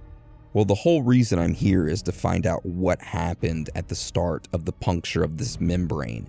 Well, 0.54 0.66
the 0.66 0.76
whole 0.76 1.04
reason 1.04 1.38
I'm 1.38 1.54
here 1.54 1.88
is 1.88 2.02
to 2.04 2.12
find 2.12 2.48
out 2.48 2.66
what 2.66 3.02
happened 3.02 3.70
at 3.76 3.88
the 3.88 3.96
start 3.96 4.48
of 4.52 4.66
the 4.66 4.72
puncture 4.72 5.24
of 5.24 5.38
this 5.38 5.60
membrane. 5.60 6.28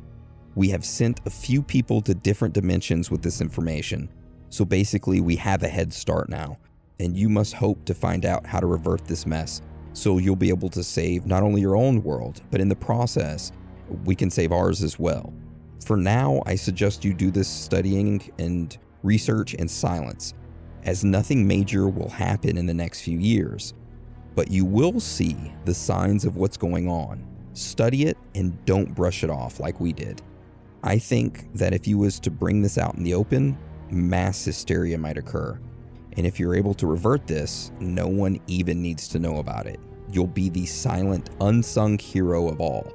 We 0.54 0.68
have 0.68 0.84
sent 0.84 1.20
a 1.24 1.30
few 1.30 1.62
people 1.62 2.02
to 2.02 2.14
different 2.14 2.52
dimensions 2.52 3.10
with 3.10 3.22
this 3.22 3.40
information, 3.40 4.10
so 4.50 4.64
basically, 4.64 5.20
we 5.20 5.36
have 5.36 5.62
a 5.62 5.68
head 5.68 5.92
start 5.92 6.28
now, 6.28 6.58
and 6.98 7.16
you 7.16 7.28
must 7.28 7.54
hope 7.54 7.84
to 7.86 7.94
find 7.94 8.26
out 8.26 8.44
how 8.44 8.60
to 8.60 8.66
revert 8.66 9.06
this 9.06 9.24
mess 9.24 9.62
so 9.92 10.18
you'll 10.18 10.36
be 10.36 10.50
able 10.50 10.68
to 10.70 10.84
save 10.84 11.26
not 11.26 11.42
only 11.42 11.60
your 11.60 11.76
own 11.76 12.02
world, 12.02 12.42
but 12.50 12.60
in 12.60 12.68
the 12.68 12.76
process, 12.76 13.52
we 14.04 14.14
can 14.14 14.30
save 14.30 14.52
ours 14.52 14.82
as 14.82 14.98
well. 14.98 15.32
For 15.84 15.96
now, 15.96 16.42
I 16.46 16.54
suggest 16.54 17.04
you 17.04 17.14
do 17.14 17.30
this 17.30 17.48
studying 17.48 18.30
and 18.38 18.76
research 19.02 19.54
in 19.54 19.66
silence, 19.66 20.34
as 20.84 21.04
nothing 21.04 21.46
major 21.46 21.88
will 21.88 22.08
happen 22.08 22.56
in 22.56 22.66
the 22.66 22.74
next 22.74 23.02
few 23.02 23.18
years. 23.18 23.74
But 24.34 24.50
you 24.50 24.64
will 24.64 25.00
see 25.00 25.36
the 25.64 25.74
signs 25.74 26.24
of 26.24 26.36
what's 26.36 26.56
going 26.56 26.88
on. 26.88 27.26
Study 27.52 28.04
it 28.04 28.16
and 28.34 28.64
don't 28.64 28.94
brush 28.94 29.24
it 29.24 29.30
off 29.30 29.60
like 29.60 29.80
we 29.80 29.92
did. 29.92 30.22
I 30.82 30.98
think 30.98 31.52
that 31.54 31.74
if 31.74 31.86
you 31.86 31.98
was 31.98 32.18
to 32.20 32.30
bring 32.30 32.62
this 32.62 32.78
out 32.78 32.94
in 32.94 33.02
the 33.02 33.14
open, 33.14 33.58
mass 33.90 34.44
hysteria 34.44 34.96
might 34.96 35.18
occur. 35.18 35.60
And 36.16 36.26
if 36.26 36.40
you're 36.40 36.54
able 36.54 36.74
to 36.74 36.86
revert 36.86 37.26
this, 37.26 37.70
no 37.80 38.06
one 38.06 38.40
even 38.46 38.80
needs 38.80 39.08
to 39.08 39.18
know 39.18 39.38
about 39.38 39.66
it. 39.66 39.78
You'll 40.10 40.26
be 40.26 40.48
the 40.48 40.66
silent, 40.66 41.30
unsung 41.40 41.98
hero 41.98 42.48
of 42.48 42.60
all. 42.60 42.92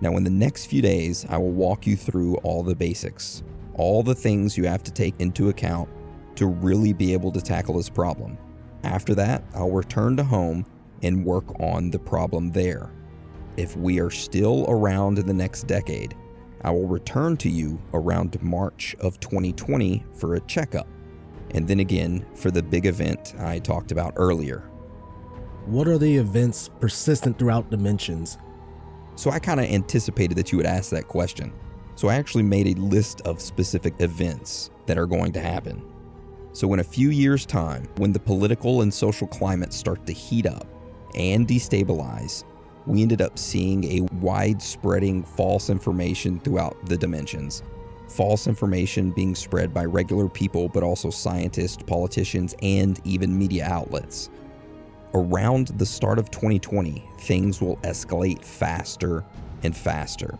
Now, 0.00 0.16
in 0.16 0.24
the 0.24 0.30
next 0.30 0.66
few 0.66 0.82
days, 0.82 1.24
I 1.28 1.38
will 1.38 1.52
walk 1.52 1.86
you 1.86 1.96
through 1.96 2.36
all 2.36 2.62
the 2.62 2.74
basics, 2.74 3.42
all 3.74 4.02
the 4.02 4.14
things 4.14 4.56
you 4.56 4.64
have 4.66 4.82
to 4.84 4.90
take 4.90 5.14
into 5.20 5.48
account 5.48 5.88
to 6.36 6.46
really 6.46 6.92
be 6.92 7.12
able 7.12 7.32
to 7.32 7.40
tackle 7.40 7.76
this 7.76 7.88
problem. 7.88 8.38
After 8.82 9.14
that, 9.14 9.44
I'll 9.54 9.70
return 9.70 10.16
to 10.16 10.24
home 10.24 10.66
and 11.02 11.24
work 11.24 11.60
on 11.60 11.90
the 11.90 11.98
problem 11.98 12.50
there. 12.50 12.90
If 13.56 13.76
we 13.76 14.00
are 14.00 14.10
still 14.10 14.66
around 14.68 15.18
in 15.18 15.26
the 15.26 15.34
next 15.34 15.66
decade, 15.66 16.16
I 16.62 16.70
will 16.70 16.88
return 16.88 17.36
to 17.38 17.50
you 17.50 17.80
around 17.92 18.40
March 18.42 18.96
of 19.00 19.20
2020 19.20 20.04
for 20.14 20.34
a 20.34 20.40
checkup, 20.40 20.88
and 21.50 21.68
then 21.68 21.80
again 21.80 22.26
for 22.34 22.50
the 22.50 22.62
big 22.62 22.86
event 22.86 23.34
I 23.38 23.58
talked 23.58 23.92
about 23.92 24.14
earlier. 24.16 24.70
What 25.66 25.88
are 25.88 25.98
the 25.98 26.16
events 26.16 26.68
persistent 26.80 27.38
throughout 27.38 27.70
dimensions? 27.70 28.38
So 29.16 29.30
I 29.30 29.38
kind 29.38 29.60
of 29.60 29.66
anticipated 29.66 30.36
that 30.36 30.52
you 30.52 30.58
would 30.58 30.66
ask 30.66 30.90
that 30.90 31.06
question. 31.06 31.52
So 31.94 32.08
I 32.08 32.16
actually 32.16 32.42
made 32.42 32.66
a 32.66 32.80
list 32.80 33.20
of 33.22 33.40
specific 33.40 33.94
events 34.00 34.70
that 34.86 34.98
are 34.98 35.06
going 35.06 35.32
to 35.32 35.40
happen. 35.40 35.93
So, 36.54 36.72
in 36.72 36.78
a 36.78 36.84
few 36.84 37.10
years' 37.10 37.44
time, 37.44 37.88
when 37.96 38.12
the 38.12 38.20
political 38.20 38.82
and 38.82 38.94
social 38.94 39.26
climate 39.26 39.72
start 39.72 40.06
to 40.06 40.12
heat 40.12 40.46
up 40.46 40.68
and 41.16 41.48
destabilize, 41.48 42.44
we 42.86 43.02
ended 43.02 43.20
up 43.20 43.40
seeing 43.40 43.82
a 43.82 44.06
widespreading 44.20 45.24
false 45.24 45.68
information 45.68 46.38
throughout 46.38 46.76
the 46.86 46.96
dimensions. 46.96 47.64
False 48.08 48.46
information 48.46 49.10
being 49.10 49.34
spread 49.34 49.74
by 49.74 49.84
regular 49.84 50.28
people, 50.28 50.68
but 50.68 50.84
also 50.84 51.10
scientists, 51.10 51.82
politicians, 51.82 52.54
and 52.62 53.00
even 53.02 53.36
media 53.36 53.64
outlets. 53.64 54.30
Around 55.12 55.68
the 55.78 55.86
start 55.86 56.20
of 56.20 56.30
2020, 56.30 57.04
things 57.18 57.60
will 57.60 57.78
escalate 57.78 58.44
faster 58.44 59.24
and 59.64 59.76
faster. 59.76 60.38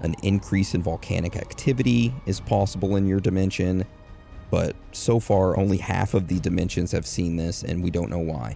An 0.00 0.14
increase 0.22 0.74
in 0.74 0.82
volcanic 0.82 1.36
activity 1.36 2.14
is 2.24 2.40
possible 2.40 2.96
in 2.96 3.06
your 3.06 3.20
dimension, 3.20 3.84
but 4.52 4.76
so 4.92 5.18
far 5.18 5.58
only 5.58 5.78
half 5.78 6.12
of 6.12 6.28
the 6.28 6.38
dimensions 6.38 6.92
have 6.92 7.06
seen 7.06 7.36
this, 7.36 7.62
and 7.62 7.82
we 7.82 7.90
don't 7.90 8.10
know 8.10 8.18
why. 8.18 8.54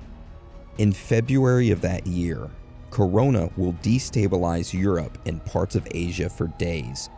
In 0.76 0.92
February 0.92 1.70
of 1.70 1.80
that 1.80 2.06
year, 2.06 2.50
Corona 2.90 3.48
will 3.56 3.72
destabilize 3.82 4.78
Europe 4.78 5.16
and 5.24 5.42
parts 5.46 5.74
of 5.74 5.88
Asia 5.92 6.28
for 6.28 6.48
days. 6.58 7.08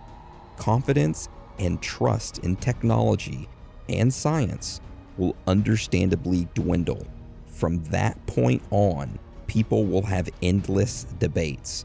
Confidence 0.57 1.29
and 1.59 1.83
trust 1.83 2.39
in 2.39 2.55
technology 2.55 3.49
and 3.89 4.15
science 4.15 4.81
will 5.17 5.35
understandably 5.49 6.47
dwindle. 6.55 7.05
From 7.47 7.83
that 7.87 8.25
point 8.27 8.63
on, 8.71 9.19
people 9.49 9.87
will 9.87 10.03
have 10.03 10.31
endless 10.41 11.03
debates, 11.19 11.85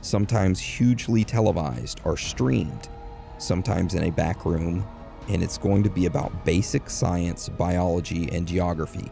sometimes 0.00 0.58
hugely 0.58 1.22
televised 1.22 2.00
or 2.02 2.16
streamed, 2.16 2.88
sometimes 3.38 3.94
in 3.94 4.02
a 4.02 4.10
back 4.10 4.44
room, 4.44 4.84
and 5.28 5.42
it's 5.42 5.58
going 5.58 5.82
to 5.82 5.90
be 5.90 6.06
about 6.06 6.44
basic 6.44 6.90
science, 6.90 7.48
biology, 7.48 8.28
and 8.32 8.46
geography. 8.46 9.10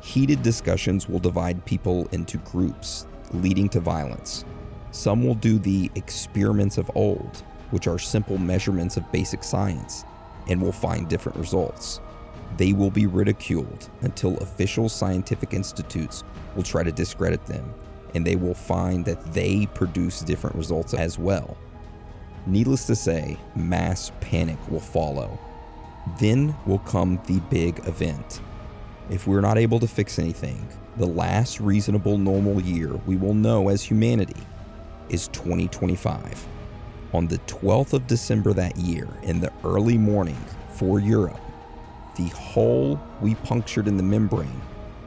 Heated 0.00 0.42
discussions 0.42 1.08
will 1.08 1.18
divide 1.18 1.64
people 1.64 2.06
into 2.12 2.38
groups, 2.38 3.06
leading 3.32 3.68
to 3.70 3.80
violence. 3.80 4.44
Some 4.90 5.24
will 5.24 5.34
do 5.34 5.58
the 5.58 5.90
experiments 5.94 6.78
of 6.78 6.90
old, 6.94 7.42
which 7.70 7.88
are 7.88 7.98
simple 7.98 8.38
measurements 8.38 8.96
of 8.96 9.10
basic 9.10 9.42
science, 9.42 10.04
and 10.48 10.60
will 10.60 10.72
find 10.72 11.08
different 11.08 11.38
results. 11.38 12.00
They 12.56 12.72
will 12.72 12.90
be 12.90 13.06
ridiculed 13.06 13.88
until 14.02 14.36
official 14.38 14.88
scientific 14.88 15.54
institutes 15.54 16.22
will 16.54 16.62
try 16.62 16.84
to 16.84 16.92
discredit 16.92 17.44
them, 17.46 17.74
and 18.14 18.24
they 18.24 18.36
will 18.36 18.54
find 18.54 19.04
that 19.06 19.32
they 19.32 19.66
produce 19.74 20.20
different 20.20 20.54
results 20.54 20.94
as 20.94 21.18
well. 21.18 21.56
Needless 22.46 22.86
to 22.86 22.96
say, 22.96 23.38
mass 23.56 24.12
panic 24.20 24.58
will 24.70 24.80
follow. 24.80 25.38
Then 26.18 26.54
will 26.66 26.80
come 26.80 27.20
the 27.26 27.40
big 27.50 27.78
event. 27.86 28.42
If 29.08 29.26
we're 29.26 29.40
not 29.40 29.56
able 29.56 29.80
to 29.80 29.86
fix 29.86 30.18
anything, 30.18 30.68
the 30.96 31.06
last 31.06 31.58
reasonable 31.58 32.18
normal 32.18 32.60
year 32.60 32.94
we 33.06 33.16
will 33.16 33.34
know 33.34 33.68
as 33.68 33.82
humanity 33.82 34.40
is 35.08 35.28
2025. 35.28 36.46
On 37.14 37.26
the 37.26 37.38
12th 37.38 37.94
of 37.94 38.06
December 38.06 38.52
that 38.52 38.76
year, 38.76 39.08
in 39.22 39.40
the 39.40 39.52
early 39.64 39.96
morning 39.96 40.42
for 40.74 41.00
Europe, 41.00 41.40
the 42.16 42.28
hole 42.28 43.00
we 43.20 43.34
punctured 43.36 43.88
in 43.88 43.96
the 43.96 44.02
membrane 44.02 44.60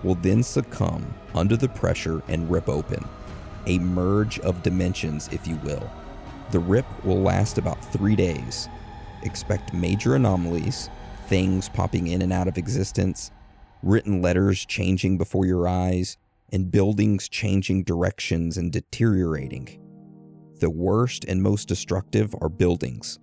will 0.04 0.16
then 0.16 0.42
succumb 0.42 1.14
under 1.36 1.56
the 1.56 1.70
pressure 1.70 2.24
and 2.28 2.50
rip 2.50 2.68
open. 2.68 3.04
A 3.68 3.78
merge 3.80 4.40
of 4.40 4.64
dimensions, 4.64 5.30
if 5.32 5.48
you 5.48 5.58
will. 5.58 5.90
The 6.52 6.60
rip 6.60 6.86
will 7.04 7.22
last 7.22 7.58
about 7.58 7.84
three 7.84 8.16
days. 8.16 8.70
Expect 9.24 9.74
major 9.74 10.16
anomalies, 10.16 10.90
things 11.28 11.68
popping 11.68 12.08
in 12.08 12.22
and 12.22 12.32
out 12.32 12.48
of 12.48 12.58
existence, 12.58 13.32
written 13.84 14.22
letters 14.22 14.66
changing 14.66 15.18
before 15.18 15.46
your 15.46 15.68
eyes, 15.68 16.18
and 16.52 16.72
buildings 16.72 17.28
changing 17.28 17.84
directions 17.84 18.58
and 18.58 18.72
deteriorating. 18.72 19.82
The 20.60 20.70
worst 20.70 21.26
and 21.26 21.44
most 21.44 21.68
destructive 21.68 22.34
are 22.42 22.50
buildings, 22.50 23.20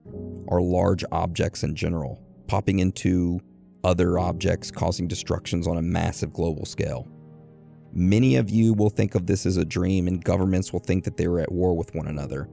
are 0.49 0.61
large 0.61 1.05
objects 1.11 1.65
in 1.65 1.75
general, 1.75 2.23
popping 2.47 2.81
into 2.81 3.41
other 3.83 4.19
objects, 4.19 4.71
causing 4.71 5.09
destructions 5.09 5.67
on 5.67 5.79
a 5.79 5.83
massive 5.83 6.33
global 6.33 6.67
scale. 6.67 7.09
Many 7.93 8.37
of 8.37 8.51
you 8.51 8.75
will 8.75 8.91
think 8.91 9.15
of 9.15 9.27
this 9.27 9.47
as 9.47 9.57
a 9.57 9.65
dream, 9.65 10.09
and 10.09 10.23
governments 10.23 10.73
will 10.73 10.81
think 10.81 11.05
that 11.05 11.17
they 11.17 11.27
are 11.27 11.41
at 11.41 11.53
war 11.53 11.75
with 11.75 11.95
one 11.95 12.09
another. 12.09 12.49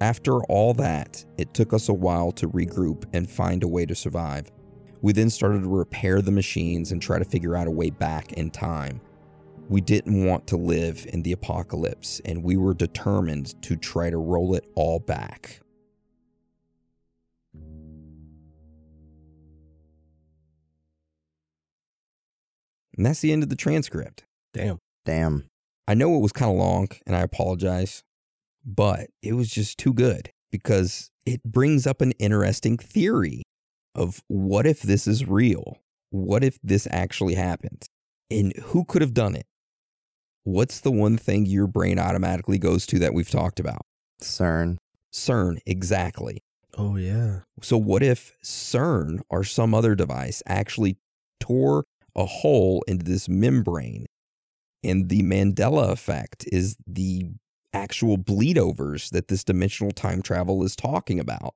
After 0.00 0.42
all 0.44 0.74
that, 0.74 1.24
it 1.38 1.54
took 1.54 1.72
us 1.72 1.88
a 1.88 1.94
while 1.94 2.30
to 2.32 2.48
regroup 2.48 3.04
and 3.14 3.30
find 3.30 3.62
a 3.62 3.68
way 3.68 3.86
to 3.86 3.94
survive. 3.94 4.50
We 5.00 5.12
then 5.12 5.30
started 5.30 5.62
to 5.62 5.68
repair 5.68 6.20
the 6.20 6.30
machines 6.30 6.92
and 6.92 7.00
try 7.00 7.18
to 7.18 7.24
figure 7.24 7.56
out 7.56 7.66
a 7.66 7.70
way 7.70 7.90
back 7.90 8.34
in 8.34 8.50
time. 8.50 9.00
We 9.68 9.80
didn't 9.80 10.24
want 10.26 10.46
to 10.48 10.56
live 10.56 11.06
in 11.12 11.22
the 11.22 11.32
apocalypse, 11.32 12.20
and 12.24 12.44
we 12.44 12.56
were 12.56 12.74
determined 12.74 13.60
to 13.62 13.76
try 13.76 14.10
to 14.10 14.18
roll 14.18 14.54
it 14.54 14.68
all 14.74 15.00
back. 15.00 15.60
And 22.96 23.04
that's 23.04 23.20
the 23.20 23.32
end 23.32 23.42
of 23.42 23.48
the 23.48 23.56
transcript. 23.56 24.24
Damn. 24.52 24.78
Damn. 25.04 25.48
I 25.88 25.94
know 25.94 26.16
it 26.16 26.20
was 26.20 26.32
kind 26.32 26.50
of 26.50 26.56
long, 26.56 26.88
and 27.06 27.14
I 27.14 27.20
apologize, 27.20 28.02
but 28.66 29.08
it 29.22 29.34
was 29.34 29.48
just 29.48 29.78
too 29.78 29.94
good 29.94 30.30
because 30.50 31.10
it 31.24 31.42
brings 31.44 31.86
up 31.86 32.00
an 32.00 32.12
interesting 32.12 32.76
theory 32.76 33.42
of 33.94 34.22
what 34.28 34.66
if 34.66 34.82
this 34.82 35.06
is 35.06 35.26
real? 35.26 35.78
What 36.10 36.42
if 36.42 36.58
this 36.62 36.88
actually 36.90 37.34
happened? 37.34 37.84
And 38.30 38.52
who 38.56 38.84
could 38.84 39.02
have 39.02 39.14
done 39.14 39.36
it? 39.36 39.46
What's 40.44 40.80
the 40.80 40.92
one 40.92 41.16
thing 41.16 41.46
your 41.46 41.66
brain 41.66 41.98
automatically 41.98 42.58
goes 42.58 42.86
to 42.86 42.98
that 42.98 43.14
we've 43.14 43.30
talked 43.30 43.58
about? 43.58 43.82
CERN. 44.22 44.76
CERN, 45.12 45.58
exactly. 45.66 46.42
Oh 46.76 46.96
yeah. 46.96 47.40
So, 47.62 47.78
what 47.78 48.02
if 48.02 48.36
CERN 48.44 49.20
or 49.30 49.44
some 49.44 49.74
other 49.74 49.94
device 49.94 50.42
actually 50.46 50.98
tore 51.40 51.84
a 52.14 52.26
hole 52.26 52.84
into 52.86 53.04
this 53.04 53.28
membrane? 53.28 54.06
And 54.84 55.08
the 55.08 55.22
Mandela 55.22 55.90
effect 55.90 56.44
is 56.52 56.76
the 56.86 57.30
actual 57.76 58.16
bleed 58.16 58.58
overs 58.58 59.10
that 59.10 59.28
this 59.28 59.44
dimensional 59.44 59.92
time 59.92 60.22
travel 60.22 60.62
is 60.64 60.74
talking 60.76 61.20
about. 61.20 61.54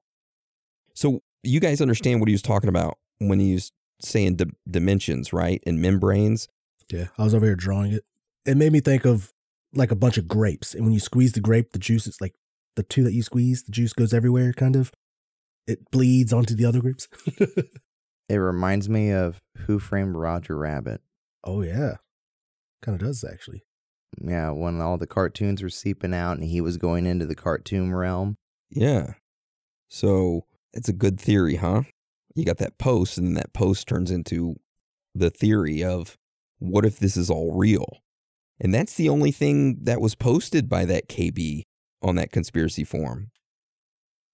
So, 0.95 1.21
you 1.43 1.61
guys 1.61 1.81
understand 1.81 2.21
what 2.21 2.29
he 2.29 2.35
was 2.35 2.43
talking 2.43 2.69
about 2.69 2.99
when 3.19 3.41
he 3.41 3.55
was 3.55 3.73
saying 4.03 4.37
di- 4.37 4.51
dimensions, 4.69 5.33
right? 5.33 5.63
And 5.67 5.81
membranes. 5.81 6.49
Yeah. 6.91 7.07
I 7.19 7.25
was 7.25 7.35
over 7.35 7.47
here 7.47 7.55
drawing 7.57 7.93
it. 7.93 8.05
It 8.45 8.57
made 8.57 8.73
me 8.73 8.81
think 8.81 9.05
of 9.05 9.33
like 9.73 9.91
a 9.91 9.97
bunch 9.97 10.19
of 10.19 10.27
grapes. 10.29 10.75
And 10.75 10.85
when 10.85 10.93
you 10.93 11.01
squeeze 11.01 11.33
the 11.33 11.41
grape, 11.41 11.73
the 11.73 11.79
juice 11.79 12.07
is 12.07 12.21
like 12.21 12.35
the 12.77 12.83
two 12.83 13.05
that 13.05 13.13
you 13.13 13.23
squeeze, 13.23 13.63
the 13.63 13.73
juice 13.73 13.93
goes 13.93 14.13
everywhere, 14.13 14.53
kind 14.53 14.77
of. 14.77 14.93
It 15.67 15.91
bleeds 15.91 16.33
onto 16.33 16.55
the 16.55 16.65
other 16.65 16.81
grapes. 16.81 17.09
It 18.29 18.37
reminds 18.37 18.89
me 18.89 19.11
of 19.11 19.41
Who 19.67 19.81
Framed 19.81 20.15
Roger 20.15 20.57
Rabbit. 20.57 21.01
oh 21.43 21.63
yeah. 21.63 21.97
Kind 22.81 22.95
of 23.01 23.05
does 23.05 23.25
actually. 23.25 23.65
Yeah, 24.19 24.51
when 24.51 24.81
all 24.81 24.99
the 24.99 25.07
cartoons 25.07 25.63
were 25.63 25.69
seeping 25.69 26.15
out 26.15 26.39
and 26.39 26.45
he 26.45 26.61
was 26.61 26.77
going 26.77 27.07
into 27.07 27.27
the 27.27 27.35
cartoon 27.35 27.95
realm. 27.95 28.37
Yeah. 28.71 29.15
So, 29.89 30.47
it's 30.73 30.89
a 30.89 30.95
good 30.95 31.21
theory, 31.21 31.57
huh? 31.57 31.83
You 32.35 32.45
got 32.45 32.59
that 32.59 32.79
post, 32.79 33.19
and 33.19 33.37
that 33.37 33.53
post 33.53 33.89
turns 33.89 34.11
into 34.11 34.57
the 35.15 35.31
theory 35.31 35.83
of 35.83 36.17
what 36.59 36.85
if 36.85 36.99
this 36.99 37.17
is 37.17 37.31
all 37.31 37.57
real? 37.57 37.99
And 38.61 38.75
that's 38.75 38.95
the 38.95 39.09
only 39.09 39.33
thing 39.33 39.79
that 39.83 40.01
was 40.01 40.15
posted 40.15 40.69
by 40.69 40.85
that 40.85 41.09
KB 41.09 41.63
on 42.03 42.17
that 42.17 42.31
conspiracy 42.31 42.85
forum. 42.85 43.31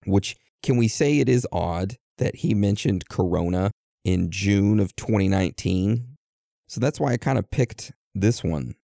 Which 0.05 0.37
can 0.63 0.77
we 0.77 0.89
say 0.89 1.19
it 1.19 1.29
is 1.29 1.47
odd 1.53 1.97
that 2.19 2.37
he 2.37 2.55
mentioned 2.55 3.09
Corona 3.09 3.71
in 4.05 4.31
June 4.31 4.81
of 4.81 4.95
2019? 4.97 6.17
So 6.69 6.81
that's 6.81 6.99
why 6.99 7.13
I 7.13 7.17
kind 7.17 7.39
of 7.39 7.51
picked 7.51 7.93
this 8.15 8.43
one. 8.43 8.75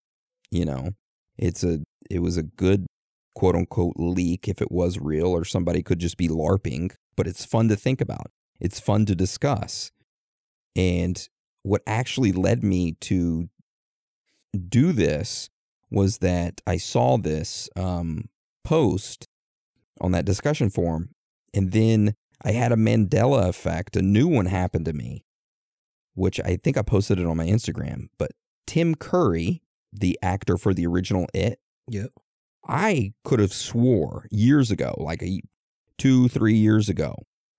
You 0.52 0.66
know, 0.66 0.90
it's 1.38 1.64
a 1.64 1.80
it 2.10 2.20
was 2.20 2.36
a 2.36 2.42
good 2.42 2.86
quote 3.34 3.56
unquote 3.56 3.94
leak 3.96 4.46
if 4.46 4.60
it 4.60 4.70
was 4.70 4.98
real 4.98 5.28
or 5.28 5.44
somebody 5.44 5.82
could 5.82 5.98
just 5.98 6.18
be 6.18 6.28
LARPing, 6.28 6.92
but 7.16 7.26
it's 7.26 7.44
fun 7.44 7.68
to 7.68 7.76
think 7.76 8.00
about. 8.00 8.30
It's 8.60 8.78
fun 8.78 9.06
to 9.06 9.16
discuss. 9.16 9.90
And 10.76 11.26
what 11.62 11.82
actually 11.86 12.32
led 12.32 12.62
me 12.62 12.92
to 13.00 13.48
do 14.68 14.92
this 14.92 15.48
was 15.90 16.18
that 16.18 16.60
I 16.66 16.76
saw 16.76 17.16
this 17.16 17.70
um, 17.74 18.28
post 18.62 19.26
on 20.00 20.12
that 20.12 20.26
discussion 20.26 20.68
forum, 20.68 21.10
and 21.54 21.72
then 21.72 22.14
I 22.44 22.52
had 22.52 22.72
a 22.72 22.76
Mandela 22.76 23.48
effect. 23.48 23.96
A 23.96 24.02
new 24.02 24.28
one 24.28 24.46
happened 24.46 24.84
to 24.84 24.92
me, 24.92 25.24
which 26.14 26.40
I 26.40 26.56
think 26.56 26.76
I 26.76 26.82
posted 26.82 27.18
it 27.18 27.26
on 27.26 27.36
my 27.36 27.46
Instagram. 27.46 28.08
But 28.18 28.32
Tim 28.66 28.94
Curry, 28.94 29.62
the 29.92 30.18
actor 30.22 30.56
for 30.56 30.72
the 30.74 30.86
original 30.86 31.26
It, 31.34 31.58
Yep. 31.88 32.10
I 32.66 33.12
could 33.24 33.40
have 33.40 33.52
swore 33.52 34.28
years 34.30 34.70
ago, 34.70 34.94
like 34.98 35.22
a 35.22 35.42
two, 35.98 36.28
three 36.28 36.54
years 36.54 36.88
ago, 36.88 37.16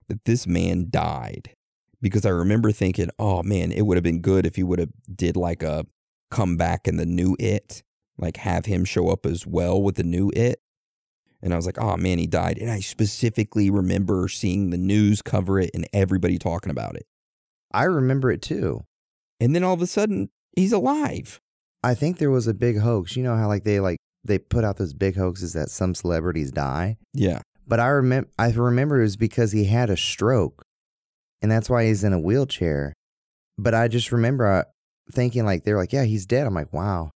that 0.08 0.24
this 0.24 0.46
man 0.46 0.86
died 0.90 1.54
because 2.00 2.26
I 2.26 2.30
remember 2.30 2.72
thinking, 2.72 3.10
oh 3.18 3.42
man, 3.42 3.72
it 3.72 3.82
would 3.82 3.96
have 3.96 4.04
been 4.04 4.20
good 4.20 4.46
if 4.46 4.56
he 4.56 4.62
would 4.62 4.78
have 4.78 4.90
did 5.14 5.36
like 5.36 5.62
a 5.62 5.86
comeback 6.30 6.88
in 6.88 6.96
the 6.96 7.06
new 7.06 7.36
It, 7.38 7.82
like 8.18 8.38
have 8.38 8.66
him 8.66 8.84
show 8.84 9.08
up 9.08 9.26
as 9.26 9.46
well 9.46 9.80
with 9.80 9.96
the 9.96 10.04
new 10.04 10.30
It. 10.34 10.60
And 11.42 11.52
I 11.52 11.56
was 11.56 11.66
like, 11.66 11.78
oh 11.78 11.96
man, 11.98 12.18
he 12.18 12.26
died. 12.26 12.58
And 12.58 12.70
I 12.70 12.80
specifically 12.80 13.68
remember 13.68 14.28
seeing 14.28 14.70
the 14.70 14.78
news 14.78 15.20
cover 15.20 15.60
it 15.60 15.70
and 15.74 15.86
everybody 15.92 16.38
talking 16.38 16.70
about 16.70 16.96
it. 16.96 17.06
I 17.72 17.84
remember 17.84 18.30
it 18.30 18.40
too. 18.40 18.84
And 19.40 19.54
then 19.54 19.62
all 19.62 19.74
of 19.74 19.82
a 19.82 19.86
sudden, 19.86 20.30
he's 20.56 20.72
alive. 20.72 21.40
I 21.84 21.94
think 21.94 22.16
there 22.16 22.30
was 22.30 22.46
a 22.46 22.54
big 22.54 22.78
hoax. 22.78 23.14
You 23.14 23.22
know 23.22 23.36
how 23.36 23.46
like 23.46 23.64
they 23.64 23.78
like 23.78 23.98
they 24.24 24.38
put 24.38 24.64
out 24.64 24.78
those 24.78 24.94
big 24.94 25.16
hoaxes 25.16 25.52
that 25.52 25.68
some 25.68 25.94
celebrities 25.94 26.50
die? 26.50 26.96
Yeah. 27.12 27.42
But 27.66 27.78
I 27.78 27.88
remember 27.88 28.30
I 28.38 28.50
remember 28.50 29.00
it 29.00 29.02
was 29.02 29.16
because 29.16 29.52
he 29.52 29.66
had 29.66 29.90
a 29.90 29.96
stroke. 29.96 30.62
And 31.42 31.52
that's 31.52 31.68
why 31.68 31.84
he's 31.84 32.02
in 32.02 32.14
a 32.14 32.18
wheelchair. 32.18 32.94
But 33.58 33.74
I 33.74 33.88
just 33.88 34.12
remember 34.12 34.50
uh, 34.50 34.64
thinking 35.12 35.44
like 35.44 35.64
they're 35.64 35.76
like, 35.76 35.92
"Yeah, 35.92 36.04
he's 36.04 36.24
dead." 36.24 36.46
I'm 36.46 36.54
like, 36.54 36.72
"Wow." 36.72 37.10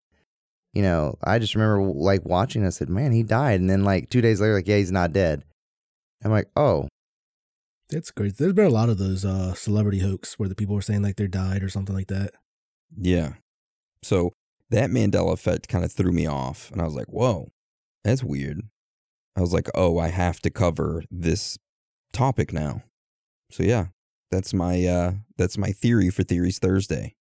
You 0.75 0.83
know, 0.83 1.17
I 1.25 1.39
just 1.39 1.55
remember 1.55 1.83
like 1.83 2.27
watching 2.27 2.67
I 2.67 2.69
said, 2.69 2.91
"Man, 2.91 3.13
he 3.13 3.23
died." 3.23 3.61
And 3.61 3.71
then 3.71 3.85
like 3.85 4.11
2 4.11 4.21
days 4.21 4.39
later 4.39 4.55
like, 4.55 4.69
"Yeah, 4.69 4.77
he's 4.77 4.93
not 4.93 5.15
dead." 5.15 5.45
I'm 6.23 6.31
like, 6.31 6.51
"Oh, 6.57 6.89
that's 7.89 8.11
crazy. 8.11 8.37
There's 8.39 8.53
been 8.53 8.67
a 8.67 8.71
lot 8.71 8.91
of 8.91 8.99
those 8.99 9.25
uh, 9.25 9.55
celebrity 9.55 10.01
hoax 10.01 10.39
where 10.39 10.49
the 10.49 10.55
people 10.55 10.75
were 10.75 10.83
saying 10.83 11.03
like 11.03 11.17
they're 11.17 11.27
died 11.27 11.63
or 11.63 11.71
something 11.71 11.97
like 11.97 12.09
that. 12.09 12.33
Yeah. 12.95 13.35
So 14.03 14.33
that 14.71 14.91
Mandela 14.91 15.33
effect 15.33 15.69
kind 15.69 15.85
of 15.85 15.93
threw 15.93 16.13
me 16.13 16.27
off. 16.27 16.71
And 16.71 16.81
I 16.81 16.85
was 16.85 16.95
like, 16.95 17.07
whoa, 17.07 17.49
that's 18.05 18.23
weird. 18.23 18.61
I 19.37 19.41
was 19.41 19.53
like, 19.53 19.69
oh, 19.75 19.99
I 19.99 20.09
have 20.09 20.41
to 20.41 20.51
cover 20.51 21.05
this 21.11 21.59
topic 22.13 22.53
now. 22.53 22.83
So 23.51 23.63
yeah, 23.63 23.87
that's 24.31 24.53
my 24.53 24.85
uh 24.85 25.13
that's 25.37 25.57
my 25.57 25.73
theory 25.73 26.11
for 26.11 26.23
Theories 26.23 26.59
Thursday. 26.59 27.15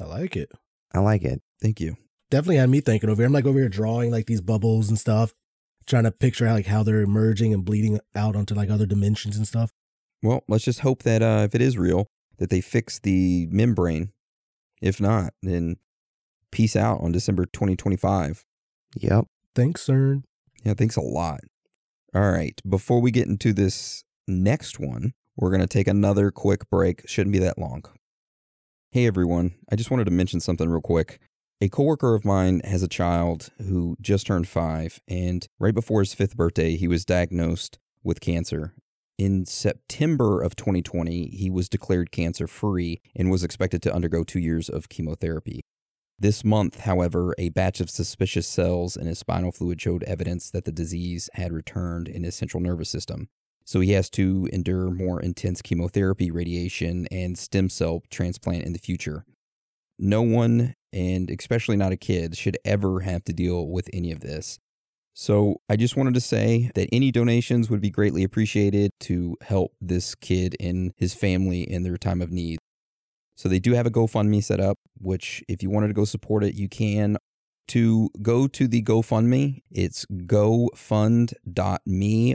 I 0.00 0.04
like 0.04 0.36
it. 0.36 0.50
I 0.92 0.98
like 0.98 1.22
it." 1.22 1.42
Thank 1.62 1.80
you. 1.80 1.96
Definitely 2.30 2.56
had 2.56 2.68
me 2.68 2.80
thinking 2.80 3.08
over 3.08 3.22
here. 3.22 3.26
I'm 3.26 3.32
like 3.32 3.46
over 3.46 3.58
here 3.58 3.68
drawing 3.68 4.10
like 4.10 4.26
these 4.26 4.40
bubbles 4.40 4.88
and 4.88 4.98
stuff, 4.98 5.32
trying 5.86 6.04
to 6.04 6.10
picture 6.10 6.46
how, 6.46 6.54
like 6.54 6.66
how 6.66 6.82
they're 6.82 7.00
emerging 7.00 7.54
and 7.54 7.64
bleeding 7.64 8.00
out 8.14 8.36
onto 8.36 8.54
like 8.54 8.68
other 8.68 8.86
dimensions 8.86 9.36
and 9.36 9.46
stuff. 9.46 9.70
Well, 10.22 10.42
let's 10.48 10.64
just 10.64 10.80
hope 10.80 11.02
that 11.04 11.22
uh 11.22 11.42
if 11.44 11.54
it 11.54 11.62
is 11.62 11.78
real, 11.78 12.08
that 12.38 12.50
they 12.50 12.60
fix 12.60 12.98
the 12.98 13.46
membrane. 13.50 14.12
If 14.82 15.00
not, 15.00 15.32
then 15.42 15.76
peace 16.56 16.74
out 16.74 17.02
on 17.02 17.12
December 17.12 17.44
2025. 17.44 18.46
Yep. 18.96 19.26
Thanks, 19.54 19.86
CERN. 19.86 20.22
Yeah, 20.64 20.72
thanks 20.72 20.96
a 20.96 21.02
lot. 21.02 21.40
All 22.14 22.30
right. 22.30 22.58
Before 22.66 22.98
we 22.98 23.10
get 23.10 23.26
into 23.28 23.52
this 23.52 24.04
next 24.26 24.80
one, 24.80 25.12
we're 25.36 25.50
going 25.50 25.60
to 25.60 25.66
take 25.66 25.86
another 25.86 26.30
quick 26.30 26.70
break. 26.70 27.06
Shouldn't 27.06 27.34
be 27.34 27.38
that 27.40 27.58
long. 27.58 27.84
Hey, 28.90 29.06
everyone. 29.06 29.52
I 29.70 29.76
just 29.76 29.90
wanted 29.90 30.06
to 30.06 30.10
mention 30.10 30.40
something 30.40 30.66
real 30.66 30.80
quick. 30.80 31.20
A 31.60 31.68
coworker 31.68 32.14
of 32.14 32.24
mine 32.24 32.62
has 32.64 32.82
a 32.82 32.88
child 32.88 33.50
who 33.58 33.98
just 34.00 34.26
turned 34.26 34.48
five, 34.48 34.98
and 35.06 35.46
right 35.58 35.74
before 35.74 36.00
his 36.00 36.14
fifth 36.14 36.38
birthday, 36.38 36.76
he 36.76 36.88
was 36.88 37.04
diagnosed 37.04 37.78
with 38.02 38.22
cancer. 38.22 38.72
In 39.18 39.44
September 39.44 40.40
of 40.40 40.56
2020, 40.56 41.28
he 41.28 41.50
was 41.50 41.68
declared 41.68 42.10
cancer 42.10 42.46
free 42.46 43.02
and 43.14 43.30
was 43.30 43.44
expected 43.44 43.82
to 43.82 43.94
undergo 43.94 44.24
two 44.24 44.40
years 44.40 44.70
of 44.70 44.88
chemotherapy. 44.88 45.60
This 46.18 46.44
month, 46.44 46.80
however, 46.80 47.34
a 47.36 47.50
batch 47.50 47.80
of 47.80 47.90
suspicious 47.90 48.48
cells 48.48 48.96
in 48.96 49.06
his 49.06 49.18
spinal 49.18 49.52
fluid 49.52 49.80
showed 49.80 50.02
evidence 50.04 50.50
that 50.50 50.64
the 50.64 50.72
disease 50.72 51.28
had 51.34 51.52
returned 51.52 52.08
in 52.08 52.24
his 52.24 52.34
central 52.34 52.62
nervous 52.62 52.88
system. 52.88 53.28
So 53.64 53.80
he 53.80 53.92
has 53.92 54.08
to 54.10 54.48
endure 54.52 54.90
more 54.90 55.20
intense 55.20 55.60
chemotherapy, 55.60 56.30
radiation, 56.30 57.06
and 57.10 57.36
stem 57.36 57.68
cell 57.68 58.02
transplant 58.10 58.64
in 58.64 58.72
the 58.72 58.78
future. 58.78 59.24
No 59.98 60.22
one, 60.22 60.74
and 60.92 61.30
especially 61.30 61.76
not 61.76 61.92
a 61.92 61.96
kid, 61.96 62.36
should 62.36 62.56
ever 62.64 63.00
have 63.00 63.24
to 63.24 63.32
deal 63.32 63.66
with 63.66 63.90
any 63.92 64.10
of 64.10 64.20
this. 64.20 64.58
So 65.12 65.56
I 65.68 65.76
just 65.76 65.96
wanted 65.96 66.14
to 66.14 66.20
say 66.20 66.70
that 66.74 66.88
any 66.92 67.10
donations 67.10 67.68
would 67.68 67.80
be 67.80 67.90
greatly 67.90 68.22
appreciated 68.22 68.92
to 69.00 69.36
help 69.42 69.72
this 69.80 70.14
kid 70.14 70.56
and 70.60 70.92
his 70.96 71.14
family 71.14 71.62
in 71.62 71.82
their 71.82 71.96
time 71.96 72.22
of 72.22 72.30
need. 72.30 72.58
So 73.36 73.48
they 73.48 73.58
do 73.58 73.74
have 73.74 73.86
a 73.86 73.90
GoFundMe 73.90 74.42
set 74.42 74.60
up, 74.60 74.78
which 74.98 75.44
if 75.46 75.62
you 75.62 75.70
wanted 75.70 75.88
to 75.88 75.94
go 75.94 76.04
support 76.04 76.42
it, 76.42 76.54
you 76.54 76.68
can. 76.68 77.18
To 77.68 78.10
go 78.22 78.46
to 78.46 78.68
the 78.68 78.82
GoFundMe, 78.82 79.62
it's 79.70 80.06
gofund.me 80.06 81.34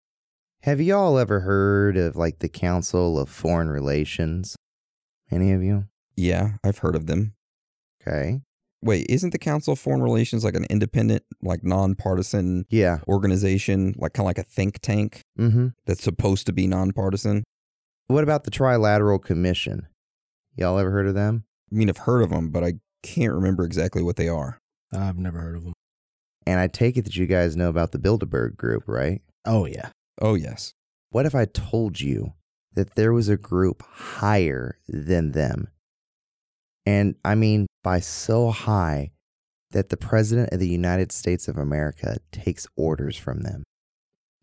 Have 0.65 0.81
y'all 0.81 1.19
ever 1.19 1.41
heard 1.41 1.97
of 1.97 2.17
like 2.17 2.41
the 2.41 2.49
Council 2.49 3.19
of 3.19 3.29
Foreign 3.29 3.69
Relations? 3.71 4.57
Any 5.31 5.53
of 5.53 5.63
you? 5.63 5.85
Yeah, 6.17 6.55
I've 6.65 6.79
heard 6.79 6.95
of 6.97 7.07
them. 7.07 7.35
Okay. 8.03 8.41
Wait, 8.83 9.07
isn't 9.09 9.31
the 9.31 9.39
Council 9.39 9.73
of 9.75 9.79
Foreign 9.79 10.03
Relations 10.03 10.45
like 10.45 10.57
an 10.57 10.67
independent, 10.69 11.23
like 11.41 11.63
nonpartisan 11.63 12.65
Yeah. 12.69 12.99
organization, 13.09 13.95
like 13.97 14.13
kind 14.13 14.25
of 14.25 14.29
like 14.29 14.39
a 14.39 14.43
think 14.43 14.81
tank 14.81 15.21
Mm-hmm. 15.39 15.69
that's 15.87 16.03
supposed 16.03 16.47
to 16.47 16.53
be 16.53 16.67
nonpartisan? 16.67 17.45
What 18.09 18.25
about 18.25 18.45
the 18.45 18.51
Trilateral 18.51 19.23
Commission? 19.23 19.87
Y'all 20.57 20.79
ever 20.79 20.91
heard 20.91 21.07
of 21.07 21.15
them? 21.15 21.45
I 21.71 21.75
mean, 21.75 21.89
I've 21.89 21.99
heard 21.99 22.23
of 22.23 22.31
them, 22.31 22.51
but 22.51 22.63
I 22.63 22.75
can't 23.03 23.33
remember 23.33 23.65
exactly 23.65 24.03
what 24.03 24.17
they 24.17 24.29
are. 24.29 24.59
I've 24.93 25.19
never 25.19 25.41
heard 25.41 25.57
of 25.57 25.65
them. 25.65 25.73
And 26.47 26.61
I 26.61 26.67
take 26.67 26.97
it 26.97 27.03
that 27.03 27.17
you 27.17 27.27
guys 27.27 27.57
know 27.57 27.69
about 27.69 27.93
the 27.93 27.99
Bilderberg 27.99 28.57
Group, 28.57 28.85
right? 28.87 29.23
Oh, 29.45 29.65
yeah. 29.65 29.91
Oh, 30.21 30.35
yes. 30.35 30.73
What 31.11 31.27
if 31.27 31.35
I 31.35 31.45
told 31.47 32.01
you 32.01 32.35
that 32.75 32.95
there 32.95 33.13
was 33.13 33.29
a 33.29 33.37
group 33.37 33.83
higher 33.83 34.79
than 34.89 35.33
them? 35.33 35.69
And 36.85 37.15
I 37.25 37.35
mean 37.35 37.67
by 37.83 38.01
so 38.01 38.51
high 38.51 39.13
that 39.71 39.89
the 39.89 39.97
President 39.97 40.53
of 40.53 40.59
the 40.59 40.69
United 40.69 41.13
States 41.13 41.49
of 41.49 41.57
America 41.57 42.19
takes 42.31 42.67
orders 42.77 43.17
from 43.17 43.41
them. 43.41 43.63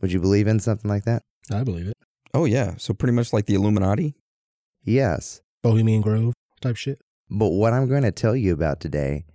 Would 0.02 0.12
you 0.12 0.22
believe 0.22 0.48
in 0.48 0.60
something 0.60 0.90
like 0.90 1.04
that? 1.04 1.24
I 1.52 1.64
believe 1.64 1.88
it. 1.88 1.98
Oh, 2.34 2.46
yeah. 2.46 2.76
So 2.78 2.94
pretty 2.94 3.14
much 3.14 3.34
like 3.34 3.46
the 3.46 3.56
Illuminati? 3.56 4.16
Yes. 4.84 5.42
Bohemian 5.64 6.02
Grove 6.02 6.34
type 6.62 6.76
shit. 6.78 7.00
But 7.30 7.50
what 7.50 7.74
I'm 7.74 7.88
going 7.88 8.04
to 8.04 8.12
tell 8.12 8.36
you 8.36 8.54
about 8.54 8.80
today 8.80 9.26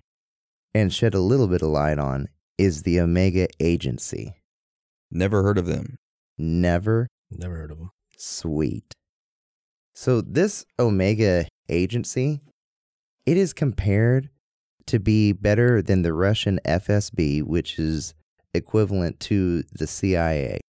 and 0.74 0.92
shed 0.92 1.14
a 1.14 1.20
little 1.20 1.46
bit 1.46 1.62
of 1.62 1.68
light 1.68 1.98
on 1.98 2.28
is 2.58 2.82
the 2.82 3.00
Omega 3.00 3.46
Agency. 3.60 4.34
Never 5.10 5.42
heard 5.42 5.58
of 5.58 5.66
them. 5.66 5.96
Never 6.38 7.06
Never 7.30 7.56
heard 7.56 7.70
of 7.70 7.78
them. 7.78 7.90
sweet. 8.16 8.92
So 9.94 10.20
this 10.20 10.64
Omega 10.78 11.46
Agency, 11.68 12.40
it 13.26 13.36
is 13.36 13.52
compared 13.52 14.28
to 14.86 14.98
be 14.98 15.32
better 15.32 15.80
than 15.80 16.02
the 16.02 16.12
Russian 16.12 16.58
FSB, 16.64 17.42
which 17.42 17.78
is 17.78 18.14
equivalent 18.52 19.20
to 19.20 19.62
the 19.72 19.86
CIA. 19.86 20.60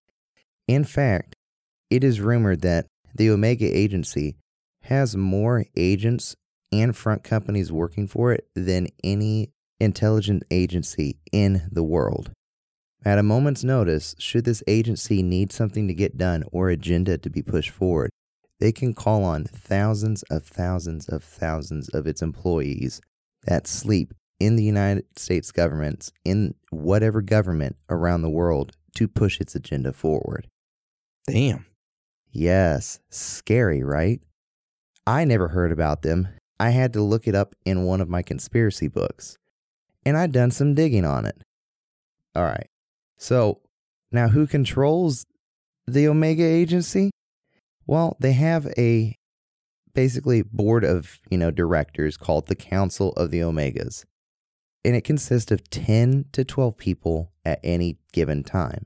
In 0.67 0.83
fact, 0.83 1.33
it 1.89 2.03
is 2.03 2.21
rumored 2.21 2.61
that 2.61 2.85
the 3.15 3.29
Omega 3.29 3.65
Agency 3.65 4.35
has 4.85 5.15
more 5.15 5.65
agents 5.75 6.35
and 6.71 6.95
front 6.95 7.23
companies 7.23 7.71
working 7.71 8.07
for 8.07 8.31
it 8.31 8.47
than 8.55 8.87
any 9.03 9.51
intelligence 9.79 10.43
agency 10.51 11.17
in 11.31 11.67
the 11.71 11.83
world. 11.83 12.31
At 13.03 13.19
a 13.19 13.23
moment's 13.23 13.63
notice, 13.63 14.15
should 14.17 14.45
this 14.45 14.63
agency 14.67 15.21
need 15.21 15.51
something 15.51 15.87
to 15.87 15.93
get 15.93 16.17
done 16.17 16.43
or 16.51 16.69
agenda 16.69 17.17
to 17.19 17.29
be 17.29 17.41
pushed 17.41 17.69
forward, 17.69 18.09
they 18.59 18.71
can 18.71 18.93
call 18.93 19.23
on 19.23 19.43
thousands 19.43 20.23
of 20.23 20.43
thousands 20.43 21.07
of 21.07 21.23
thousands 21.23 21.89
of 21.89 22.07
its 22.07 22.21
employees 22.21 23.01
that 23.43 23.67
sleep 23.67 24.13
in 24.39 24.55
the 24.55 24.63
United 24.63 25.05
States 25.17 25.51
governments, 25.51 26.11
in 26.23 26.55
whatever 26.69 27.21
government 27.21 27.75
around 27.89 28.21
the 28.21 28.29
world, 28.29 28.75
to 28.95 29.07
push 29.07 29.39
its 29.39 29.55
agenda 29.55 29.93
forward. 29.93 30.47
Damn. 31.27 31.65
Yes, 32.31 32.99
scary, 33.09 33.83
right? 33.83 34.21
I 35.07 35.23
never 35.25 35.49
heard 35.49 35.71
about 35.71 36.01
them. 36.01 36.29
I 36.59 36.69
had 36.69 36.93
to 36.93 37.01
look 37.01 37.27
it 37.27 37.35
up 37.35 37.55
in 37.65 37.83
one 37.83 38.01
of 38.01 38.09
my 38.09 38.21
conspiracy 38.21 38.87
books, 38.87 39.37
and 40.05 40.17
I'd 40.17 40.31
done 40.31 40.51
some 40.51 40.73
digging 40.73 41.05
on 41.05 41.25
it. 41.25 41.37
All 42.35 42.43
right. 42.43 42.69
So, 43.17 43.61
now 44.11 44.29
who 44.29 44.47
controls 44.47 45.25
the 45.85 46.07
Omega 46.07 46.43
agency? 46.43 47.11
Well, 47.85 48.17
they 48.19 48.33
have 48.33 48.67
a 48.77 49.15
basically 49.93 50.41
board 50.41 50.83
of, 50.83 51.19
you 51.29 51.37
know, 51.37 51.51
directors 51.51 52.17
called 52.17 52.47
the 52.47 52.55
Council 52.55 53.11
of 53.13 53.31
the 53.31 53.39
Omegas. 53.39 54.03
And 54.83 54.95
it 54.95 55.03
consists 55.03 55.51
of 55.51 55.69
10 55.69 56.25
to 56.33 56.43
12 56.43 56.77
people 56.77 57.31
at 57.43 57.59
any 57.63 57.97
given 58.11 58.43
time. 58.43 58.85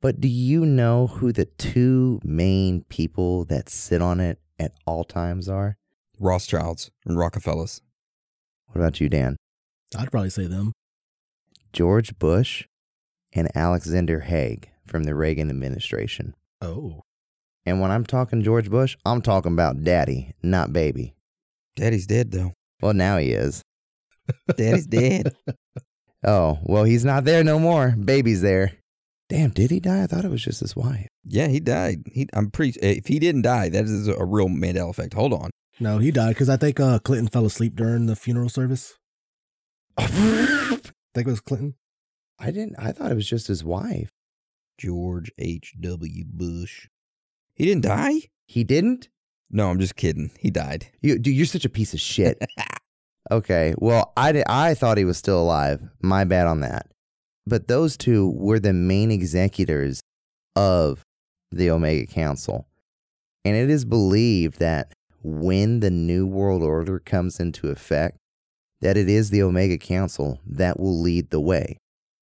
But 0.00 0.20
do 0.20 0.28
you 0.28 0.66
know 0.66 1.06
who 1.06 1.32
the 1.32 1.46
two 1.46 2.20
main 2.22 2.84
people 2.84 3.44
that 3.46 3.68
sit 3.68 4.02
on 4.02 4.20
it 4.20 4.38
at 4.58 4.72
all 4.86 5.04
times 5.04 5.48
are? 5.48 5.76
Rothschilds 6.18 6.90
and 7.04 7.18
Rockefellers. 7.18 7.80
What 8.66 8.80
about 8.80 9.00
you, 9.00 9.08
Dan? 9.08 9.36
I'd 9.96 10.10
probably 10.10 10.30
say 10.30 10.46
them. 10.46 10.72
George 11.72 12.18
Bush 12.18 12.66
and 13.32 13.48
Alexander 13.56 14.20
Haig 14.20 14.70
from 14.86 15.04
the 15.04 15.14
Reagan 15.14 15.50
administration. 15.50 16.34
Oh. 16.60 17.02
And 17.66 17.80
when 17.80 17.90
I'm 17.90 18.04
talking 18.04 18.42
George 18.42 18.70
Bush, 18.70 18.96
I'm 19.04 19.22
talking 19.22 19.52
about 19.52 19.84
daddy, 19.84 20.34
not 20.42 20.72
baby. 20.72 21.14
Daddy's 21.76 22.06
dead, 22.06 22.30
though. 22.30 22.52
Well, 22.80 22.94
now 22.94 23.18
he 23.18 23.32
is. 23.32 23.62
Daddy's 24.56 24.86
dead. 24.86 25.34
Oh, 26.22 26.58
well, 26.62 26.84
he's 26.84 27.04
not 27.04 27.24
there 27.24 27.44
no 27.44 27.58
more. 27.58 27.90
Baby's 27.90 28.40
there. 28.40 28.72
Damn, 29.28 29.50
did 29.50 29.70
he 29.70 29.80
die? 29.80 30.02
I 30.02 30.06
thought 30.06 30.24
it 30.24 30.30
was 30.30 30.42
just 30.42 30.60
his 30.60 30.76
wife. 30.76 31.08
Yeah, 31.26 31.48
he 31.48 31.60
died. 31.60 32.04
He, 32.12 32.28
I'm 32.32 32.50
pretty. 32.50 32.78
If 32.80 33.06
he 33.06 33.18
didn't 33.18 33.42
die, 33.42 33.68
that 33.70 33.84
is 33.84 34.08
a 34.08 34.24
real 34.24 34.48
Mandela 34.48 34.90
effect. 34.90 35.14
Hold 35.14 35.32
on. 35.32 35.50
No, 35.80 35.98
he 35.98 36.10
died 36.10 36.30
because 36.30 36.48
I 36.48 36.56
think 36.56 36.78
uh, 36.78 36.98
Clinton 37.00 37.28
fell 37.28 37.46
asleep 37.46 37.74
during 37.74 38.06
the 38.06 38.14
funeral 38.14 38.48
service. 38.48 38.94
I 39.96 40.06
think 41.14 41.26
it 41.26 41.30
was 41.30 41.40
Clinton. 41.40 41.74
I 42.38 42.50
didn't, 42.50 42.76
I 42.78 42.92
thought 42.92 43.10
it 43.10 43.16
was 43.16 43.28
just 43.28 43.46
his 43.48 43.64
wife. 43.64 44.10
George 44.78 45.32
H. 45.38 45.74
W. 45.80 46.24
Bush. 46.26 46.88
He 47.54 47.64
didn't 47.64 47.84
die. 47.84 48.22
He 48.46 48.64
didn't? 48.64 49.08
No, 49.50 49.70
I'm 49.70 49.78
just 49.78 49.94
kidding. 49.96 50.30
He 50.38 50.50
died. 50.50 50.88
You, 51.00 51.18
dude, 51.18 51.34
you're 51.34 51.46
such 51.46 51.64
a 51.64 51.70
piece 51.70 51.94
of 51.94 52.00
shit. 52.00 52.44
okay, 53.30 53.74
well, 53.78 54.12
I, 54.16 54.32
di- 54.32 54.44
I 54.48 54.74
thought 54.74 54.98
he 54.98 55.04
was 55.04 55.16
still 55.16 55.40
alive. 55.40 55.80
My 56.02 56.24
bad 56.24 56.46
on 56.48 56.60
that. 56.60 56.88
But 57.46 57.68
those 57.68 57.96
two 57.96 58.30
were 58.30 58.58
the 58.58 58.72
main 58.72 59.10
executors 59.10 60.00
of 60.56 61.04
the 61.56 61.70
Omega 61.70 62.06
Council. 62.06 62.66
And 63.44 63.56
it 63.56 63.70
is 63.70 63.84
believed 63.84 64.58
that 64.58 64.92
when 65.22 65.80
the 65.80 65.90
New 65.90 66.26
World 66.26 66.62
Order 66.62 66.98
comes 66.98 67.40
into 67.40 67.68
effect, 67.68 68.18
that 68.80 68.96
it 68.96 69.08
is 69.08 69.30
the 69.30 69.42
Omega 69.42 69.78
Council 69.78 70.40
that 70.46 70.78
will 70.78 71.00
lead 71.00 71.30
the 71.30 71.40
way. 71.40 71.78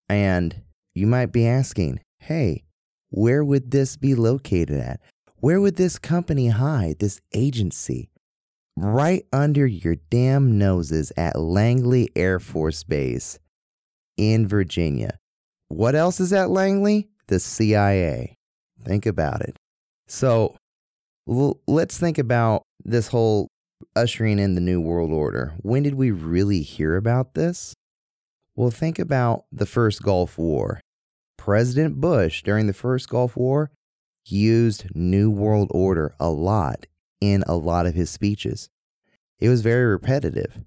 And 0.08 0.62
you 0.94 1.06
might 1.06 1.32
be 1.32 1.46
asking, 1.46 2.00
hey, 2.20 2.64
where 3.10 3.44
would 3.44 3.70
this 3.70 3.96
be 3.96 4.14
located 4.14 4.78
at? 4.78 5.00
Where 5.36 5.60
would 5.60 5.76
this 5.76 5.98
company 5.98 6.48
hide, 6.48 6.98
this 6.98 7.20
agency? 7.34 8.10
Right 8.76 9.26
under 9.32 9.66
your 9.66 9.96
damn 10.08 10.56
noses 10.56 11.12
at 11.16 11.38
Langley 11.38 12.08
Air 12.14 12.38
Force 12.38 12.84
Base 12.84 13.38
in 14.16 14.46
Virginia. 14.46 15.18
What 15.68 15.94
else 15.94 16.20
is 16.20 16.32
at 16.32 16.50
Langley? 16.50 17.08
The 17.26 17.40
CIA. 17.40 18.36
Think 18.84 19.06
about 19.06 19.42
it. 19.42 19.56
So 20.06 20.56
l- 21.28 21.60
let's 21.66 21.98
think 21.98 22.18
about 22.18 22.62
this 22.84 23.08
whole 23.08 23.48
ushering 23.96 24.38
in 24.38 24.54
the 24.54 24.60
New 24.60 24.80
World 24.80 25.12
Order. 25.12 25.54
When 25.58 25.82
did 25.82 25.94
we 25.94 26.10
really 26.10 26.62
hear 26.62 26.96
about 26.96 27.34
this? 27.34 27.74
Well, 28.54 28.70
think 28.70 28.98
about 28.98 29.44
the 29.50 29.66
first 29.66 30.02
Gulf 30.02 30.36
War. 30.36 30.80
President 31.38 32.00
Bush, 32.00 32.42
during 32.42 32.66
the 32.66 32.72
first 32.72 33.08
Gulf 33.08 33.36
War, 33.36 33.70
used 34.26 34.94
New 34.94 35.30
World 35.30 35.68
Order 35.72 36.14
a 36.20 36.30
lot 36.30 36.86
in 37.20 37.42
a 37.46 37.56
lot 37.56 37.86
of 37.86 37.94
his 37.94 38.10
speeches. 38.10 38.68
It 39.40 39.48
was 39.48 39.62
very 39.62 39.84
repetitive. 39.84 40.60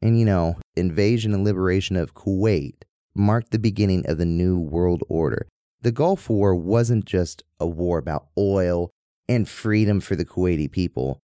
And 0.00 0.18
you 0.18 0.24
know, 0.24 0.56
invasion 0.76 1.34
and 1.34 1.44
liberation 1.44 1.96
of 1.96 2.14
Kuwait 2.14 2.74
marked 3.14 3.50
the 3.50 3.58
beginning 3.58 4.06
of 4.06 4.18
the 4.18 4.24
New 4.24 4.58
World 4.58 5.02
Order. 5.08 5.46
The 5.84 5.92
Gulf 5.92 6.30
War 6.30 6.54
wasn't 6.54 7.04
just 7.04 7.44
a 7.60 7.66
war 7.66 7.98
about 7.98 8.28
oil 8.38 8.90
and 9.28 9.46
freedom 9.46 10.00
for 10.00 10.16
the 10.16 10.24
Kuwaiti 10.24 10.70
people, 10.70 11.20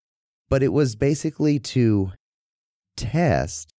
but 0.49 0.62
it 0.62 0.74
was 0.74 0.97
basically 0.97 1.60
to 1.60 2.12
test 2.97 3.72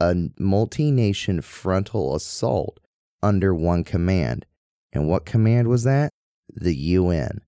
a 0.00 0.30
multi 0.38 0.90
nation 0.90 1.42
frontal 1.42 2.14
assault 2.14 2.80
under 3.22 3.54
one 3.54 3.84
command. 3.84 4.46
And 4.90 5.06
what 5.06 5.26
command 5.26 5.68
was 5.68 5.84
that? 5.84 6.08
The 6.50 6.74
UN. 6.74 7.42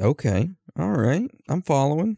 Okay. 0.00 0.48
All 0.78 0.92
right. 0.92 1.30
I'm 1.50 1.60
following. 1.60 2.16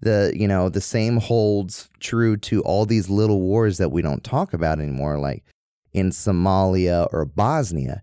The 0.00 0.32
you 0.34 0.48
know, 0.48 0.68
the 0.68 0.80
same 0.80 1.18
holds 1.18 1.88
true 2.00 2.36
to 2.38 2.60
all 2.62 2.86
these 2.86 3.08
little 3.08 3.40
wars 3.40 3.78
that 3.78 3.92
we 3.92 4.02
don't 4.02 4.24
talk 4.24 4.52
about 4.52 4.80
anymore, 4.80 5.16
like 5.16 5.44
in 5.92 6.10
Somalia 6.10 7.06
or 7.12 7.24
Bosnia. 7.24 8.02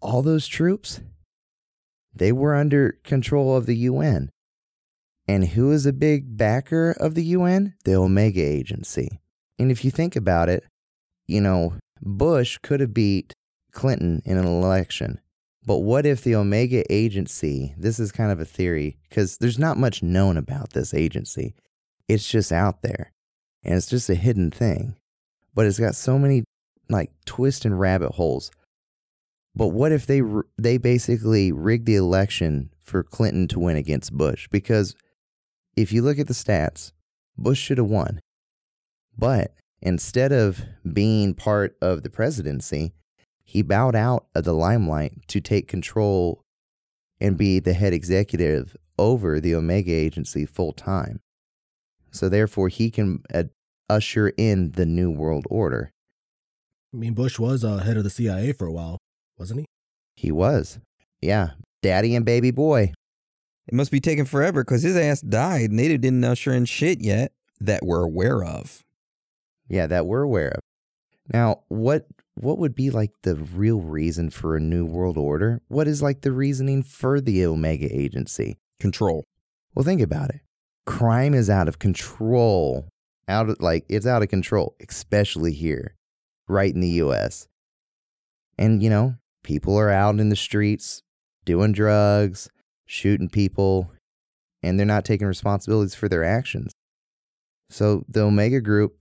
All 0.00 0.22
those 0.22 0.46
troops, 0.46 1.00
they 2.14 2.32
were 2.32 2.54
under 2.54 2.98
control 3.04 3.56
of 3.56 3.66
the 3.66 3.76
UN. 3.76 4.30
And 5.26 5.48
who 5.48 5.70
is 5.72 5.84
a 5.84 5.92
big 5.92 6.36
backer 6.36 6.92
of 6.92 7.14
the 7.14 7.24
UN? 7.24 7.74
The 7.84 7.94
Omega 7.94 8.42
Agency. 8.42 9.20
And 9.58 9.70
if 9.70 9.84
you 9.84 9.90
think 9.90 10.16
about 10.16 10.48
it, 10.48 10.64
you 11.26 11.40
know, 11.40 11.74
Bush 12.00 12.58
could 12.62 12.80
have 12.80 12.94
beat 12.94 13.32
Clinton 13.72 14.22
in 14.24 14.38
an 14.38 14.46
election. 14.46 15.20
But 15.66 15.78
what 15.78 16.06
if 16.06 16.24
the 16.24 16.34
Omega 16.34 16.90
Agency, 16.90 17.74
this 17.76 17.98
is 18.00 18.10
kind 18.10 18.32
of 18.32 18.40
a 18.40 18.46
theory, 18.46 18.96
because 19.08 19.36
there's 19.36 19.58
not 19.58 19.76
much 19.76 20.02
known 20.02 20.38
about 20.38 20.72
this 20.72 20.94
agency. 20.94 21.54
It's 22.08 22.26
just 22.26 22.50
out 22.50 22.80
there. 22.80 23.12
And 23.62 23.74
it's 23.74 23.88
just 23.88 24.08
a 24.08 24.14
hidden 24.14 24.50
thing. 24.50 24.96
But 25.54 25.66
it's 25.66 25.78
got 25.78 25.94
so 25.94 26.18
many 26.18 26.44
like 26.88 27.10
twists 27.26 27.66
and 27.66 27.78
rabbit 27.78 28.12
holes. 28.12 28.50
But 29.58 29.68
what 29.68 29.90
if 29.90 30.06
they 30.06 30.22
they 30.56 30.78
basically 30.78 31.50
rigged 31.50 31.86
the 31.86 31.96
election 31.96 32.70
for 32.80 33.02
Clinton 33.02 33.48
to 33.48 33.58
win 33.58 33.76
against 33.76 34.16
Bush? 34.16 34.46
Because 34.52 34.94
if 35.76 35.92
you 35.92 36.00
look 36.00 36.20
at 36.20 36.28
the 36.28 36.32
stats, 36.32 36.92
Bush 37.36 37.58
should 37.58 37.78
have 37.78 37.88
won. 37.88 38.20
But 39.18 39.54
instead 39.82 40.30
of 40.30 40.64
being 40.90 41.34
part 41.34 41.76
of 41.82 42.04
the 42.04 42.08
presidency, 42.08 42.92
he 43.42 43.62
bowed 43.62 43.96
out 43.96 44.26
of 44.32 44.44
the 44.44 44.52
limelight 44.52 45.26
to 45.26 45.40
take 45.40 45.66
control 45.66 46.44
and 47.20 47.36
be 47.36 47.58
the 47.58 47.72
head 47.72 47.92
executive 47.92 48.76
over 48.96 49.40
the 49.40 49.56
Omega 49.56 49.92
Agency 49.92 50.46
full 50.46 50.72
time. 50.72 51.18
So 52.12 52.28
therefore, 52.28 52.68
he 52.68 52.92
can 52.92 53.24
uh, 53.34 53.44
usher 53.90 54.28
in 54.36 54.70
the 54.72 54.86
New 54.86 55.10
World 55.10 55.46
Order. 55.50 55.90
I 56.94 56.96
mean, 56.96 57.14
Bush 57.14 57.40
was 57.40 57.64
uh, 57.64 57.78
head 57.78 57.96
of 57.96 58.04
the 58.04 58.10
CIA 58.10 58.52
for 58.52 58.68
a 58.68 58.72
while, 58.72 58.98
wasn't 59.38 59.60
he? 59.60 59.66
He 60.16 60.32
was. 60.32 60.80
Yeah. 61.20 61.50
Daddy 61.82 62.14
and 62.14 62.24
baby 62.24 62.50
boy. 62.50 62.92
It 63.68 63.74
must 63.74 63.90
be 63.90 64.00
taking 64.00 64.24
forever 64.24 64.64
because 64.64 64.82
his 64.82 64.96
ass 64.96 65.20
died 65.20 65.70
and 65.70 65.78
they 65.78 65.88
didn't 65.88 66.24
usher 66.24 66.52
in 66.52 66.64
shit 66.64 67.00
yet 67.00 67.32
that 67.60 67.84
we're 67.84 68.02
aware 68.02 68.42
of. 68.42 68.82
Yeah, 69.68 69.86
that 69.86 70.06
we're 70.06 70.22
aware 70.22 70.48
of. 70.48 70.60
Now, 71.32 71.62
what 71.68 72.06
what 72.34 72.58
would 72.58 72.74
be 72.74 72.90
like 72.90 73.10
the 73.22 73.34
real 73.34 73.80
reason 73.80 74.30
for 74.30 74.56
a 74.56 74.60
new 74.60 74.86
world 74.86 75.18
order? 75.18 75.60
What 75.68 75.88
is 75.88 76.02
like 76.02 76.22
the 76.22 76.32
reasoning 76.32 76.82
for 76.82 77.20
the 77.20 77.44
Omega 77.44 77.88
Agency? 77.90 78.58
Control. 78.80 79.24
Well, 79.74 79.84
think 79.84 80.00
about 80.00 80.30
it. 80.30 80.40
Crime 80.86 81.34
is 81.34 81.50
out 81.50 81.68
of 81.68 81.78
control. 81.78 82.88
Out 83.28 83.50
of 83.50 83.60
like 83.60 83.84
it's 83.88 84.06
out 84.06 84.22
of 84.22 84.28
control, 84.28 84.74
especially 84.88 85.52
here, 85.52 85.94
right 86.48 86.72
in 86.72 86.80
the 86.80 87.02
US. 87.02 87.48
And 88.56 88.82
you 88.82 88.88
know, 88.88 89.16
people 89.48 89.78
are 89.78 89.88
out 89.88 90.20
in 90.20 90.28
the 90.28 90.36
streets 90.36 91.02
doing 91.46 91.72
drugs, 91.72 92.50
shooting 92.84 93.30
people, 93.30 93.90
and 94.62 94.78
they're 94.78 94.86
not 94.86 95.06
taking 95.06 95.26
responsibilities 95.26 95.94
for 95.94 96.06
their 96.06 96.22
actions. 96.22 96.70
So 97.70 98.04
the 98.06 98.20
Omega 98.20 98.60
Group 98.60 98.98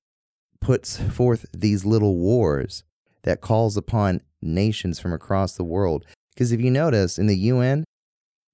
puts 0.62 0.98
forth 0.98 1.46
these 1.54 1.84
little 1.84 2.16
wars 2.16 2.86
that 3.24 3.42
calls 3.42 3.76
upon 3.76 4.22
nations 4.42 5.02
from 5.02 5.12
across 5.12 5.58
the 5.58 5.66
world. 5.66 6.06
Because 6.34 6.54
if 6.54 6.62
you 6.62 6.72
notice 6.72 7.20
in 7.20 7.28
the 7.28 7.38
UN, 7.38 7.84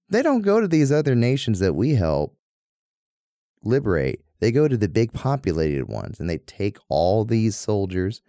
they 0.10 0.24
don't 0.24 0.41
go 0.41 0.60
to 0.60 0.68
these 0.68 0.91
other 0.91 1.14
nations 1.14 1.60
that 1.60 1.76
we 1.76 1.94
help 1.94 2.36
liberate. 3.62 4.22
They 4.39 4.52
go 4.52 4.68
to 4.68 4.78
the 4.78 4.89
big 4.89 5.14
populated 5.14 5.88
ones 5.88 6.20
and 6.20 6.28
they 6.28 6.39
take 6.39 6.80
all 6.89 7.24
these 7.24 7.56
soldiers 7.56 8.24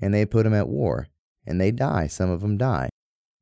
and 0.00 0.12
they 0.12 0.26
put 0.26 0.42
them 0.42 0.54
at 0.54 0.68
war 0.68 1.06
and 1.46 1.60
they 1.60 1.70
die. 1.70 2.08
Some 2.08 2.30
of 2.30 2.40
them 2.40 2.58
die. 2.58 2.88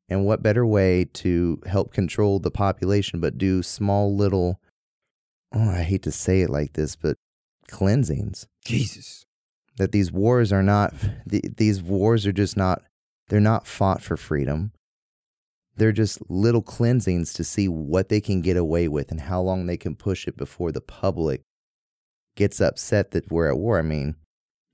And 0.09 0.27
what 0.27 0.43
better 0.43 0.67
way 0.67 1.07
to 1.15 1.61
help 1.67 1.93
control 1.93 2.39
the 2.39 2.51
population 2.51 3.21
but 3.21 3.39
do 3.39 3.63
small 3.63 4.15
little, 4.15 4.61
oh, 5.55 5.71
I 5.71 5.83
hate 5.83 6.03
to 6.03 6.13
say 6.13 6.43
it 6.43 6.51
like 6.51 6.75
this, 6.75 6.95
but 6.95 7.17
cleansings? 7.69 8.47
Jesus. 8.65 9.25
That 9.79 9.93
these 9.93 10.13
wars 10.13 10.53
are 10.53 10.63
not, 10.63 10.95
these 11.27 11.83
wars 11.83 12.27
are 12.27 12.33
just 12.33 12.57
not, 12.57 12.83
they're 13.29 13.41
not 13.41 13.67
fought 13.67 14.03
for 14.03 14.17
freedom. 14.17 14.73
They're 15.77 15.91
just 15.91 16.31
little 16.31 16.63
cleansings 16.63 17.33
to 17.33 17.43
see 17.43 17.67
what 17.67 18.09
they 18.09 18.21
can 18.21 18.43
get 18.43 18.57
away 18.57 18.87
with 18.87 19.11
and 19.11 19.23
how 19.23 19.41
long 19.41 19.67
they 19.67 19.77
can 19.77 19.97
push 19.97 20.29
it 20.29 20.37
before 20.37 20.71
the 20.71 20.81
public 20.81 21.43
gets 22.37 22.61
upset 22.61 23.11
that 23.13 23.31
we're 23.31 23.51
at 23.51 23.59
war. 23.59 23.79
I 23.79 23.83
mean, 23.83 24.15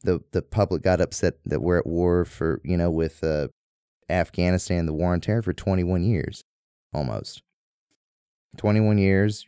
the 0.03 0.21
the 0.33 0.43
public 0.43 0.83
got 0.83 1.01
upset 1.01 1.35
that 1.45 1.63
we're 1.63 1.79
at 1.79 1.87
war 1.87 2.25
for 2.25 2.61
you 2.65 2.77
know 2.77 2.91
with 2.91 3.23
uh, 3.23 3.49
Afghanistan, 4.11 4.87
the 4.87 4.93
war 4.93 5.13
on 5.13 5.21
terror 5.21 5.43
for 5.43 5.53
21 5.53 6.03
years, 6.03 6.43
almost 6.93 7.43
21 8.57 8.99
years, 8.99 9.47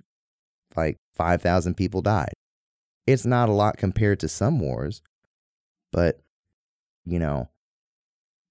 like 0.76 0.96
5,000 1.14 1.74
people 1.74 2.02
died. 2.02 2.32
It's 3.06 3.26
not 3.26 3.48
a 3.48 3.52
lot 3.52 3.76
compared 3.76 4.20
to 4.20 4.28
some 4.28 4.60
wars, 4.60 5.02
but 5.90 6.20
you 7.04 7.18
know, 7.18 7.48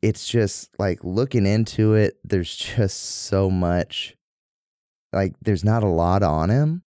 it's 0.02 0.28
just 0.28 0.70
like 0.80 1.04
looking 1.04 1.46
into 1.46 1.94
it, 1.94 2.18
there's 2.24 2.56
just 2.56 3.00
so 3.00 3.50
much. 3.50 4.16
Like, 5.14 5.36
there's 5.42 5.64
not 5.64 5.84
a 5.84 5.88
lot 5.88 6.24
on 6.24 6.50
him, 6.50 6.84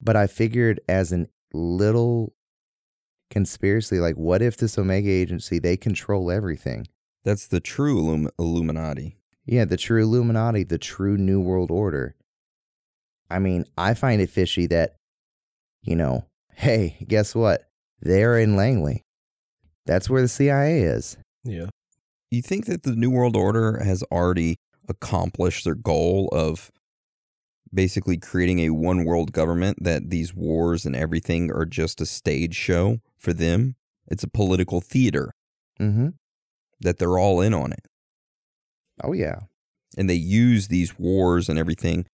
but 0.00 0.16
I 0.16 0.26
figured 0.26 0.80
as 0.88 1.12
an 1.12 1.28
little 1.52 2.34
conspiracy, 3.30 3.98
like, 4.00 4.16
what 4.16 4.42
if 4.42 4.56
this 4.56 4.76
Omega 4.76 5.10
agency, 5.10 5.58
they 5.58 5.76
control 5.76 6.30
everything? 6.30 6.86
That's 7.24 7.46
the 7.46 7.60
true 7.60 7.98
Illum- 7.98 8.30
Illuminati. 8.38 9.16
Yeah, 9.44 9.64
the 9.64 9.76
true 9.76 10.02
Illuminati, 10.02 10.64
the 10.64 10.78
true 10.78 11.16
New 11.16 11.40
World 11.40 11.70
Order. 11.70 12.14
I 13.30 13.38
mean, 13.38 13.64
I 13.76 13.94
find 13.94 14.20
it 14.20 14.30
fishy 14.30 14.66
that, 14.66 14.96
you 15.82 15.96
know, 15.96 16.26
hey, 16.54 17.04
guess 17.06 17.34
what? 17.34 17.68
They're 18.00 18.38
in 18.38 18.56
Langley. 18.56 19.04
That's 19.86 20.08
where 20.10 20.22
the 20.22 20.28
CIA 20.28 20.82
is. 20.82 21.16
Yeah. 21.44 21.66
You 22.30 22.42
think 22.42 22.66
that 22.66 22.82
the 22.82 22.94
New 22.94 23.10
World 23.10 23.36
Order 23.36 23.82
has 23.82 24.02
already 24.12 24.56
accomplished 24.88 25.64
their 25.64 25.74
goal 25.74 26.28
of 26.32 26.70
basically 27.72 28.18
creating 28.18 28.60
a 28.60 28.70
one 28.70 29.04
world 29.04 29.32
government 29.32 29.82
that 29.82 30.10
these 30.10 30.34
wars 30.34 30.84
and 30.84 30.94
everything 30.94 31.50
are 31.50 31.64
just 31.64 32.00
a 32.00 32.06
stage 32.06 32.54
show 32.54 32.98
for 33.16 33.32
them? 33.32 33.76
It's 34.06 34.22
a 34.22 34.28
political 34.28 34.80
theater. 34.80 35.32
Mm-hmm. 35.80 36.08
That 36.80 36.98
they're 36.98 37.18
all 37.18 37.40
in 37.40 37.54
on 37.54 37.72
it. 37.72 37.86
Oh, 39.02 39.12
yeah. 39.12 39.40
And 39.96 40.08
they 40.08 40.14
use 40.14 40.68
these 40.68 40.98
wars 40.98 41.48
and 41.48 41.58
everything 41.58 42.06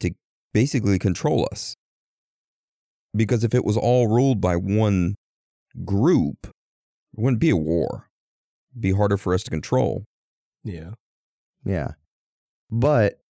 to 0.00 0.10
basically 0.52 0.98
control 0.98 1.48
us. 1.50 1.74
Because 3.16 3.44
if 3.44 3.54
it 3.54 3.64
was 3.64 3.76
all 3.76 4.08
ruled 4.08 4.40
by 4.40 4.56
one 4.56 5.14
group, 5.84 6.36
it 6.44 7.20
wouldn't 7.20 7.40
be 7.40 7.50
a 7.50 7.56
war 7.56 8.10
It'd 8.72 8.82
be 8.82 8.92
harder 8.92 9.16
for 9.16 9.34
us 9.34 9.42
to 9.44 9.50
control. 9.50 10.04
Yeah. 10.62 10.90
Yeah. 11.64 11.92
But, 12.70 13.20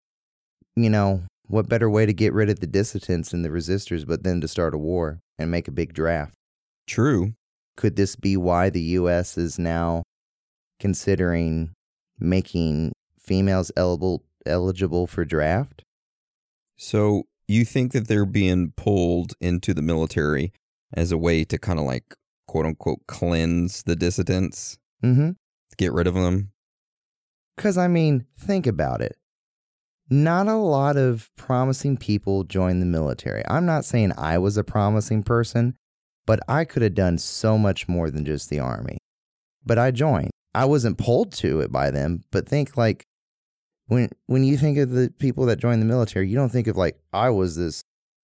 you 0.76 0.91
know, 0.91 1.22
what 1.47 1.68
better 1.68 1.88
way 1.88 2.07
to 2.07 2.12
get 2.12 2.32
rid 2.32 2.51
of 2.51 2.61
the 2.61 2.66
dissidents 2.66 3.32
and 3.32 3.45
the 3.45 3.49
resistors 3.49 4.07
but 4.07 4.22
then 4.22 4.41
to 4.43 4.49
start 4.49 4.74
a 4.74 4.78
war 4.78 5.20
and 5.38 5.51
make 5.51 5.66
a 5.66 5.72
big 5.72 5.95
draft? 5.95 6.34
True. 6.86 7.32
Could 7.76 7.97
this 7.97 8.16
be 8.16 8.36
why 8.36 8.68
the 8.68 8.82
U.S. 8.82 9.38
is 9.38 9.59
now 9.59 10.03
considering 10.81 11.72
making 12.18 12.93
females 13.20 13.70
eligible 13.76 14.24
eligible 14.47 15.07
for 15.07 15.24
draft? 15.24 15.85
So 16.76 17.24
you 17.47 17.64
think 17.64 17.93
that 17.93 18.09
they're 18.09 18.26
being 18.26 18.72
pulled 18.76 19.35
into 19.41 19.74
the 19.74 19.83
military 19.83 20.53
as 20.93 21.12
a 21.12 21.18
way 21.18 21.45
to 21.45 21.59
kind 21.59 21.78
of 21.78 21.85
like 21.85 22.14
quote 22.49 22.66
unquote 22.66 23.07
cleanse 23.07 23.83
the 23.85 23.95
dissidents? 23.95 24.78
Mm-hmm. 25.05 25.31
Get 25.76 25.93
rid 25.93 26.07
of 26.07 26.14
them. 26.14 26.53
Because, 27.57 27.76
I 27.76 27.89
mean, 27.89 28.26
think 28.39 28.66
about 28.66 29.03
it. 29.03 29.16
Not 30.09 30.49
a 30.49 30.57
lot 30.57 30.97
of 30.97 31.31
promising 31.37 31.97
people 31.97 32.45
join 32.45 32.81
the 32.81 32.87
military. 32.87 33.43
I'm 33.49 33.66
not 33.66 33.85
saying 33.85 34.12
I 34.16 34.39
was 34.39 34.57
a 34.57 34.64
promising 34.64 35.22
person, 35.22 35.76
but 36.26 36.41
I 36.49 36.64
could 36.64 36.83
have 36.83 36.95
done 36.95 37.18
so 37.18 37.57
much 37.57 37.87
more 37.87 38.11
than 38.11 38.24
just 38.24 38.51
the 38.51 38.59
army. 38.59 38.99
But 39.64 39.78
I 39.78 39.91
joined. 39.91 40.31
I 40.55 40.64
wasn't 40.64 40.98
pulled 40.98 41.32
to 41.34 41.61
it 41.61 41.70
by 41.70 41.90
them, 41.90 42.24
but 42.30 42.48
think 42.48 42.76
like 42.76 43.07
when 43.86 44.11
when 44.26 44.44
you 44.44 44.57
think 44.57 44.78
of 44.78 44.90
the 44.90 45.12
people 45.18 45.46
that 45.46 45.59
join 45.59 45.80
the 45.80 45.86
military, 45.86 46.28
you 46.28 46.36
don't 46.36 46.51
think 46.51 46.66
of 46.66 46.76
like 46.76 46.98
I 47.12 47.30
was 47.30 47.57
this 47.57 47.82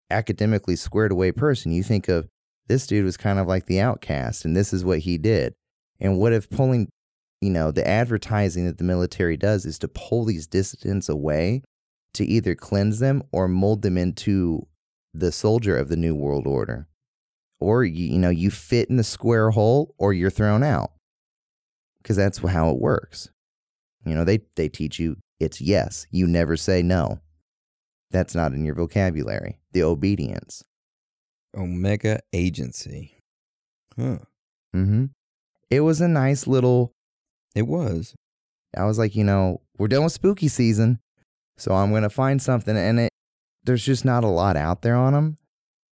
academically 0.09 0.75
squared 0.75 1.11
away 1.11 1.31
person. 1.31 1.71
You 1.71 1.83
think 1.83 2.07
of 2.07 2.27
this 2.67 2.87
dude 2.87 3.05
was 3.05 3.17
kind 3.17 3.39
of 3.39 3.47
like 3.47 3.65
the 3.65 3.79
outcast 3.79 4.45
and 4.45 4.55
this 4.55 4.73
is 4.73 4.83
what 4.83 4.99
he 4.99 5.17
did. 5.17 5.53
And 5.99 6.17
what 6.17 6.33
if 6.33 6.49
pulling, 6.49 6.89
you 7.41 7.49
know, 7.49 7.71
the 7.71 7.87
advertising 7.87 8.65
that 8.65 8.77
the 8.77 8.83
military 8.83 9.37
does 9.37 9.65
is 9.65 9.79
to 9.79 9.87
pull 9.87 10.25
these 10.25 10.47
dissidents 10.47 11.09
away 11.09 11.63
to 12.13 12.25
either 12.25 12.55
cleanse 12.55 12.99
them 12.99 13.23
or 13.31 13.47
mold 13.47 13.81
them 13.81 13.97
into 13.97 14.67
the 15.13 15.31
soldier 15.31 15.77
of 15.77 15.89
the 15.89 15.97
New 15.97 16.15
World 16.15 16.47
Order? 16.47 16.87
Or, 17.59 17.83
you, 17.83 18.13
you 18.13 18.19
know, 18.19 18.29
you 18.29 18.51
fit 18.51 18.89
in 18.89 18.97
the 18.97 19.03
square 19.03 19.51
hole 19.51 19.95
or 19.97 20.13
you're 20.13 20.29
thrown 20.29 20.63
out. 20.63 20.91
Because 22.05 22.17
that's 22.17 22.37
how 22.37 22.69
it 22.69 22.79
works. 22.79 23.29
You 24.05 24.13
know, 24.13 24.23
they, 24.23 24.41
they 24.55 24.69
teach 24.69 24.99
you 24.99 25.17
it's 25.39 25.59
yes. 25.59 26.05
You 26.11 26.27
never 26.27 26.55
say 26.55 26.83
no. 26.83 27.19
That's 28.11 28.35
not 28.35 28.53
in 28.53 28.63
your 28.63 28.75
vocabulary. 28.75 29.59
The 29.73 29.83
obedience. 29.83 30.63
Omega 31.57 32.19
Agency. 32.33 33.17
Huh. 33.97 34.19
Mm-hmm 34.75 35.05
it 35.69 35.81
was 35.81 36.01
a 36.01 36.07
nice 36.07 36.47
little. 36.47 36.91
It 37.53 37.67
was. 37.67 38.15
I 38.77 38.85
was 38.85 38.99
like, 38.99 39.15
you 39.15 39.23
know, 39.23 39.61
we're 39.77 39.87
done 39.87 40.03
with 40.03 40.13
spooky 40.13 40.47
season, 40.47 40.99
so 41.57 41.73
I'm 41.73 41.91
gonna 41.91 42.09
find 42.09 42.41
something, 42.41 42.75
and 42.75 42.99
it 42.99 43.09
there's 43.63 43.85
just 43.85 44.05
not 44.05 44.23
a 44.23 44.29
lot 44.29 44.57
out 44.57 44.81
there 44.81 44.95
on 44.95 45.13
them. 45.13 45.37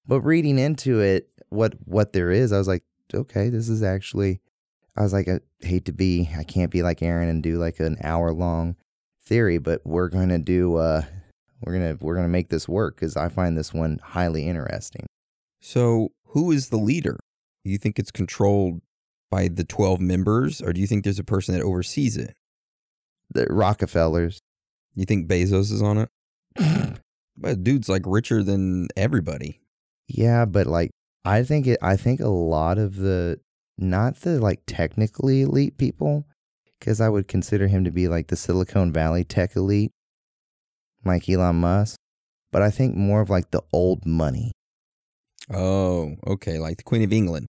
But 0.05 0.21
reading 0.21 0.59
into 0.59 0.99
it, 0.99 1.29
what 1.49 1.75
what 1.85 2.13
there 2.13 2.31
is, 2.31 2.51
I 2.51 2.57
was 2.57 2.67
like, 2.67 2.83
okay, 3.13 3.49
this 3.49 3.69
is 3.69 3.83
actually. 3.83 4.41
I 4.95 5.03
was 5.03 5.13
like, 5.13 5.27
I 5.27 5.39
hate 5.61 5.85
to 5.85 5.91
be, 5.91 6.29
I 6.37 6.43
can't 6.43 6.71
be 6.71 6.83
like 6.83 7.01
Aaron 7.01 7.29
and 7.29 7.41
do 7.41 7.57
like 7.57 7.79
an 7.79 7.97
hour 8.03 8.33
long 8.33 8.75
theory, 9.23 9.57
but 9.57 9.81
we're 9.85 10.09
going 10.09 10.29
to 10.29 10.39
do 10.39 10.75
uh 10.75 11.03
we're 11.61 11.77
going 11.77 11.97
to 11.97 12.03
we're 12.03 12.15
going 12.15 12.25
to 12.25 12.31
make 12.31 12.49
this 12.49 12.67
work 12.67 12.97
cuz 12.97 13.15
I 13.15 13.29
find 13.29 13.57
this 13.57 13.73
one 13.73 13.99
highly 14.03 14.47
interesting. 14.47 15.05
So, 15.61 16.09
who 16.27 16.51
is 16.51 16.69
the 16.69 16.77
leader? 16.77 17.17
Do 17.63 17.71
you 17.71 17.77
think 17.77 17.99
it's 17.99 18.11
controlled 18.11 18.81
by 19.29 19.47
the 19.47 19.63
12 19.63 20.01
members, 20.01 20.61
or 20.61 20.73
do 20.73 20.81
you 20.81 20.87
think 20.87 21.03
there's 21.03 21.19
a 21.19 21.23
person 21.23 21.55
that 21.55 21.63
oversees 21.63 22.17
it? 22.17 22.35
The 23.29 23.45
Rockefellers. 23.45 24.39
You 24.95 25.05
think 25.05 25.29
Bezos 25.29 25.71
is 25.71 25.81
on 25.81 25.97
it? 25.99 26.09
but 27.37 27.63
dude's 27.63 27.87
like 27.87 28.03
richer 28.05 28.43
than 28.43 28.87
everybody. 28.97 29.61
Yeah, 30.07 30.45
but 30.45 30.67
like 30.67 30.91
I 31.23 31.43
think 31.43 31.67
it 31.67 31.79
I 31.81 31.95
think 31.95 32.19
a 32.19 32.27
lot 32.27 32.77
of 32.77 32.97
the 32.97 33.39
not 33.81 34.17
the 34.21 34.39
like 34.39 34.61
technically 34.65 35.41
elite 35.41 35.77
people 35.77 36.25
cuz 36.79 36.99
I 37.01 37.09
would 37.09 37.27
consider 37.27 37.67
him 37.67 37.83
to 37.83 37.91
be 37.91 38.07
like 38.07 38.27
the 38.27 38.35
Silicon 38.35 38.91
Valley 38.91 39.23
tech 39.23 39.55
elite 39.55 39.91
like 41.03 41.27
Elon 41.27 41.57
Musk, 41.57 41.97
but 42.51 42.61
I 42.61 42.69
think 42.69 42.95
more 42.95 43.21
of 43.21 43.29
like 43.29 43.51
the 43.51 43.63
old 43.73 44.05
money. 44.05 44.51
Oh, 45.49 46.15
okay, 46.25 46.59
like 46.59 46.77
the 46.77 46.83
Queen 46.83 47.03
of 47.03 47.11
England. 47.11 47.47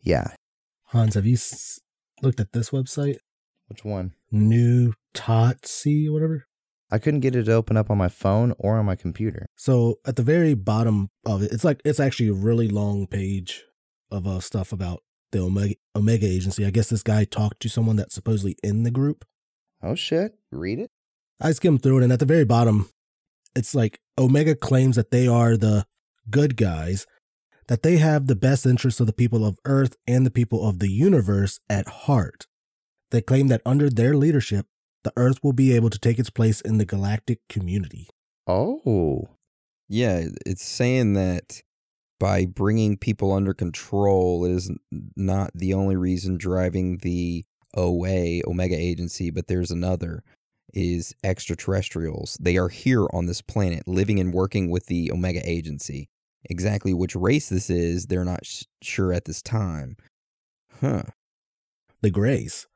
Yeah. 0.00 0.34
Hans, 0.86 1.14
have 1.14 1.26
you 1.26 1.34
s- 1.34 1.78
looked 2.22 2.40
at 2.40 2.52
this 2.52 2.70
website? 2.70 3.16
Which 3.68 3.84
one? 3.84 4.12
New 4.30 4.94
Totsi 5.14 6.08
or 6.08 6.12
whatever. 6.12 6.44
I 6.90 6.98
couldn't 6.98 7.20
get 7.20 7.34
it 7.34 7.44
to 7.44 7.52
open 7.52 7.76
up 7.76 7.90
on 7.90 7.96
my 7.96 8.08
phone 8.08 8.52
or 8.58 8.76
on 8.78 8.84
my 8.84 8.96
computer. 8.96 9.46
So 9.56 9.96
at 10.04 10.16
the 10.16 10.22
very 10.22 10.52
bottom 10.54 11.08
of 11.24 11.42
it, 11.42 11.52
it's 11.52 11.64
like 11.64 11.80
it's 11.84 12.00
actually 12.00 12.28
a 12.28 12.34
really 12.34 12.68
long 12.68 13.06
page 13.06 13.62
of 14.10 14.26
uh, 14.26 14.40
stuff 14.40 14.72
about 14.72 15.00
the 15.32 15.40
Omega 15.40 15.74
Omega 15.96 16.26
Agency. 16.26 16.64
I 16.64 16.70
guess 16.70 16.88
this 16.88 17.02
guy 17.02 17.24
talked 17.24 17.60
to 17.60 17.68
someone 17.68 17.96
that's 17.96 18.14
supposedly 18.14 18.56
in 18.62 18.84
the 18.84 18.90
group. 18.90 19.24
Oh 19.82 19.94
shit. 19.94 20.34
Read 20.50 20.78
it. 20.78 20.90
I 21.40 21.52
skimmed 21.52 21.82
through 21.82 21.98
it, 21.98 22.04
and 22.04 22.12
at 22.12 22.20
the 22.20 22.26
very 22.26 22.44
bottom, 22.44 22.88
it's 23.56 23.74
like 23.74 24.00
Omega 24.16 24.54
claims 24.54 24.96
that 24.96 25.10
they 25.10 25.26
are 25.26 25.56
the 25.56 25.86
good 26.30 26.56
guys, 26.56 27.06
that 27.66 27.82
they 27.82 27.96
have 27.96 28.26
the 28.26 28.36
best 28.36 28.64
interests 28.64 29.00
of 29.00 29.06
the 29.06 29.12
people 29.12 29.44
of 29.44 29.58
Earth 29.64 29.96
and 30.06 30.24
the 30.24 30.30
people 30.30 30.66
of 30.66 30.78
the 30.78 30.88
universe 30.88 31.58
at 31.68 31.88
heart. 31.88 32.46
They 33.10 33.20
claim 33.20 33.48
that 33.48 33.62
under 33.66 33.90
their 33.90 34.14
leadership, 34.14 34.66
the 35.04 35.12
Earth 35.16 35.42
will 35.42 35.52
be 35.52 35.74
able 35.74 35.90
to 35.90 35.98
take 35.98 36.18
its 36.18 36.30
place 36.30 36.60
in 36.60 36.78
the 36.78 36.84
galactic 36.84 37.40
community. 37.48 38.08
Oh. 38.46 39.30
Yeah, 39.88 40.28
it's 40.46 40.64
saying 40.64 41.14
that 41.14 41.62
by 42.22 42.46
bringing 42.46 42.96
people 42.96 43.32
under 43.32 43.52
control 43.52 44.44
is 44.44 44.70
not 45.16 45.50
the 45.56 45.74
only 45.74 45.96
reason 45.96 46.38
driving 46.38 46.98
the 46.98 47.44
OA, 47.76 48.40
Omega 48.46 48.76
Agency, 48.76 49.28
but 49.28 49.48
there's 49.48 49.72
another 49.72 50.22
is 50.72 51.16
extraterrestrials. 51.24 52.38
They 52.40 52.56
are 52.56 52.68
here 52.68 53.08
on 53.12 53.26
this 53.26 53.42
planet 53.42 53.88
living 53.88 54.20
and 54.20 54.32
working 54.32 54.70
with 54.70 54.86
the 54.86 55.10
Omega 55.10 55.40
Agency. 55.44 56.10
Exactly 56.44 56.94
which 56.94 57.16
race 57.16 57.48
this 57.48 57.68
is, 57.68 58.06
they're 58.06 58.24
not 58.24 58.46
sh- 58.46 58.66
sure 58.80 59.12
at 59.12 59.24
this 59.24 59.42
time. 59.42 59.96
Huh. 60.80 61.02
The 62.02 62.10
Greys. 62.10 62.68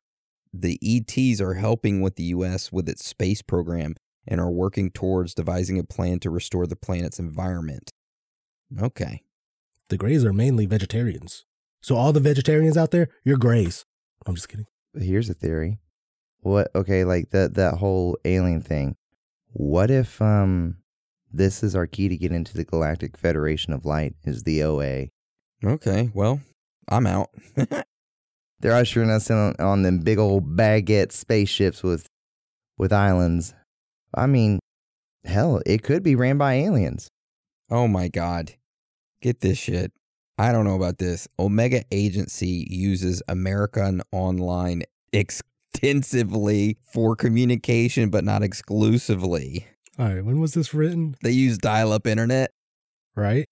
The 0.53 0.77
ETs 0.83 1.41
are 1.41 1.55
helping 1.55 2.01
with 2.01 2.17
the 2.17 2.25
US 2.25 2.73
with 2.73 2.89
its 2.89 3.05
space 3.05 3.43
program 3.43 3.95
and 4.27 4.41
are 4.41 4.51
working 4.51 4.91
towards 4.91 5.35
devising 5.35 5.79
a 5.79 5.85
plan 5.85 6.19
to 6.19 6.31
restore 6.31 6.67
the 6.67 6.75
planet's 6.75 7.21
environment. 7.21 7.93
Okay. 8.83 9.23
The 9.89 9.97
Greys 9.97 10.25
are 10.25 10.33
mainly 10.33 10.67
vegetarians. 10.67 11.45
So 11.81 11.97
all 11.97 12.13
the 12.13 12.21
vegetarians 12.21 12.77
out 12.77 12.91
there, 12.91 13.09
you're 13.25 13.37
Greys. 13.37 13.85
I'm 14.27 14.35
just 14.35 14.49
kidding. 14.49 14.67
But 14.93 15.03
here's 15.03 15.31
a 15.31 15.35
theory. 15.35 15.79
What 16.41 16.69
okay, 16.75 17.05
like 17.05 17.31
that 17.31 17.55
that 17.55 17.75
whole 17.75 18.17
alien 18.25 18.61
thing. 18.61 18.97
What 19.53 19.91
if 19.91 20.21
um 20.21 20.79
this 21.33 21.63
is 21.63 21.77
our 21.77 21.87
key 21.87 22.09
to 22.09 22.17
get 22.17 22.33
into 22.33 22.55
the 22.55 22.65
Galactic 22.65 23.17
Federation 23.17 23.73
of 23.73 23.85
Light 23.85 24.15
is 24.25 24.43
the 24.43 24.63
OA. 24.63 25.09
Okay, 25.65 26.11
well, 26.15 26.41
I'm 26.89 27.07
out. 27.07 27.31
They're 28.61 28.73
ushering 28.73 29.11
us 29.11 29.29
in 29.29 29.37
on, 29.37 29.55
on 29.59 29.83
them 29.83 29.99
big 30.01 30.19
old 30.19 30.57
baguette 30.57 31.13
spaceships 31.13 31.83
with 31.83 32.07
with 32.79 32.93
islands. 32.93 33.55
I 34.15 34.27
mean, 34.27 34.61
hell, 35.25 35.61
it 35.67 35.83
could 35.83 36.03
be 36.03 36.15
ran 36.15 36.39
by 36.39 36.55
aliens. 36.55 37.09
oh 37.71 37.87
my 37.89 38.09
god. 38.09 38.55
Get 39.23 39.41
this 39.41 39.59
shit. 39.59 39.93
I 40.39 40.53
don't 40.53 40.65
know 40.65 40.77
about 40.77 40.99
this. 40.99 41.27
Omega 41.39 41.83
Agency 41.91 42.67
uses 42.69 43.23
American 43.27 44.03
Online 44.13 44.83
extensively 45.13 46.77
for 46.83 47.17
communication, 47.17 48.11
but 48.11 48.25
not 48.25 48.43
exclusively. 48.43 49.67
All 49.99 50.07
right, 50.07 50.25
when 50.25 50.41
was 50.41 50.53
this 50.53 50.75
written? 50.75 51.17
They 51.23 51.31
use 51.31 51.57
dial 51.57 51.93
up 51.93 52.07
internet. 52.07 52.53
Right? 53.15 53.47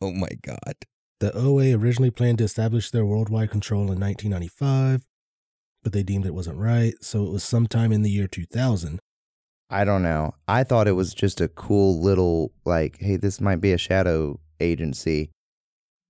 Oh 0.00 0.12
my 0.12 0.30
god. 0.42 0.74
The 1.20 1.36
OA 1.36 1.76
originally 1.76 2.10
planned 2.10 2.38
to 2.38 2.44
establish 2.44 2.90
their 2.90 3.04
worldwide 3.04 3.50
control 3.50 3.92
in 3.92 4.00
1995, 4.00 5.04
but 5.82 5.92
they 5.92 6.02
deemed 6.02 6.24
it 6.24 6.34
wasn't 6.34 6.56
right, 6.56 6.94
so 7.02 7.26
it 7.26 7.30
was 7.30 7.44
sometime 7.44 7.92
in 7.92 8.00
the 8.00 8.10
year 8.10 8.26
2000. 8.26 8.98
I 9.68 9.84
don't 9.84 10.02
know. 10.02 10.32
I 10.48 10.64
thought 10.64 10.88
it 10.88 10.92
was 10.92 11.12
just 11.12 11.42
a 11.42 11.48
cool 11.48 12.00
little 12.00 12.52
like, 12.64 12.96
hey, 13.00 13.16
this 13.16 13.38
might 13.38 13.60
be 13.60 13.72
a 13.72 13.78
shadow 13.78 14.40
agency 14.60 15.30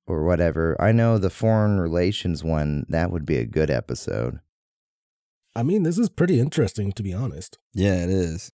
or 0.07 0.25
whatever. 0.25 0.77
I 0.81 0.93
know 0.93 1.19
the 1.19 1.31
foreign 1.31 1.79
relations 1.81 2.43
one, 2.45 2.85
that 2.89 3.11
would 3.11 3.25
be 3.25 3.37
a 3.37 3.47
good 3.47 3.71
episode. 3.71 4.41
I 5.55 5.63
mean, 5.63 5.83
this 5.83 5.99
is 5.99 6.09
pretty 6.09 6.39
interesting 6.39 6.93
to 6.93 7.03
be 7.03 7.13
honest. 7.13 7.59
Yeah, 7.75 8.05
it 8.05 8.11
is. 8.11 8.51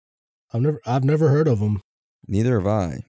I've 0.53 0.61
never 0.61 0.81
I've 0.87 1.05
never 1.05 1.29
heard 1.29 1.49
of 1.49 1.61
them. 1.61 1.81
Neither 2.27 2.59
have 2.59 2.67
I. 2.67 3.05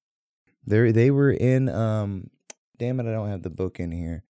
They 0.65 0.91
they 0.91 1.11
were 1.11 1.31
in 1.31 1.69
um 1.69 2.29
damn 2.77 2.99
it, 2.99 3.07
I 3.07 3.11
don't 3.11 3.29
have 3.29 3.43
the 3.43 3.49
book 3.49 3.79
in 3.79 3.91
here. 3.91 4.23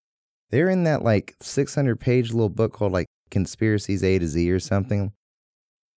They're 0.49 0.70
in 0.70 0.84
that 0.84 1.04
like 1.04 1.36
600 1.41 1.99
page 1.99 2.32
little 2.32 2.49
book 2.49 2.74
called 2.74 2.91
like 2.91 3.08
Conspiracies 3.32 4.04
A 4.04 4.20
to 4.20 4.28
Z 4.28 4.51
or 4.51 4.60
something. 4.60 5.12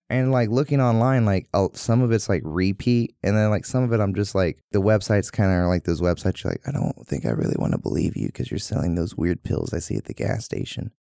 And 0.09 0.31
like 0.31 0.51
looking 0.51 0.81
online, 0.81 1.25
like 1.25 1.49
uh, 1.53 1.69
some 1.73 2.01
of 2.01 2.13
it's 2.13 2.29
like 2.29 2.43
repeat, 2.45 3.17
and 3.25 3.37
then 3.37 3.51
like 3.51 3.65
some 3.65 3.83
of 3.83 3.93
it, 3.93 4.01
I'm 4.01 4.15
just 4.15 4.37
like 4.37 4.59
the 4.71 4.81
websites 4.81 5.33
kind 5.33 5.51
of 5.51 5.59
are 5.59 5.69
like 5.69 5.83
those 5.83 6.01
websites. 6.01 6.45
You're 6.45 6.53
like, 6.53 6.63
I 6.69 6.71
don't 6.71 7.07
think 7.07 7.27
I 7.27 7.31
really 7.31 7.57
want 7.59 7.73
to 7.73 7.79
believe 7.79 8.17
you 8.17 8.27
because 8.27 8.51
you're 8.51 8.59
selling 8.59 8.95
those 8.95 9.17
weird 9.17 9.43
pills 9.43 9.75
I 9.75 9.81
see 9.81 9.97
at 9.97 10.05
the 10.05 10.15
gas 10.15 10.45
station. 10.45 10.93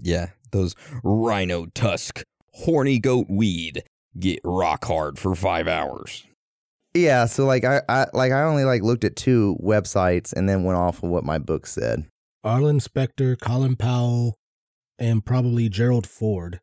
Yeah, 0.00 0.30
those 0.52 0.76
rhino 1.02 1.66
tusk, 1.66 2.22
horny 2.52 3.00
goat 3.00 3.26
weed 3.28 3.82
get 4.18 4.38
rock 4.44 4.84
hard 4.84 5.18
for 5.18 5.34
five 5.34 5.66
hours. 5.66 6.24
Yeah, 6.94 7.26
so 7.26 7.44
like 7.44 7.64
I, 7.64 7.82
I 7.88 8.06
like 8.12 8.32
I 8.32 8.42
only 8.44 8.64
like 8.64 8.82
looked 8.82 9.04
at 9.04 9.16
two 9.16 9.56
websites 9.60 10.32
and 10.32 10.48
then 10.48 10.64
went 10.64 10.78
off 10.78 11.02
of 11.02 11.10
what 11.10 11.24
my 11.24 11.38
book 11.38 11.66
said. 11.66 12.04
Arlen 12.44 12.78
Specter, 12.78 13.34
Colin 13.34 13.74
Powell, 13.74 14.36
and 14.98 15.24
probably 15.24 15.68
Gerald 15.68 16.06
Ford 16.06 16.60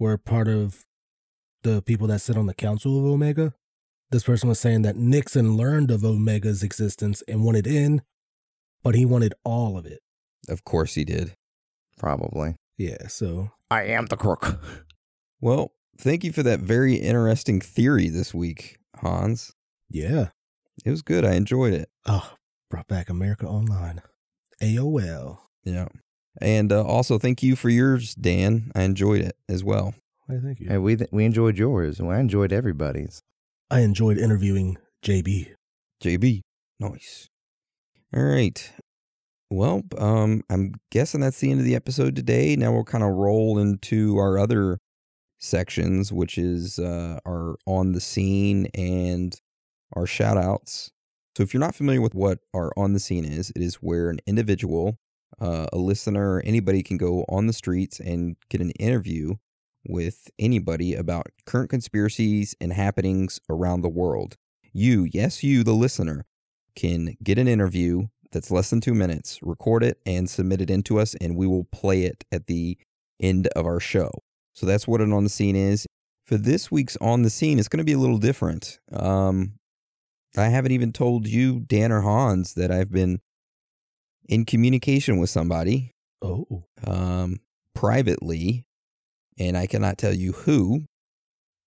were 0.00 0.18
part 0.18 0.48
of 0.48 0.84
the 1.62 1.80
people 1.82 2.08
that 2.08 2.18
sit 2.20 2.36
on 2.36 2.46
the 2.46 2.54
council 2.54 2.98
of 2.98 3.04
Omega. 3.04 3.54
This 4.10 4.24
person 4.24 4.48
was 4.48 4.58
saying 4.58 4.82
that 4.82 4.96
Nixon 4.96 5.56
learned 5.56 5.92
of 5.92 6.04
Omega's 6.04 6.64
existence 6.64 7.22
and 7.28 7.44
wanted 7.44 7.66
in, 7.68 8.02
but 8.82 8.96
he 8.96 9.04
wanted 9.04 9.34
all 9.44 9.78
of 9.78 9.86
it. 9.86 10.00
Of 10.48 10.64
course 10.64 10.94
he 10.94 11.04
did. 11.04 11.36
Probably. 11.98 12.56
Yeah, 12.76 13.06
so 13.06 13.52
I 13.70 13.84
am 13.84 14.06
the 14.06 14.16
crook. 14.16 14.58
Well, 15.40 15.72
thank 15.98 16.24
you 16.24 16.32
for 16.32 16.42
that 16.42 16.60
very 16.60 16.96
interesting 16.96 17.60
theory 17.60 18.08
this 18.08 18.34
week, 18.34 18.78
Hans. 18.96 19.52
yeah. 19.88 20.28
It 20.84 20.90
was 20.90 21.02
good. 21.02 21.24
I 21.26 21.32
enjoyed 21.34 21.74
it. 21.74 21.90
Oh, 22.06 22.32
brought 22.70 22.88
back 22.88 23.10
America 23.10 23.46
Online. 23.46 24.00
AOL. 24.62 25.38
Yeah. 25.62 25.88
And 26.40 26.72
uh, 26.72 26.84
also, 26.84 27.18
thank 27.18 27.42
you 27.42 27.56
for 27.56 27.68
yours, 27.68 28.14
Dan. 28.14 28.70
I 28.74 28.82
enjoyed 28.82 29.20
it 29.22 29.36
as 29.48 29.64
well. 29.64 29.94
Why, 30.26 30.38
thank 30.42 30.60
you. 30.60 30.68
Hey, 30.68 30.78
we 30.78 30.98
we 31.10 31.24
enjoyed 31.24 31.58
yours, 31.58 31.98
and 31.98 32.10
I 32.10 32.20
enjoyed 32.20 32.52
everybody's. 32.52 33.22
I 33.70 33.80
enjoyed 33.80 34.18
interviewing 34.18 34.76
JB. 35.02 35.54
JB. 36.02 36.40
Nice. 36.78 37.28
All 38.14 38.22
right. 38.22 38.72
Well, 39.50 39.82
um, 39.98 40.42
I'm 40.48 40.74
guessing 40.90 41.20
that's 41.20 41.40
the 41.40 41.50
end 41.50 41.60
of 41.60 41.66
the 41.66 41.74
episode 41.74 42.14
today. 42.14 42.54
Now 42.56 42.72
we'll 42.72 42.84
kind 42.84 43.02
of 43.02 43.10
roll 43.10 43.58
into 43.58 44.16
our 44.18 44.38
other 44.38 44.78
sections, 45.38 46.12
which 46.12 46.38
is 46.38 46.78
uh, 46.78 47.18
our 47.26 47.56
on 47.66 47.92
the 47.92 48.00
scene 48.00 48.66
and 48.74 49.34
our 49.94 50.06
shout 50.06 50.36
outs. 50.36 50.92
So 51.36 51.42
if 51.42 51.52
you're 51.52 51.60
not 51.60 51.74
familiar 51.74 52.00
with 52.00 52.14
what 52.14 52.38
our 52.54 52.72
on 52.76 52.92
the 52.92 53.00
scene 53.00 53.24
is, 53.24 53.50
it 53.56 53.62
is 53.62 53.76
where 53.76 54.10
an 54.10 54.20
individual, 54.26 54.98
uh, 55.40 55.66
a 55.72 55.78
listener, 55.78 56.42
anybody 56.44 56.82
can 56.82 56.96
go 56.96 57.24
on 57.28 57.46
the 57.46 57.52
streets 57.52 57.98
and 57.98 58.36
get 58.48 58.60
an 58.60 58.70
interview 58.72 59.36
with 59.86 60.30
anybody 60.38 60.94
about 60.94 61.28
current 61.46 61.70
conspiracies 61.70 62.54
and 62.60 62.72
happenings 62.72 63.40
around 63.48 63.80
the 63.80 63.88
world. 63.88 64.36
You, 64.72 65.08
yes, 65.10 65.42
you, 65.42 65.64
the 65.64 65.72
listener, 65.72 66.26
can 66.76 67.16
get 67.22 67.38
an 67.38 67.48
interview 67.48 68.08
that's 68.30 68.50
less 68.50 68.70
than 68.70 68.80
two 68.80 68.94
minutes, 68.94 69.40
record 69.42 69.82
it, 69.82 69.98
and 70.06 70.28
submit 70.30 70.60
it 70.60 70.70
into 70.70 71.00
us, 71.00 71.14
and 71.20 71.36
we 71.36 71.46
will 71.46 71.64
play 71.64 72.04
it 72.04 72.24
at 72.30 72.46
the 72.46 72.78
end 73.18 73.48
of 73.56 73.66
our 73.66 73.80
show. 73.80 74.10
So 74.54 74.66
that's 74.66 74.86
what 74.86 75.00
an 75.00 75.12
on 75.12 75.24
the 75.24 75.30
scene 75.30 75.56
is. 75.56 75.86
for 76.30 76.36
this 76.36 76.70
week's 76.70 76.96
On 77.00 77.22
the 77.22 77.30
Scene, 77.30 77.58
it's 77.58 77.66
going 77.66 77.78
to 77.78 77.84
be 77.84 77.92
a 77.92 77.98
little 77.98 78.18
different. 78.18 78.78
Um, 78.92 79.54
I 80.36 80.46
haven't 80.46 80.70
even 80.70 80.92
told 80.92 81.26
you, 81.26 81.58
Dan 81.58 81.90
or 81.90 82.02
Hans, 82.02 82.54
that 82.54 82.70
I've 82.70 82.92
been 82.92 83.18
in 84.30 84.46
communication 84.46 85.18
with 85.18 85.28
somebody 85.28 85.90
Oh. 86.22 86.64
um, 86.86 87.40
privately, 87.74 88.64
and 89.38 89.56
I 89.56 89.66
cannot 89.66 89.98
tell 89.98 90.14
you 90.14 90.32
who. 90.32 90.84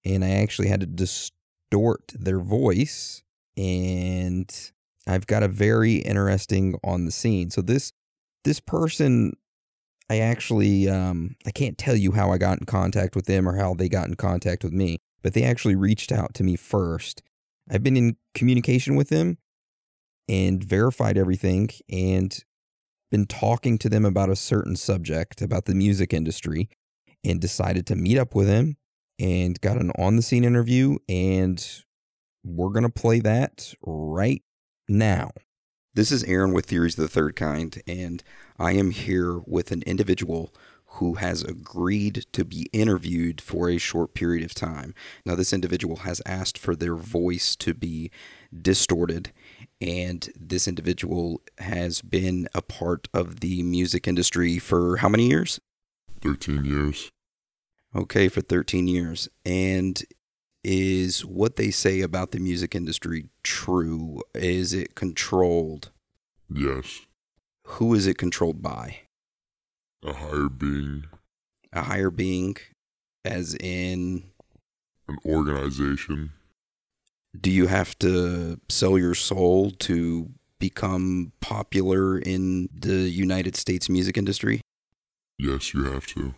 And 0.05 0.23
I 0.23 0.31
actually 0.31 0.67
had 0.67 0.81
to 0.81 0.85
distort 0.85 2.13
their 2.13 2.39
voice, 2.39 3.23
and 3.55 4.49
I've 5.07 5.27
got 5.27 5.43
a 5.43 5.47
very 5.47 5.95
interesting 5.95 6.75
on 6.83 7.05
the 7.05 7.11
scene. 7.11 7.49
So 7.51 7.61
this 7.61 7.91
this 8.43 8.59
person, 8.59 9.33
I 10.09 10.19
actually 10.19 10.89
um, 10.89 11.35
I 11.45 11.51
can't 11.51 11.77
tell 11.77 11.95
you 11.95 12.11
how 12.11 12.31
I 12.31 12.37
got 12.37 12.59
in 12.59 12.65
contact 12.65 13.15
with 13.15 13.25
them 13.25 13.47
or 13.47 13.57
how 13.57 13.73
they 13.73 13.89
got 13.89 14.07
in 14.07 14.15
contact 14.15 14.63
with 14.63 14.73
me, 14.73 14.97
but 15.21 15.33
they 15.33 15.43
actually 15.43 15.75
reached 15.75 16.11
out 16.11 16.33
to 16.35 16.43
me 16.43 16.55
first. 16.55 17.21
I've 17.71 17.83
been 17.83 17.97
in 17.97 18.17
communication 18.35 18.95
with 18.95 19.09
them 19.09 19.37
and 20.27 20.63
verified 20.63 21.17
everything, 21.17 21.69
and 21.89 22.37
been 23.13 23.25
talking 23.27 23.77
to 23.77 23.89
them 23.89 24.05
about 24.05 24.31
a 24.31 24.35
certain 24.35 24.75
subject 24.75 25.39
about 25.39 25.65
the 25.65 25.75
music 25.75 26.15
industry 26.15 26.67
and 27.23 27.39
decided 27.39 27.85
to 27.85 27.95
meet 27.95 28.17
up 28.17 28.33
with 28.33 28.47
him 28.47 28.75
and 29.19 29.61
got 29.61 29.77
an 29.77 29.91
on 29.99 30.15
the 30.15 30.21
scene 30.23 30.43
interview 30.43 30.97
and 31.07 31.83
we're 32.43 32.71
going 32.71 32.81
to 32.81 32.89
play 32.89 33.19
that 33.19 33.75
right 33.85 34.41
now. 34.89 35.29
This 35.93 36.11
is 36.11 36.23
Aaron 36.23 36.53
with 36.53 36.65
Theories 36.65 36.97
of 36.97 37.03
the 37.03 37.07
Third 37.07 37.35
Kind 37.35 37.83
and 37.85 38.23
I 38.57 38.71
am 38.71 38.89
here 38.89 39.37
with 39.45 39.71
an 39.71 39.83
individual 39.83 40.51
who 40.97 41.13
has 41.15 41.43
agreed 41.43 42.25
to 42.33 42.43
be 42.43 42.67
interviewed 42.73 43.41
for 43.41 43.69
a 43.69 43.77
short 43.77 44.15
period 44.15 44.43
of 44.43 44.55
time. 44.55 44.95
Now 45.23 45.35
this 45.35 45.53
individual 45.53 45.97
has 45.97 46.19
asked 46.25 46.57
for 46.57 46.75
their 46.75 46.95
voice 46.95 47.55
to 47.57 47.75
be 47.75 48.09
distorted 48.59 49.31
and 49.83 50.29
this 50.39 50.65
individual 50.65 51.41
has 51.57 52.01
been 52.01 52.47
a 52.55 52.61
part 52.61 53.09
of 53.13 53.41
the 53.41 53.61
music 53.63 54.07
industry 54.07 54.57
for 54.57 54.97
how 54.97 55.09
many 55.09 55.27
years? 55.27 55.59
13 56.21 56.63
years. 56.63 57.11
Okay, 57.93 58.29
for 58.29 58.39
13 58.39 58.87
years. 58.87 59.27
And 59.45 60.01
is 60.63 61.25
what 61.25 61.57
they 61.57 61.69
say 61.69 61.99
about 61.99 62.31
the 62.31 62.39
music 62.39 62.73
industry 62.73 63.25
true? 63.43 64.21
Is 64.33 64.73
it 64.73 64.95
controlled? 64.95 65.91
Yes. 66.49 67.01
Who 67.65 67.93
is 67.93 68.07
it 68.07 68.17
controlled 68.17 68.61
by? 68.61 68.99
A 70.05 70.13
higher 70.13 70.49
being, 70.49 71.05
A 71.73 71.81
higher 71.83 72.09
being, 72.09 72.55
as 73.25 73.55
in, 73.55 74.23
an 75.09 75.17
organization. 75.25 76.31
Do 77.39 77.51
you 77.51 77.67
have 77.67 77.97
to 77.99 78.59
sell 78.69 78.97
your 78.97 79.15
soul 79.15 79.71
to 79.71 80.29
become 80.59 81.33
popular 81.41 82.17
in 82.17 82.69
the 82.73 83.09
United 83.09 83.55
States 83.55 83.89
music 83.89 84.17
industry? 84.17 84.61
Yes, 85.37 85.73
you 85.73 85.83
have 85.85 86.05
to. 86.07 86.35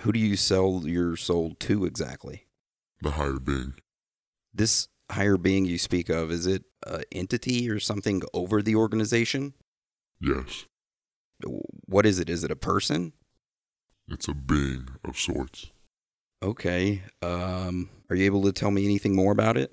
Who 0.00 0.12
do 0.12 0.18
you 0.18 0.36
sell 0.36 0.82
your 0.84 1.16
soul 1.16 1.54
to 1.60 1.84
exactly? 1.84 2.46
The 3.02 3.12
higher 3.12 3.38
being. 3.38 3.74
This 4.54 4.88
higher 5.10 5.36
being 5.36 5.64
you 5.66 5.78
speak 5.78 6.08
of, 6.08 6.30
is 6.30 6.46
it 6.46 6.64
an 6.86 7.02
entity 7.12 7.70
or 7.70 7.78
something 7.78 8.22
over 8.32 8.62
the 8.62 8.74
organization? 8.74 9.52
Yes. 10.20 10.64
What 11.86 12.06
is 12.06 12.18
it? 12.18 12.30
Is 12.30 12.44
it 12.44 12.50
a 12.50 12.56
person? 12.56 13.12
It's 14.08 14.28
a 14.28 14.34
being 14.34 14.88
of 15.04 15.18
sorts. 15.18 15.70
Okay. 16.42 17.02
Um, 17.20 17.90
are 18.08 18.16
you 18.16 18.24
able 18.24 18.42
to 18.42 18.52
tell 18.52 18.70
me 18.70 18.84
anything 18.84 19.14
more 19.14 19.32
about 19.32 19.56
it? 19.56 19.72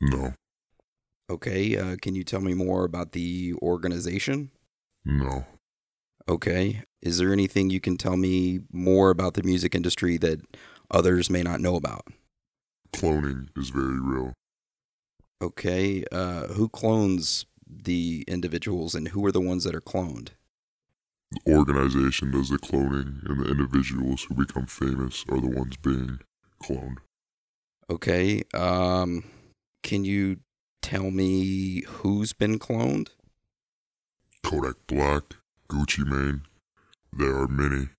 No. 0.00 0.34
Okay. 1.30 1.76
Uh, 1.76 1.96
can 2.00 2.14
you 2.14 2.24
tell 2.24 2.40
me 2.40 2.54
more 2.54 2.84
about 2.84 3.12
the 3.12 3.54
organization? 3.62 4.50
No. 5.04 5.46
Okay. 6.28 6.82
Is 7.02 7.18
there 7.18 7.32
anything 7.32 7.70
you 7.70 7.80
can 7.80 7.96
tell 7.96 8.16
me 8.16 8.60
more 8.72 9.10
about 9.10 9.34
the 9.34 9.42
music 9.42 9.74
industry 9.74 10.16
that 10.18 10.40
others 10.90 11.30
may 11.30 11.42
not 11.42 11.60
know 11.60 11.76
about? 11.76 12.06
Cloning 12.92 13.48
is 13.56 13.70
very 13.70 14.00
real. 14.00 14.32
Okay. 15.42 16.04
Uh, 16.10 16.48
who 16.48 16.68
clones 16.68 17.46
the 17.68 18.24
individuals 18.28 18.94
and 18.94 19.08
who 19.08 19.24
are 19.26 19.32
the 19.32 19.40
ones 19.40 19.64
that 19.64 19.74
are 19.74 19.80
cloned? 19.80 20.30
The 21.32 21.54
organization 21.54 22.30
does 22.30 22.50
the 22.50 22.58
cloning, 22.58 23.28
and 23.28 23.40
the 23.40 23.50
individuals 23.50 24.24
who 24.24 24.34
become 24.34 24.66
famous 24.66 25.24
are 25.28 25.40
the 25.40 25.48
ones 25.48 25.76
being 25.76 26.20
cloned. 26.62 26.98
Okay. 27.90 28.42
Um, 28.54 29.24
can 29.86 30.04
you 30.04 30.38
tell 30.82 31.12
me 31.12 31.82
who's 31.86 32.32
been 32.32 32.58
cloned? 32.58 33.10
Kodak 34.42 34.74
Black, 34.88 35.36
Gucci 35.70 36.04
Mane. 36.04 36.42
There 37.12 37.36
are 37.36 37.46
many. 37.46 37.90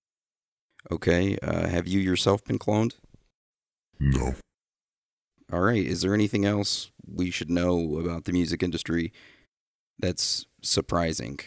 Okay. 0.90 1.38
Uh, 1.38 1.66
have 1.66 1.86
you 1.86 1.98
yourself 1.98 2.44
been 2.44 2.58
cloned? 2.58 2.92
No. 3.98 4.34
All 5.50 5.62
right. 5.62 5.84
Is 5.84 6.02
there 6.02 6.12
anything 6.12 6.44
else 6.44 6.90
we 7.10 7.30
should 7.30 7.50
know 7.50 7.98
about 7.98 8.24
the 8.24 8.32
music 8.32 8.62
industry 8.62 9.10
that's 9.98 10.44
surprising? 10.62 11.40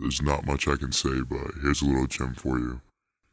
There's 0.00 0.20
not 0.20 0.46
much 0.46 0.66
I 0.66 0.74
can 0.74 0.90
say, 0.90 1.20
but 1.20 1.52
here's 1.62 1.80
a 1.80 1.86
little 1.86 2.08
gem 2.08 2.34
for 2.34 2.58
you. 2.58 2.80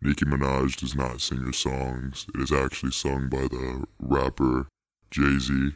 Nicki 0.03 0.25
Minaj 0.25 0.75
does 0.75 0.95
not 0.95 1.19
sing 1.19 1.39
her 1.39 1.51
songs. 1.51 2.27
It 2.35 2.41
is 2.41 2.51
actually 2.51 2.91
sung 2.91 3.27
by 3.27 3.47
the 3.47 3.85
rapper 3.99 4.67
Jay 5.09 5.39
Z. 5.39 5.71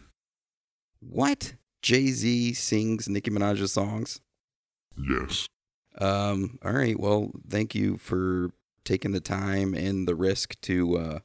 What? 1.10 1.54
Jay 1.82 2.08
Z 2.08 2.54
sings 2.54 3.08
Nicki 3.08 3.30
Minaj's 3.32 3.72
songs? 3.72 4.22
Yes. 4.98 5.48
Um, 6.00 6.58
all 6.64 6.74
right. 6.74 7.00
Well, 7.00 7.32
thank 7.50 7.76
you 7.76 7.98
for 7.98 8.50
taking 8.84 9.12
the 9.12 9.20
time 9.20 9.74
and 9.74 10.08
the 10.08 10.16
risk 10.16 10.60
to 10.62 10.98
uh, 10.98 11.20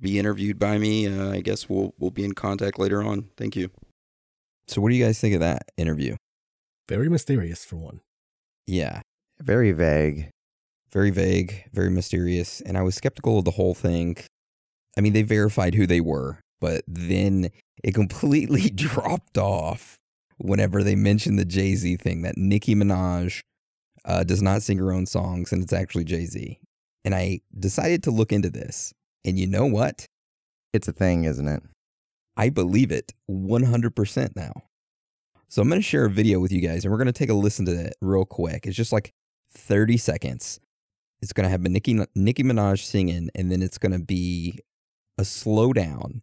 be 0.00 0.18
interviewed 0.18 0.58
by 0.58 0.78
me. 0.78 1.06
Uh, 1.06 1.32
I 1.32 1.40
guess 1.40 1.68
we'll 1.68 1.94
we'll 1.98 2.10
be 2.10 2.24
in 2.24 2.32
contact 2.32 2.78
later 2.78 3.02
on. 3.02 3.28
Thank 3.36 3.56
you. 3.56 3.70
So, 4.66 4.80
what 4.80 4.90
do 4.90 4.94
you 4.96 5.04
guys 5.04 5.18
think 5.20 5.34
of 5.34 5.40
that 5.40 5.70
interview? 5.76 6.16
Very 6.88 7.08
mysterious 7.08 7.64
for 7.64 7.76
one. 7.76 8.00
Yeah, 8.66 9.00
Very 9.40 9.72
vague. 9.72 10.30
very 10.92 11.10
vague, 11.10 11.64
very 11.72 11.90
mysterious, 11.90 12.60
and 12.60 12.78
I 12.78 12.82
was 12.82 12.94
skeptical 12.94 13.38
of 13.38 13.44
the 13.44 13.50
whole 13.52 13.74
thing. 13.74 14.16
I 14.96 15.00
mean, 15.00 15.12
they 15.12 15.22
verified 15.22 15.74
who 15.74 15.86
they 15.86 16.00
were, 16.00 16.40
but 16.64 16.82
then 16.88 17.50
it 17.82 17.92
completely 17.92 18.70
dropped 18.74 19.36
off 19.36 19.98
whenever 20.38 20.82
they 20.82 20.94
mentioned 20.94 21.38
the 21.38 21.44
Jay 21.44 21.74
Z 21.74 21.98
thing 21.98 22.22
that 22.22 22.38
Nicki 22.38 22.74
Minaj 22.74 23.42
uh, 24.06 24.24
does 24.24 24.40
not 24.40 24.62
sing 24.62 24.78
her 24.78 24.90
own 24.90 25.04
songs 25.04 25.52
and 25.52 25.62
it's 25.62 25.74
actually 25.74 26.04
Jay 26.04 26.24
Z. 26.24 26.58
And 27.04 27.14
I 27.14 27.40
decided 27.58 28.02
to 28.04 28.10
look 28.10 28.32
into 28.32 28.48
this. 28.48 28.94
And 29.26 29.38
you 29.38 29.46
know 29.46 29.66
what? 29.66 30.06
It's 30.72 30.88
a 30.88 30.92
thing, 30.92 31.24
isn't 31.24 31.46
it? 31.46 31.62
I 32.34 32.48
believe 32.48 32.90
it 32.90 33.12
100% 33.30 34.34
now. 34.34 34.54
So 35.50 35.60
I'm 35.60 35.68
going 35.68 35.82
to 35.82 35.86
share 35.86 36.06
a 36.06 36.10
video 36.10 36.40
with 36.40 36.50
you 36.50 36.62
guys 36.62 36.86
and 36.86 36.92
we're 36.92 36.98
going 36.98 37.08
to 37.08 37.12
take 37.12 37.28
a 37.28 37.34
listen 37.34 37.66
to 37.66 37.72
it 37.72 37.94
real 38.00 38.24
quick. 38.24 38.66
It's 38.66 38.74
just 38.74 38.90
like 38.90 39.12
30 39.52 39.98
seconds. 39.98 40.60
It's 41.20 41.34
going 41.34 41.44
to 41.44 41.50
have 41.50 41.60
Nicki, 41.60 42.02
Nicki 42.14 42.42
Minaj 42.42 42.82
singing 42.82 43.28
and 43.34 43.52
then 43.52 43.60
it's 43.60 43.76
going 43.76 43.92
to 43.92 44.02
be 44.02 44.60
a 45.18 45.24
slowdown 45.24 46.22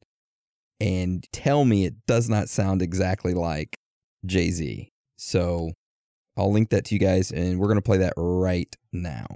and 0.81 1.27
tell 1.31 1.63
me 1.63 1.85
it 1.85 1.93
does 2.07 2.27
not 2.27 2.49
sound 2.49 2.81
exactly 2.81 3.35
like 3.35 3.77
Jay 4.25 4.49
Z. 4.49 4.89
So 5.15 5.73
I'll 6.35 6.51
link 6.51 6.71
that 6.71 6.85
to 6.85 6.95
you 6.95 6.99
guys 6.99 7.31
and 7.31 7.59
we're 7.59 7.67
going 7.67 7.77
to 7.77 7.83
play 7.83 7.99
that 7.99 8.13
right 8.17 8.75
now. 8.91 9.27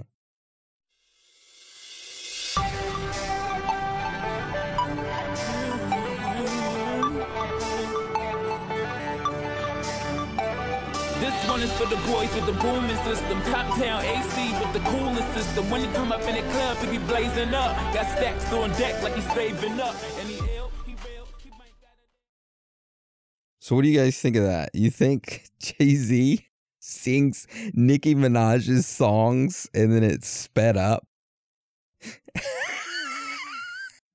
This 11.20 11.48
one 11.48 11.62
is 11.62 11.72
for 11.78 11.86
the 11.86 11.96
boys 12.10 12.34
with 12.34 12.46
the 12.46 12.52
booming 12.60 12.96
system. 13.04 13.40
Top 13.50 13.78
down 13.78 14.04
AC 14.04 14.52
with 14.60 14.72
the 14.72 14.80
coolest 14.90 15.32
system. 15.32 15.70
When 15.70 15.80
he 15.80 15.86
come 15.94 16.12
up 16.12 16.22
in 16.22 16.34
the 16.34 16.52
club, 16.52 16.76
he 16.78 16.98
be 16.98 17.04
blazing 17.04 17.54
up. 17.54 17.74
Got 17.94 18.06
stacks 18.18 18.52
on 18.52 18.70
deck 18.70 19.02
like 19.02 19.14
he's 19.14 19.32
saving 19.32 19.80
up. 19.80 19.94
And 20.18 20.25
So 23.66 23.74
what 23.74 23.82
do 23.82 23.88
you 23.88 23.98
guys 23.98 24.16
think 24.20 24.36
of 24.36 24.44
that? 24.44 24.70
You 24.74 24.90
think 24.90 25.42
Jay 25.58 25.96
Z 25.96 26.46
sings 26.78 27.48
Nicki 27.72 28.14
Minaj's 28.14 28.86
songs 28.86 29.68
and 29.74 29.92
then 29.92 30.04
it's 30.04 30.28
sped 30.28 30.76
up? 30.76 31.04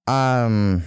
Um, 0.08 0.84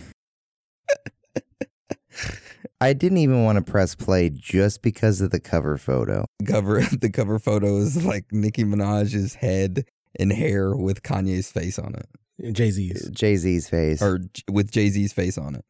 I 2.81 2.95
didn't 2.95 3.19
even 3.19 3.45
want 3.45 3.59
to 3.59 3.71
press 3.71 3.95
play 3.95 4.31
just 4.31 4.81
because 4.81 5.21
of 5.21 5.31
the 5.31 5.41
cover 5.41 5.77
photo. 5.77 6.25
Cover 6.47 6.81
the 7.01 7.11
cover 7.11 7.39
photo 7.39 7.77
is 7.77 8.03
like 8.07 8.33
Nicki 8.33 8.65
Minaj's 8.65 9.35
head 9.35 9.85
and 10.19 10.33
hair 10.33 10.75
with 10.75 11.03
Kanye's 11.03 11.53
face 11.53 11.79
on 11.79 11.95
it. 11.95 12.55
Jay 12.55 12.71
Z's. 12.71 13.11
Jay 13.11 13.37
Z's 13.37 13.69
face. 13.69 14.01
or 14.01 14.21
with 14.51 14.71
Jay 14.73 14.89
Z's 14.89 15.13
face 15.13 15.37
on 15.37 15.55
it. 15.55 15.67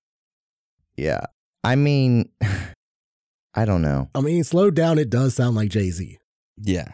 yeah. 0.96 1.26
I 1.64 1.76
mean, 1.76 2.28
I 3.54 3.64
don't 3.64 3.82
know. 3.82 4.10
I 4.14 4.20
mean, 4.20 4.42
slowed 4.44 4.74
down, 4.74 4.98
it 4.98 5.10
does 5.10 5.34
sound 5.34 5.56
like 5.56 5.70
Jay 5.70 5.90
Z. 5.90 6.18
Yeah, 6.60 6.88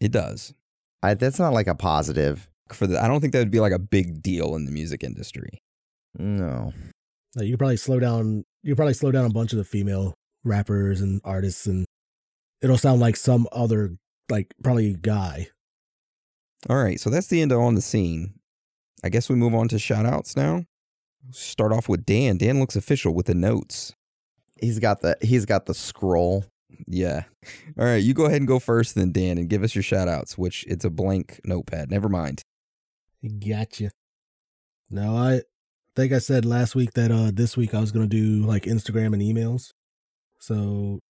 it 0.00 0.12
does. 0.12 0.54
I, 1.02 1.14
that's 1.14 1.38
not 1.38 1.52
like 1.52 1.66
a 1.66 1.74
positive. 1.74 2.48
For 2.70 2.86
the, 2.86 3.02
I 3.02 3.08
don't 3.08 3.20
think 3.20 3.32
that 3.32 3.40
would 3.40 3.50
be 3.50 3.60
like 3.60 3.72
a 3.72 3.78
big 3.78 4.22
deal 4.22 4.54
in 4.54 4.64
the 4.64 4.72
music 4.72 5.04
industry. 5.04 5.62
No. 6.18 6.72
Like, 7.34 7.46
you 7.46 7.52
could 7.52 7.58
probably 7.58 7.76
slow 7.76 8.00
down. 8.00 8.44
You 8.62 8.74
probably 8.76 8.94
slow 8.94 9.10
down 9.10 9.24
a 9.26 9.30
bunch 9.30 9.52
of 9.52 9.58
the 9.58 9.64
female 9.64 10.14
rappers 10.44 11.00
and 11.00 11.20
artists, 11.24 11.66
and 11.66 11.84
it'll 12.62 12.78
sound 12.78 13.00
like 13.00 13.16
some 13.16 13.46
other, 13.52 13.96
like 14.30 14.54
probably 14.62 14.94
guy. 14.94 15.48
All 16.68 16.82
right, 16.82 16.98
so 16.98 17.10
that's 17.10 17.26
the 17.26 17.42
end 17.42 17.52
of 17.52 17.60
on 17.60 17.74
the 17.74 17.82
scene. 17.82 18.34
I 19.02 19.10
guess 19.10 19.28
we 19.28 19.36
move 19.36 19.54
on 19.54 19.68
to 19.68 19.78
shout 19.78 20.06
outs 20.06 20.36
now. 20.36 20.64
Start 21.30 21.72
off 21.72 21.88
with 21.88 22.06
Dan. 22.06 22.38
Dan 22.38 22.60
looks 22.60 22.76
official 22.76 23.14
with 23.14 23.26
the 23.26 23.34
notes. 23.34 23.94
He's 24.64 24.78
got 24.78 25.00
the 25.00 25.16
he's 25.20 25.44
got 25.44 25.66
the 25.66 25.74
scroll. 25.74 26.44
Yeah. 26.86 27.24
All 27.78 27.84
right, 27.84 28.02
you 28.02 28.14
go 28.14 28.24
ahead 28.24 28.40
and 28.40 28.48
go 28.48 28.58
first 28.58 28.94
then, 28.94 29.12
Dan, 29.12 29.38
and 29.38 29.48
give 29.48 29.62
us 29.62 29.74
your 29.74 29.82
shout 29.82 30.08
outs, 30.08 30.36
which 30.36 30.64
it's 30.66 30.84
a 30.84 30.90
blank 30.90 31.40
notepad. 31.44 31.90
Never 31.90 32.08
mind. 32.08 32.42
Gotcha. 33.22 33.90
Now 34.90 35.16
I 35.16 35.42
think 35.96 36.12
I 36.12 36.18
said 36.18 36.44
last 36.44 36.74
week 36.74 36.92
that 36.94 37.10
uh 37.10 37.30
this 37.32 37.56
week 37.56 37.74
I 37.74 37.80
was 37.80 37.92
gonna 37.92 38.06
do 38.06 38.44
like 38.44 38.64
Instagram 38.64 39.12
and 39.14 39.22
emails. 39.22 39.70
So 40.38 41.00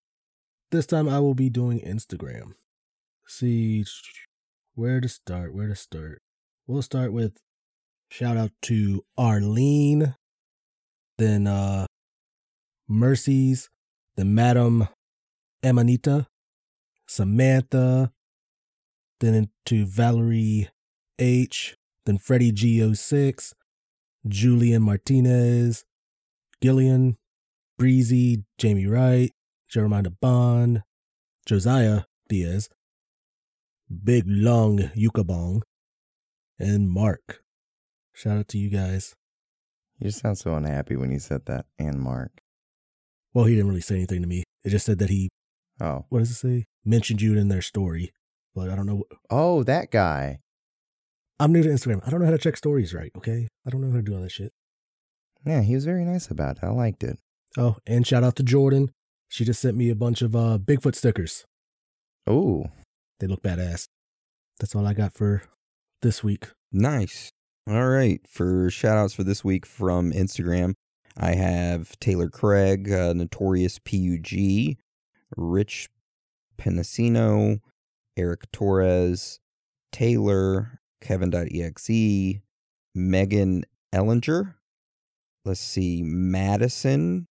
this 0.70 0.86
time 0.86 1.08
I 1.08 1.20
will 1.20 1.34
be 1.34 1.50
doing 1.50 1.80
Instagram. 1.80 2.52
see 3.26 3.84
where 4.74 5.00
to 5.00 5.08
start, 5.08 5.54
where 5.54 5.68
to 5.68 5.74
start. 5.76 6.20
We'll 6.66 6.82
start 6.82 7.12
with 7.12 7.38
shout 8.10 8.36
out 8.36 8.50
to 8.62 9.04
Arlene, 9.16 10.14
then 11.18 11.46
uh 11.46 11.86
Mercies, 12.88 13.70
then 14.16 14.34
Madam 14.34 14.88
Emanita, 15.62 16.26
Samantha, 17.06 18.12
then 19.20 19.34
into 19.34 19.86
Valerie 19.86 20.68
H, 21.18 21.76
then 22.04 22.18
Freddie 22.18 22.52
G06, 22.52 23.54
Julian 24.26 24.82
Martinez, 24.82 25.84
Gillian, 26.60 27.16
Breezy, 27.78 28.44
Jamie 28.58 28.86
Wright, 28.86 29.32
Jeremiah 29.68 30.10
Bond, 30.20 30.82
Josiah 31.46 32.02
Diaz, 32.28 32.68
Big 34.02 34.24
Long 34.26 34.78
Yukabong, 34.96 35.62
and 36.58 36.88
Mark. 36.88 37.42
Shout 38.12 38.38
out 38.38 38.48
to 38.48 38.58
you 38.58 38.70
guys. 38.70 39.14
You 39.98 40.10
sound 40.10 40.38
so 40.38 40.54
unhappy 40.54 40.96
when 40.96 41.10
you 41.10 41.18
said 41.18 41.46
that. 41.46 41.66
And 41.78 42.00
Mark. 42.00 42.43
Well, 43.34 43.44
he 43.46 43.54
didn't 43.54 43.68
really 43.68 43.80
say 43.80 43.96
anything 43.96 44.22
to 44.22 44.28
me. 44.28 44.44
It 44.64 44.70
just 44.70 44.86
said 44.86 44.98
that 45.00 45.10
he, 45.10 45.28
Oh. 45.80 46.06
what 46.08 46.20
does 46.20 46.30
it 46.30 46.34
say? 46.34 46.64
Mentioned 46.84 47.20
you 47.20 47.36
in 47.36 47.48
their 47.48 47.62
story. 47.62 48.12
But 48.54 48.70
I 48.70 48.76
don't 48.76 48.86
know. 48.86 49.04
Oh, 49.30 49.64
that 49.64 49.90
guy. 49.90 50.38
I'm 51.40 51.52
new 51.52 51.62
to 51.62 51.68
Instagram. 51.68 52.00
I 52.06 52.10
don't 52.10 52.20
know 52.20 52.26
how 52.26 52.32
to 52.32 52.38
check 52.38 52.56
stories 52.56 52.94
right, 52.94 53.10
okay? 53.16 53.48
I 53.66 53.70
don't 53.70 53.80
know 53.80 53.90
how 53.90 53.96
to 53.96 54.02
do 54.02 54.14
all 54.14 54.22
that 54.22 54.30
shit. 54.30 54.52
Yeah, 55.44 55.62
he 55.62 55.74
was 55.74 55.84
very 55.84 56.04
nice 56.04 56.28
about 56.30 56.58
it. 56.58 56.64
I 56.64 56.68
liked 56.70 57.02
it. 57.02 57.18
Oh, 57.58 57.76
and 57.86 58.06
shout 58.06 58.22
out 58.24 58.36
to 58.36 58.42
Jordan. 58.44 58.90
She 59.28 59.44
just 59.44 59.60
sent 59.60 59.76
me 59.76 59.90
a 59.90 59.96
bunch 59.96 60.22
of 60.22 60.36
uh, 60.36 60.58
Bigfoot 60.58 60.94
stickers. 60.94 61.44
Oh, 62.26 62.66
They 63.18 63.26
look 63.26 63.42
badass. 63.42 63.86
That's 64.60 64.74
all 64.76 64.86
I 64.86 64.94
got 64.94 65.12
for 65.12 65.42
this 66.02 66.22
week. 66.22 66.46
Nice. 66.72 67.30
All 67.68 67.88
right. 67.88 68.20
For 68.28 68.70
shout 68.70 68.96
outs 68.96 69.14
for 69.14 69.24
this 69.24 69.44
week 69.44 69.66
from 69.66 70.12
Instagram, 70.12 70.74
I 71.16 71.34
have 71.34 71.98
Taylor 72.00 72.28
Craig, 72.28 72.90
uh, 72.90 73.12
Notorious 73.12 73.78
PUG, 73.78 74.76
Rich 75.36 75.90
Penasino, 76.58 77.60
Eric 78.16 78.50
Torres, 78.52 79.40
Taylor, 79.92 80.80
Kevin.exe, 81.00 82.40
Megan 82.94 83.64
Ellinger. 83.92 84.54
Let's 85.44 85.60
see, 85.60 86.02
Madison. 86.02 87.26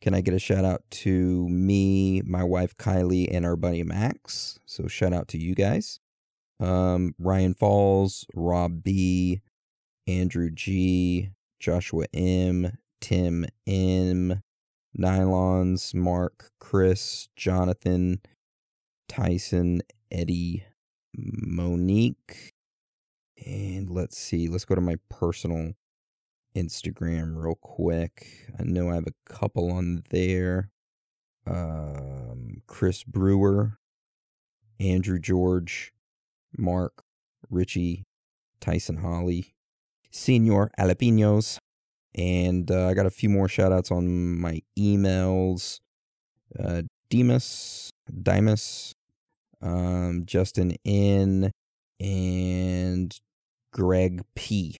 Can 0.00 0.14
I 0.14 0.22
get 0.22 0.32
a 0.32 0.38
shout 0.38 0.64
out 0.64 0.82
to 0.90 1.46
me, 1.48 2.22
my 2.22 2.42
wife 2.42 2.74
Kylie, 2.78 3.28
and 3.30 3.44
our 3.44 3.56
buddy 3.56 3.82
Max? 3.82 4.58
So 4.64 4.86
shout 4.86 5.12
out 5.12 5.28
to 5.28 5.38
you 5.38 5.54
guys. 5.54 6.00
Um, 6.58 7.14
Ryan 7.18 7.52
Falls, 7.52 8.24
Rob 8.34 8.82
B, 8.82 9.40
Andrew 10.06 10.50
G, 10.50 11.30
Joshua 11.58 12.06
M, 12.14 12.78
Tim 13.00 13.46
M, 13.66 14.42
Nylons, 14.98 15.94
Mark, 15.94 16.50
Chris, 16.58 17.28
Jonathan, 17.36 18.20
Tyson, 19.08 19.82
Eddie, 20.10 20.64
Monique, 21.14 22.52
and 23.44 23.90
let's 23.90 24.18
see, 24.18 24.48
let's 24.48 24.64
go 24.64 24.74
to 24.74 24.80
my 24.80 24.96
personal 25.08 25.72
Instagram 26.54 27.36
real 27.36 27.54
quick. 27.54 28.50
I 28.58 28.64
know 28.64 28.90
I 28.90 28.94
have 28.94 29.06
a 29.06 29.32
couple 29.32 29.70
on 29.70 30.02
there. 30.10 30.70
Um, 31.46 32.62
Chris 32.66 33.02
Brewer, 33.02 33.78
Andrew 34.78 35.18
George, 35.18 35.92
Mark, 36.56 37.02
Richie, 37.48 38.04
Tyson 38.60 38.98
Holly, 38.98 39.54
Senor 40.10 40.70
Alapinos, 40.78 41.58
and 42.14 42.70
uh, 42.70 42.88
I 42.88 42.94
got 42.94 43.06
a 43.06 43.10
few 43.10 43.28
more 43.28 43.48
shout 43.48 43.72
outs 43.72 43.90
on 43.90 44.38
my 44.38 44.60
emails. 44.78 45.80
Uh, 46.58 46.82
Demas, 47.08 47.90
Dimas, 48.22 48.94
um, 49.62 50.24
Justin 50.26 50.76
N, 50.84 51.50
and 52.00 53.18
Greg 53.72 54.22
P. 54.34 54.76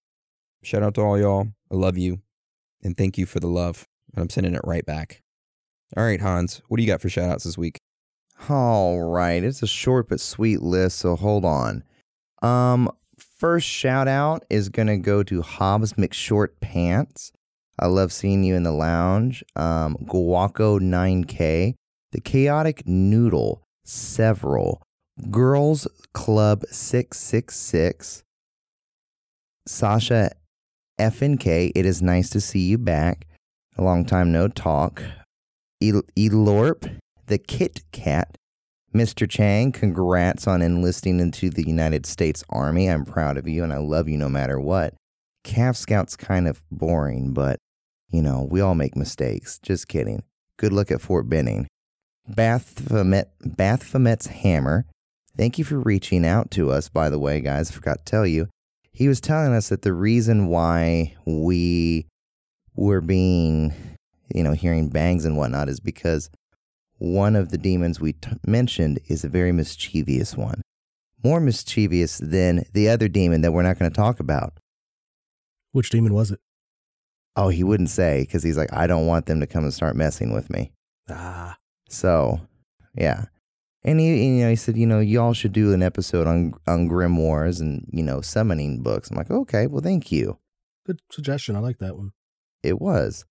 Shout 0.62 0.83
out 0.83 0.95
to 0.95 1.01
all 1.01 1.18
y'all. 1.18 1.49
I 1.70 1.74
love 1.74 1.97
you. 1.97 2.20
And 2.83 2.97
thank 2.97 3.18
you 3.18 3.26
for 3.26 3.41
the 3.41 3.47
love. 3.47 3.87
And 4.14 4.22
I'm 4.22 4.31
sending 4.31 4.55
it 4.55 4.62
right 4.64 4.85
back. 4.85 5.22
All 5.96 6.05
right, 6.05 6.21
Hans, 6.21 6.63
what 6.68 6.76
do 6.76 6.83
you 6.83 6.88
got 6.88 7.00
for 7.00 7.09
shout 7.09 7.30
outs 7.30 7.45
this 7.45 7.59
week? 7.59 7.79
all 8.49 9.00
right. 9.00 9.42
It's 9.42 9.63
a 9.63 9.67
short 9.67 10.09
but 10.09 10.21
sweet 10.21 10.63
list, 10.63 10.99
so 10.99 11.17
hold 11.17 11.45
on. 11.45 11.84
Um, 12.42 12.91
first 13.41 13.67
shout 13.67 14.07
out 14.07 14.45
is 14.50 14.68
gonna 14.68 14.99
go 14.99 15.22
to 15.22 15.41
Hobbs 15.41 15.95
McShort 15.95 16.61
Pants. 16.61 17.33
I 17.79 17.87
love 17.87 18.12
seeing 18.12 18.45
you 18.45 18.54
in 18.54 18.64
the 18.64 18.72
lounge. 18.72 19.42
Um, 19.57 19.96
Guaco 20.04 20.79
9K, 20.79 21.75
The 22.12 22.21
Chaotic 22.21 22.87
Noodle, 22.87 23.62
Several, 23.83 24.83
Girls 25.30 25.88
Club 26.12 26.64
666, 26.71 28.22
Sasha 29.67 30.33
FNK, 31.00 31.72
it 31.75 31.87
is 31.87 32.03
nice 32.03 32.29
to 32.30 32.41
see 32.41 32.61
you 32.61 32.76
back. 32.76 33.26
A 33.79 33.83
long 33.83 34.04
time 34.04 34.30
no 34.33 34.49
talk. 34.49 35.03
El- 35.83 36.03
Elorp, 36.14 36.99
the 37.26 37.38
Kit 37.38 37.80
Kat. 37.91 38.37
Mr. 38.95 39.29
Chang, 39.29 39.71
congrats 39.71 40.49
on 40.49 40.62
enlisting 40.62 41.21
into 41.21 41.49
the 41.49 41.67
United 41.67 42.04
States 42.07 42.42
Army. 42.50 42.91
I'm 42.91 43.04
proud 43.04 43.37
of 43.37 43.46
you 43.46 43.62
and 43.62 43.72
I 43.72 43.79
love 43.79 44.08
you 44.08 44.17
no 44.17 44.29
matter 44.29 44.58
what. 44.58 44.95
Calf 45.45 45.76
Scout's 45.76 46.17
kind 46.17 46.49
of 46.49 46.61
boring, 46.72 47.33
but 47.33 47.58
you 48.08 48.21
know, 48.21 48.49
we 48.50 48.61
all 48.61 48.75
make 48.75 48.96
mistakes. 48.96 49.61
Just 49.62 49.87
kidding. 49.87 50.25
Good 50.57 50.72
luck 50.72 50.91
at 50.91 51.00
Fort 51.00 51.29
Benning. 51.29 51.68
Baphomet, 52.29 53.30
Baphomet's 53.41 54.26
Hammer. 54.26 54.87
Thank 55.37 55.58
you 55.58 55.64
for 55.64 55.79
reaching 55.79 56.26
out 56.26 56.50
to 56.53 56.71
us, 56.71 56.88
by 56.88 57.08
the 57.08 57.18
way, 57.18 57.41
guys. 57.41 57.71
I 57.71 57.75
forgot 57.75 57.99
to 57.99 58.04
tell 58.04 58.26
you. 58.26 58.49
He 58.92 59.07
was 59.07 59.21
telling 59.21 59.54
us 59.54 59.68
that 59.68 59.83
the 59.83 59.92
reason 59.92 60.49
why 60.49 61.14
we 61.25 62.07
were 62.75 63.00
being, 63.00 63.72
you 64.34 64.42
know, 64.42 64.53
hearing 64.53 64.88
bangs 64.88 65.25
and 65.25 65.37
whatnot 65.37 65.68
is 65.68 65.79
because 65.79 66.29
one 67.01 67.35
of 67.35 67.51
the 67.51 67.59
demons 67.59 68.01
we 68.01 68.13
t- 68.13 68.31
mentioned 68.47 69.01
is 69.09 69.25
a 69.25 69.29
very 69.29 69.53
mischievous 69.53 70.37
one. 70.37 70.63
More 71.25 71.41
mischievous 71.41 72.18
than 72.18 72.64
the 72.72 72.89
other 72.89 73.09
demon 73.09 73.41
that 73.43 73.53
we're 73.53 73.63
not 73.63 73.79
going 73.79 73.91
to 73.91 73.97
talk 73.97 74.21
about. 74.21 74.55
Which 75.72 75.91
demon 75.91 76.14
was 76.14 76.31
it? 76.31 76.41
Oh, 77.37 77.49
he 77.49 77.63
wouldn't 77.64 77.91
say 77.91 78.21
because 78.22 78.43
he's 78.43 78.57
like, 78.57 78.72
I 78.72 78.87
don't 78.87 79.07
want 79.07 79.27
them 79.27 79.41
to 79.41 79.47
come 79.47 79.64
and 79.64 79.72
start 79.75 79.97
messing 79.97 80.33
with 80.33 80.51
me. 80.51 80.72
Ah, 81.09 81.59
So, 81.89 82.41
yeah. 82.95 83.25
And 83.83 83.99
he, 83.99 84.25
you 84.37 84.43
know, 84.45 84.51
he 84.51 84.57
said, 84.57 84.77
you 84.77 84.87
know, 84.87 85.01
y'all 85.01 85.33
should 85.33 85.53
do 85.53 85.72
an 85.72 85.83
episode 85.83 86.27
on 86.27 86.53
on 86.67 86.87
grimoires 86.89 87.61
and 87.61 87.89
you 87.91 88.03
know 88.03 88.21
summoning 88.21 88.83
books. 88.83 89.11
I'm 89.11 89.17
like, 89.17 89.31
okay, 89.31 89.67
well, 89.67 89.81
thank 89.81 90.13
you. 90.13 90.39
good 90.87 91.01
suggestion. 91.11 91.57
I 91.57 91.61
like 91.61 91.79
that 91.79 91.97
one. 91.97 92.13
It 92.63 92.79
was 92.79 93.25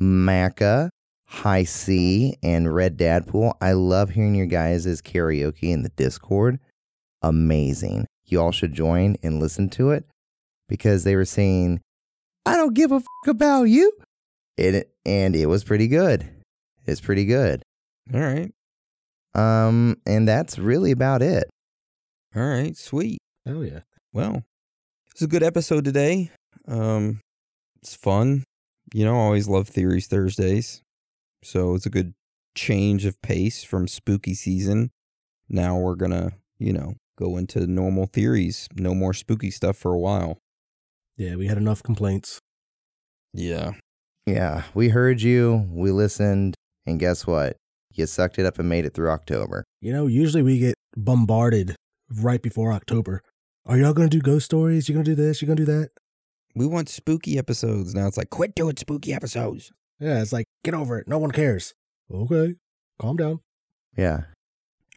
Maca, 0.00 0.90
High 1.32 1.64
C, 1.64 2.36
and 2.42 2.74
Red 2.74 2.98
Dadpool. 2.98 3.54
I 3.60 3.72
love 3.72 4.10
hearing 4.10 4.34
your 4.34 4.46
guys' 4.46 5.00
karaoke 5.00 5.70
in 5.70 5.82
the 5.82 5.88
Discord. 5.88 6.60
Amazing. 7.22 8.06
You 8.26 8.40
all 8.40 8.52
should 8.52 8.74
join 8.74 9.16
and 9.22 9.40
listen 9.40 9.70
to 9.70 9.92
it 9.92 10.04
because 10.68 11.04
they 11.04 11.16
were 11.16 11.24
saying, 11.24 11.80
I 12.44 12.56
don't 12.56 12.74
give 12.74 12.92
a 12.92 12.96
f- 12.96 13.04
about 13.26 13.64
you. 13.64 13.92
It, 14.58 14.92
and 15.06 15.34
it 15.34 15.46
was 15.46 15.64
pretty 15.64 15.88
good. 15.88 16.28
It's 16.86 17.00
pretty 17.00 17.24
good. 17.24 17.62
All 18.12 18.20
right. 18.20 18.52
Um, 19.34 19.96
and 20.04 20.28
that's 20.28 20.58
really 20.58 20.90
about 20.90 21.22
it. 21.22 21.48
All 22.36 22.42
right. 22.42 22.76
Sweet. 22.76 23.18
Oh 23.46 23.62
yeah. 23.62 23.80
Well, 24.12 24.44
it's 25.10 25.22
a 25.22 25.26
good 25.26 25.42
episode 25.42 25.84
today. 25.86 26.30
Um, 26.68 27.20
it's 27.82 27.94
fun. 27.94 28.44
You 28.92 29.06
know, 29.06 29.14
I 29.14 29.20
always 29.24 29.48
love 29.48 29.68
Theories 29.68 30.06
Thursdays. 30.08 30.81
So 31.42 31.74
it's 31.74 31.86
a 31.86 31.90
good 31.90 32.14
change 32.54 33.04
of 33.04 33.20
pace 33.22 33.64
from 33.64 33.88
spooky 33.88 34.34
season. 34.34 34.90
Now 35.48 35.76
we're 35.76 35.96
going 35.96 36.12
to, 36.12 36.32
you 36.58 36.72
know, 36.72 36.94
go 37.18 37.36
into 37.36 37.66
normal 37.66 38.06
theories. 38.06 38.68
No 38.74 38.94
more 38.94 39.12
spooky 39.12 39.50
stuff 39.50 39.76
for 39.76 39.92
a 39.92 39.98
while. 39.98 40.38
Yeah, 41.16 41.36
we 41.36 41.46
had 41.46 41.58
enough 41.58 41.82
complaints. 41.82 42.38
Yeah. 43.34 43.72
Yeah, 44.26 44.62
we 44.72 44.90
heard 44.90 45.20
you, 45.20 45.68
we 45.72 45.90
listened, 45.90 46.54
and 46.86 47.00
guess 47.00 47.26
what? 47.26 47.56
You 47.92 48.06
sucked 48.06 48.38
it 48.38 48.46
up 48.46 48.58
and 48.58 48.68
made 48.68 48.86
it 48.86 48.94
through 48.94 49.10
October. 49.10 49.64
You 49.80 49.92
know, 49.92 50.06
usually 50.06 50.42
we 50.42 50.58
get 50.58 50.74
bombarded 50.96 51.74
right 52.08 52.40
before 52.40 52.72
October. 52.72 53.20
Are 53.66 53.76
y'all 53.76 53.92
gonna 53.92 54.08
do 54.08 54.20
ghost 54.20 54.44
stories? 54.44 54.88
You 54.88 54.94
gonna 54.94 55.04
do 55.04 55.16
this? 55.16 55.42
You 55.42 55.48
gonna 55.48 55.56
do 55.56 55.64
that? 55.64 55.90
We 56.54 56.66
want 56.66 56.88
spooky 56.88 57.36
episodes. 57.36 57.94
Now 57.94 58.06
it's 58.06 58.16
like, 58.16 58.30
quit 58.30 58.54
doing 58.54 58.76
spooky 58.76 59.12
episodes. 59.12 59.72
Yeah, 60.02 60.20
it's 60.20 60.32
like 60.32 60.46
get 60.64 60.74
over 60.74 60.98
it. 60.98 61.06
No 61.06 61.18
one 61.18 61.30
cares. 61.30 61.74
Okay, 62.12 62.56
calm 62.98 63.16
down. 63.16 63.38
Yeah. 63.96 64.22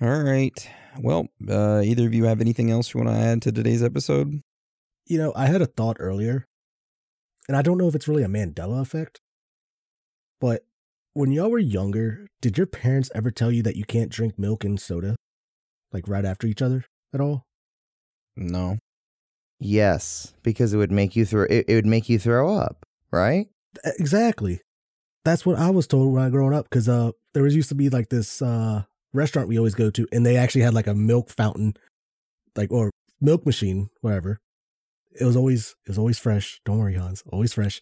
All 0.02 0.24
right. 0.24 0.70
Well, 1.00 1.28
uh, 1.48 1.82
either 1.86 2.08
of 2.08 2.14
you 2.16 2.24
have 2.26 2.42
anything 2.42 2.72
else 2.72 2.92
you 2.92 3.02
want 3.02 3.16
to 3.16 3.22
add 3.22 3.44
to 3.44 3.52
today's 3.52 3.84
episode? 3.84 4.42
You 5.06 5.20
know, 5.20 5.32
I 5.36 5.46
had 5.46 5.62
a 5.62 5.68
thought 5.68 5.98
earlier, 6.00 6.48
and 7.48 7.56
I 7.56 7.62
don't 7.62 7.78
know 7.78 7.88
if 7.88 7.94
it's 7.94 8.08
really 8.08 8.24
a 8.24 8.28
Mandela 8.28 8.82
effect, 8.82 9.22
but 10.42 10.64
when 11.14 11.32
y'all 11.32 11.52
were 11.52 11.60
younger, 11.60 12.26
did 12.42 12.58
your 12.58 12.66
parents 12.66 13.12
ever 13.14 13.30
tell 13.30 13.52
you 13.52 13.62
that 13.62 13.76
you 13.76 13.86
can't 13.86 14.10
drink 14.10 14.40
milk 14.40 14.64
and 14.64 14.80
soda, 14.80 15.16
like 15.94 16.08
right 16.08 16.26
after 16.26 16.48
each 16.48 16.64
other 16.64 16.84
at 17.14 17.22
all? 17.22 17.44
No. 18.36 18.80
Yes, 19.60 20.34
because 20.42 20.74
it 20.74 20.78
would 20.78 20.92
make 20.92 21.16
you 21.16 21.26
throw 21.26 21.44
it, 21.44 21.66
it 21.68 21.76
would 21.76 21.86
make 21.86 22.10
you 22.10 22.18
throw 22.18 22.58
up, 22.58 22.88
right? 23.12 23.46
Exactly. 24.00 24.62
That's 25.26 25.46
what 25.46 25.58
I 25.58 25.72
was 25.72 25.88
told 25.88 26.14
when 26.14 26.24
I 26.24 26.30
growing 26.30 26.54
up. 26.54 26.70
Because 26.70 26.88
uh, 26.88 27.12
there 27.34 27.44
was 27.44 27.56
used 27.56 27.70
to 27.70 27.76
be 27.76 27.90
like 27.90 28.10
this 28.10 28.42
uh 28.42 28.84
restaurant 29.14 29.48
we 29.48 29.58
always 29.58 29.76
go 29.76 29.90
to, 29.90 30.08
and 30.12 30.26
they 30.26 30.38
actually 30.38 30.62
had 30.62 30.74
like 30.74 30.88
a 30.88 30.96
milk 30.96 31.30
fountain, 31.30 31.74
like 32.56 32.72
or 32.72 32.92
milk 33.20 33.46
machine, 33.46 33.90
whatever. 34.02 34.40
It 35.20 35.26
was 35.26 35.36
always 35.36 35.76
it 35.86 35.90
was 35.90 35.98
always 35.98 36.20
fresh. 36.20 36.62
Don't 36.64 36.78
worry, 36.78 36.96
Hans, 36.96 37.24
always 37.32 37.54
fresh. 37.54 37.82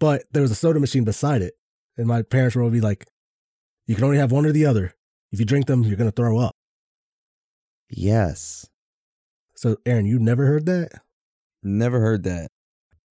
But 0.00 0.24
there 0.32 0.42
was 0.42 0.50
a 0.50 0.56
soda 0.56 0.80
machine 0.80 1.04
beside 1.04 1.40
it, 1.40 1.54
and 1.96 2.06
my 2.06 2.22
parents 2.22 2.56
would 2.56 2.62
always 2.62 2.80
be 2.80 2.84
like, 2.84 3.06
"You 3.86 3.94
can 3.94 4.04
only 4.04 4.18
have 4.18 4.32
one 4.32 4.44
or 4.44 4.52
the 4.52 4.66
other. 4.66 4.94
If 5.30 5.38
you 5.38 5.46
drink 5.46 5.66
them, 5.66 5.84
you're 5.84 5.96
gonna 5.96 6.10
throw 6.10 6.38
up." 6.38 6.52
Yes. 7.88 8.66
So, 9.56 9.76
Aaron, 9.86 10.06
you 10.06 10.18
never 10.18 10.46
heard 10.46 10.66
that? 10.66 11.00
Never 11.62 12.00
heard 12.00 12.24
that. 12.24 12.48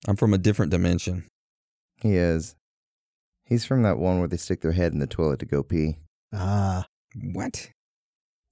I'm 0.07 0.17
from 0.17 0.33
a 0.33 0.37
different 0.37 0.71
dimension. 0.71 1.23
He 2.01 2.15
is. 2.15 2.55
He's 3.45 3.65
from 3.65 3.83
that 3.83 3.97
one 3.97 4.19
where 4.19 4.27
they 4.27 4.37
stick 4.37 4.61
their 4.61 4.71
head 4.71 4.93
in 4.93 4.99
the 4.99 5.07
toilet 5.07 5.39
to 5.39 5.45
go 5.45 5.63
pee. 5.63 5.97
Ah, 6.33 6.85
What? 7.33 7.69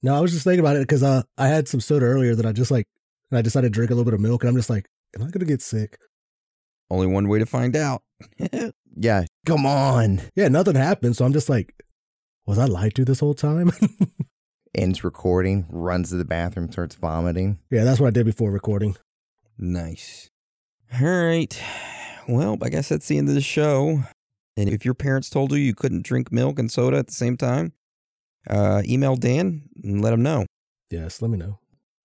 no, 0.03 0.15
I 0.15 0.19
was 0.19 0.31
just 0.31 0.43
thinking 0.43 0.59
about 0.59 0.75
it 0.75 0.81
because 0.87 1.03
uh, 1.03 1.23
I 1.37 1.47
had 1.47 1.67
some 1.67 1.79
soda 1.79 2.05
earlier 2.05 2.35
that 2.35 2.45
I 2.45 2.51
just 2.51 2.71
like, 2.71 2.85
and 3.29 3.37
I 3.37 3.41
decided 3.41 3.67
to 3.71 3.75
drink 3.77 3.91
a 3.91 3.93
little 3.95 4.05
bit 4.05 4.13
of 4.13 4.19
milk, 4.19 4.43
and 4.43 4.49
I'm 4.49 4.55
just 4.55 4.69
like, 4.69 4.87
"Am 5.15 5.23
I 5.23 5.29
gonna 5.29 5.45
get 5.45 5.61
sick?" 5.61 5.97
Only 6.89 7.07
one 7.07 7.27
way 7.29 7.39
to 7.39 7.45
find 7.45 7.75
out. 7.75 8.01
Yeah, 8.97 9.23
come 9.45 9.65
on. 9.65 10.21
Yeah, 10.35 10.49
nothing 10.49 10.75
happened. 10.75 11.15
So 11.15 11.23
I'm 11.23 11.31
just 11.31 11.47
like, 11.47 11.73
was 12.45 12.59
I 12.59 12.65
lied 12.65 12.93
to 12.95 13.05
this 13.05 13.21
whole 13.21 13.33
time? 13.33 13.71
Ends 14.75 15.01
recording, 15.05 15.65
runs 15.69 16.09
to 16.09 16.17
the 16.17 16.25
bathroom, 16.25 16.69
starts 16.69 16.95
vomiting. 16.95 17.59
yeah, 17.69 17.85
that's 17.85 18.01
what 18.01 18.07
I 18.07 18.11
did 18.11 18.25
before 18.25 18.51
recording. 18.51 18.97
nice. 19.57 20.29
All 21.01 21.07
right. 21.07 21.57
Well, 22.27 22.57
I 22.61 22.67
guess 22.67 22.89
that's 22.89 23.07
the 23.07 23.17
end 23.17 23.29
of 23.29 23.35
the 23.35 23.39
show. 23.41 24.03
And 24.57 24.69
if 24.69 24.83
your 24.83 24.93
parents 24.93 25.29
told 25.29 25.51
you 25.51 25.57
you 25.57 25.73
couldn't 25.73 26.05
drink 26.05 26.31
milk 26.31 26.59
and 26.59 26.71
soda 26.71 26.97
at 26.97 27.07
the 27.07 27.13
same 27.13 27.37
time, 27.37 27.73
uh, 28.49 28.81
email 28.85 29.15
Dan 29.15 29.63
and 29.83 30.01
let 30.01 30.13
him 30.13 30.23
know. 30.23 30.45
Yes, 30.89 31.21
let 31.21 31.31
me 31.31 31.37
know. 31.37 31.59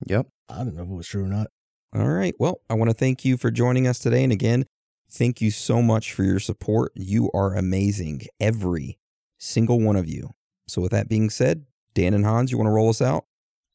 Yep. 0.07 0.29
I 0.49 0.59
don't 0.59 0.75
know 0.75 0.85
if 0.85 0.89
it 0.89 0.95
was 0.95 1.09
true 1.09 1.25
or 1.25 1.29
not. 1.29 1.49
All 1.95 2.09
right. 2.09 2.35
Well, 2.39 2.61
I 2.69 2.75
want 2.75 2.91
to 2.91 2.95
thank 2.95 3.25
you 3.25 3.37
for 3.37 3.51
joining 3.51 3.87
us 3.87 3.99
today. 3.99 4.23
And 4.23 4.33
again, 4.33 4.67
thank 5.11 5.41
you 5.41 5.51
so 5.51 5.83
much 5.83 6.13
for 6.13 6.25
your 6.25 6.39
support. 6.39 6.93
You 6.95 7.31
are 7.35 7.55
amazing, 7.55 8.23
every 8.39 8.99
single 9.39 9.81
one 9.81 9.97
of 9.97 10.09
you. 10.09 10.31
So, 10.69 10.83
with 10.83 10.91
that 10.93 11.09
being 11.09 11.31
said, 11.31 11.65
Dan 11.95 12.13
and 12.13 12.25
Hans, 12.25 12.51
you 12.51 12.59
want 12.59 12.67
to 12.69 12.73
roll 12.73 12.91
us 12.91 13.01
out? 13.01 13.25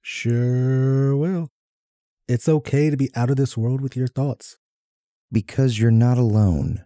Sure 0.01 1.15
will. 1.15 1.49
It's 2.27 2.47
okay 2.47 2.89
to 2.89 2.97
be 2.97 3.09
out 3.15 3.29
of 3.29 3.37
this 3.37 3.57
world 3.57 3.81
with 3.81 3.95
your 3.95 4.07
thoughts. 4.07 4.57
Because 5.31 5.79
you're 5.79 5.91
not 5.91 6.17
alone. 6.17 6.83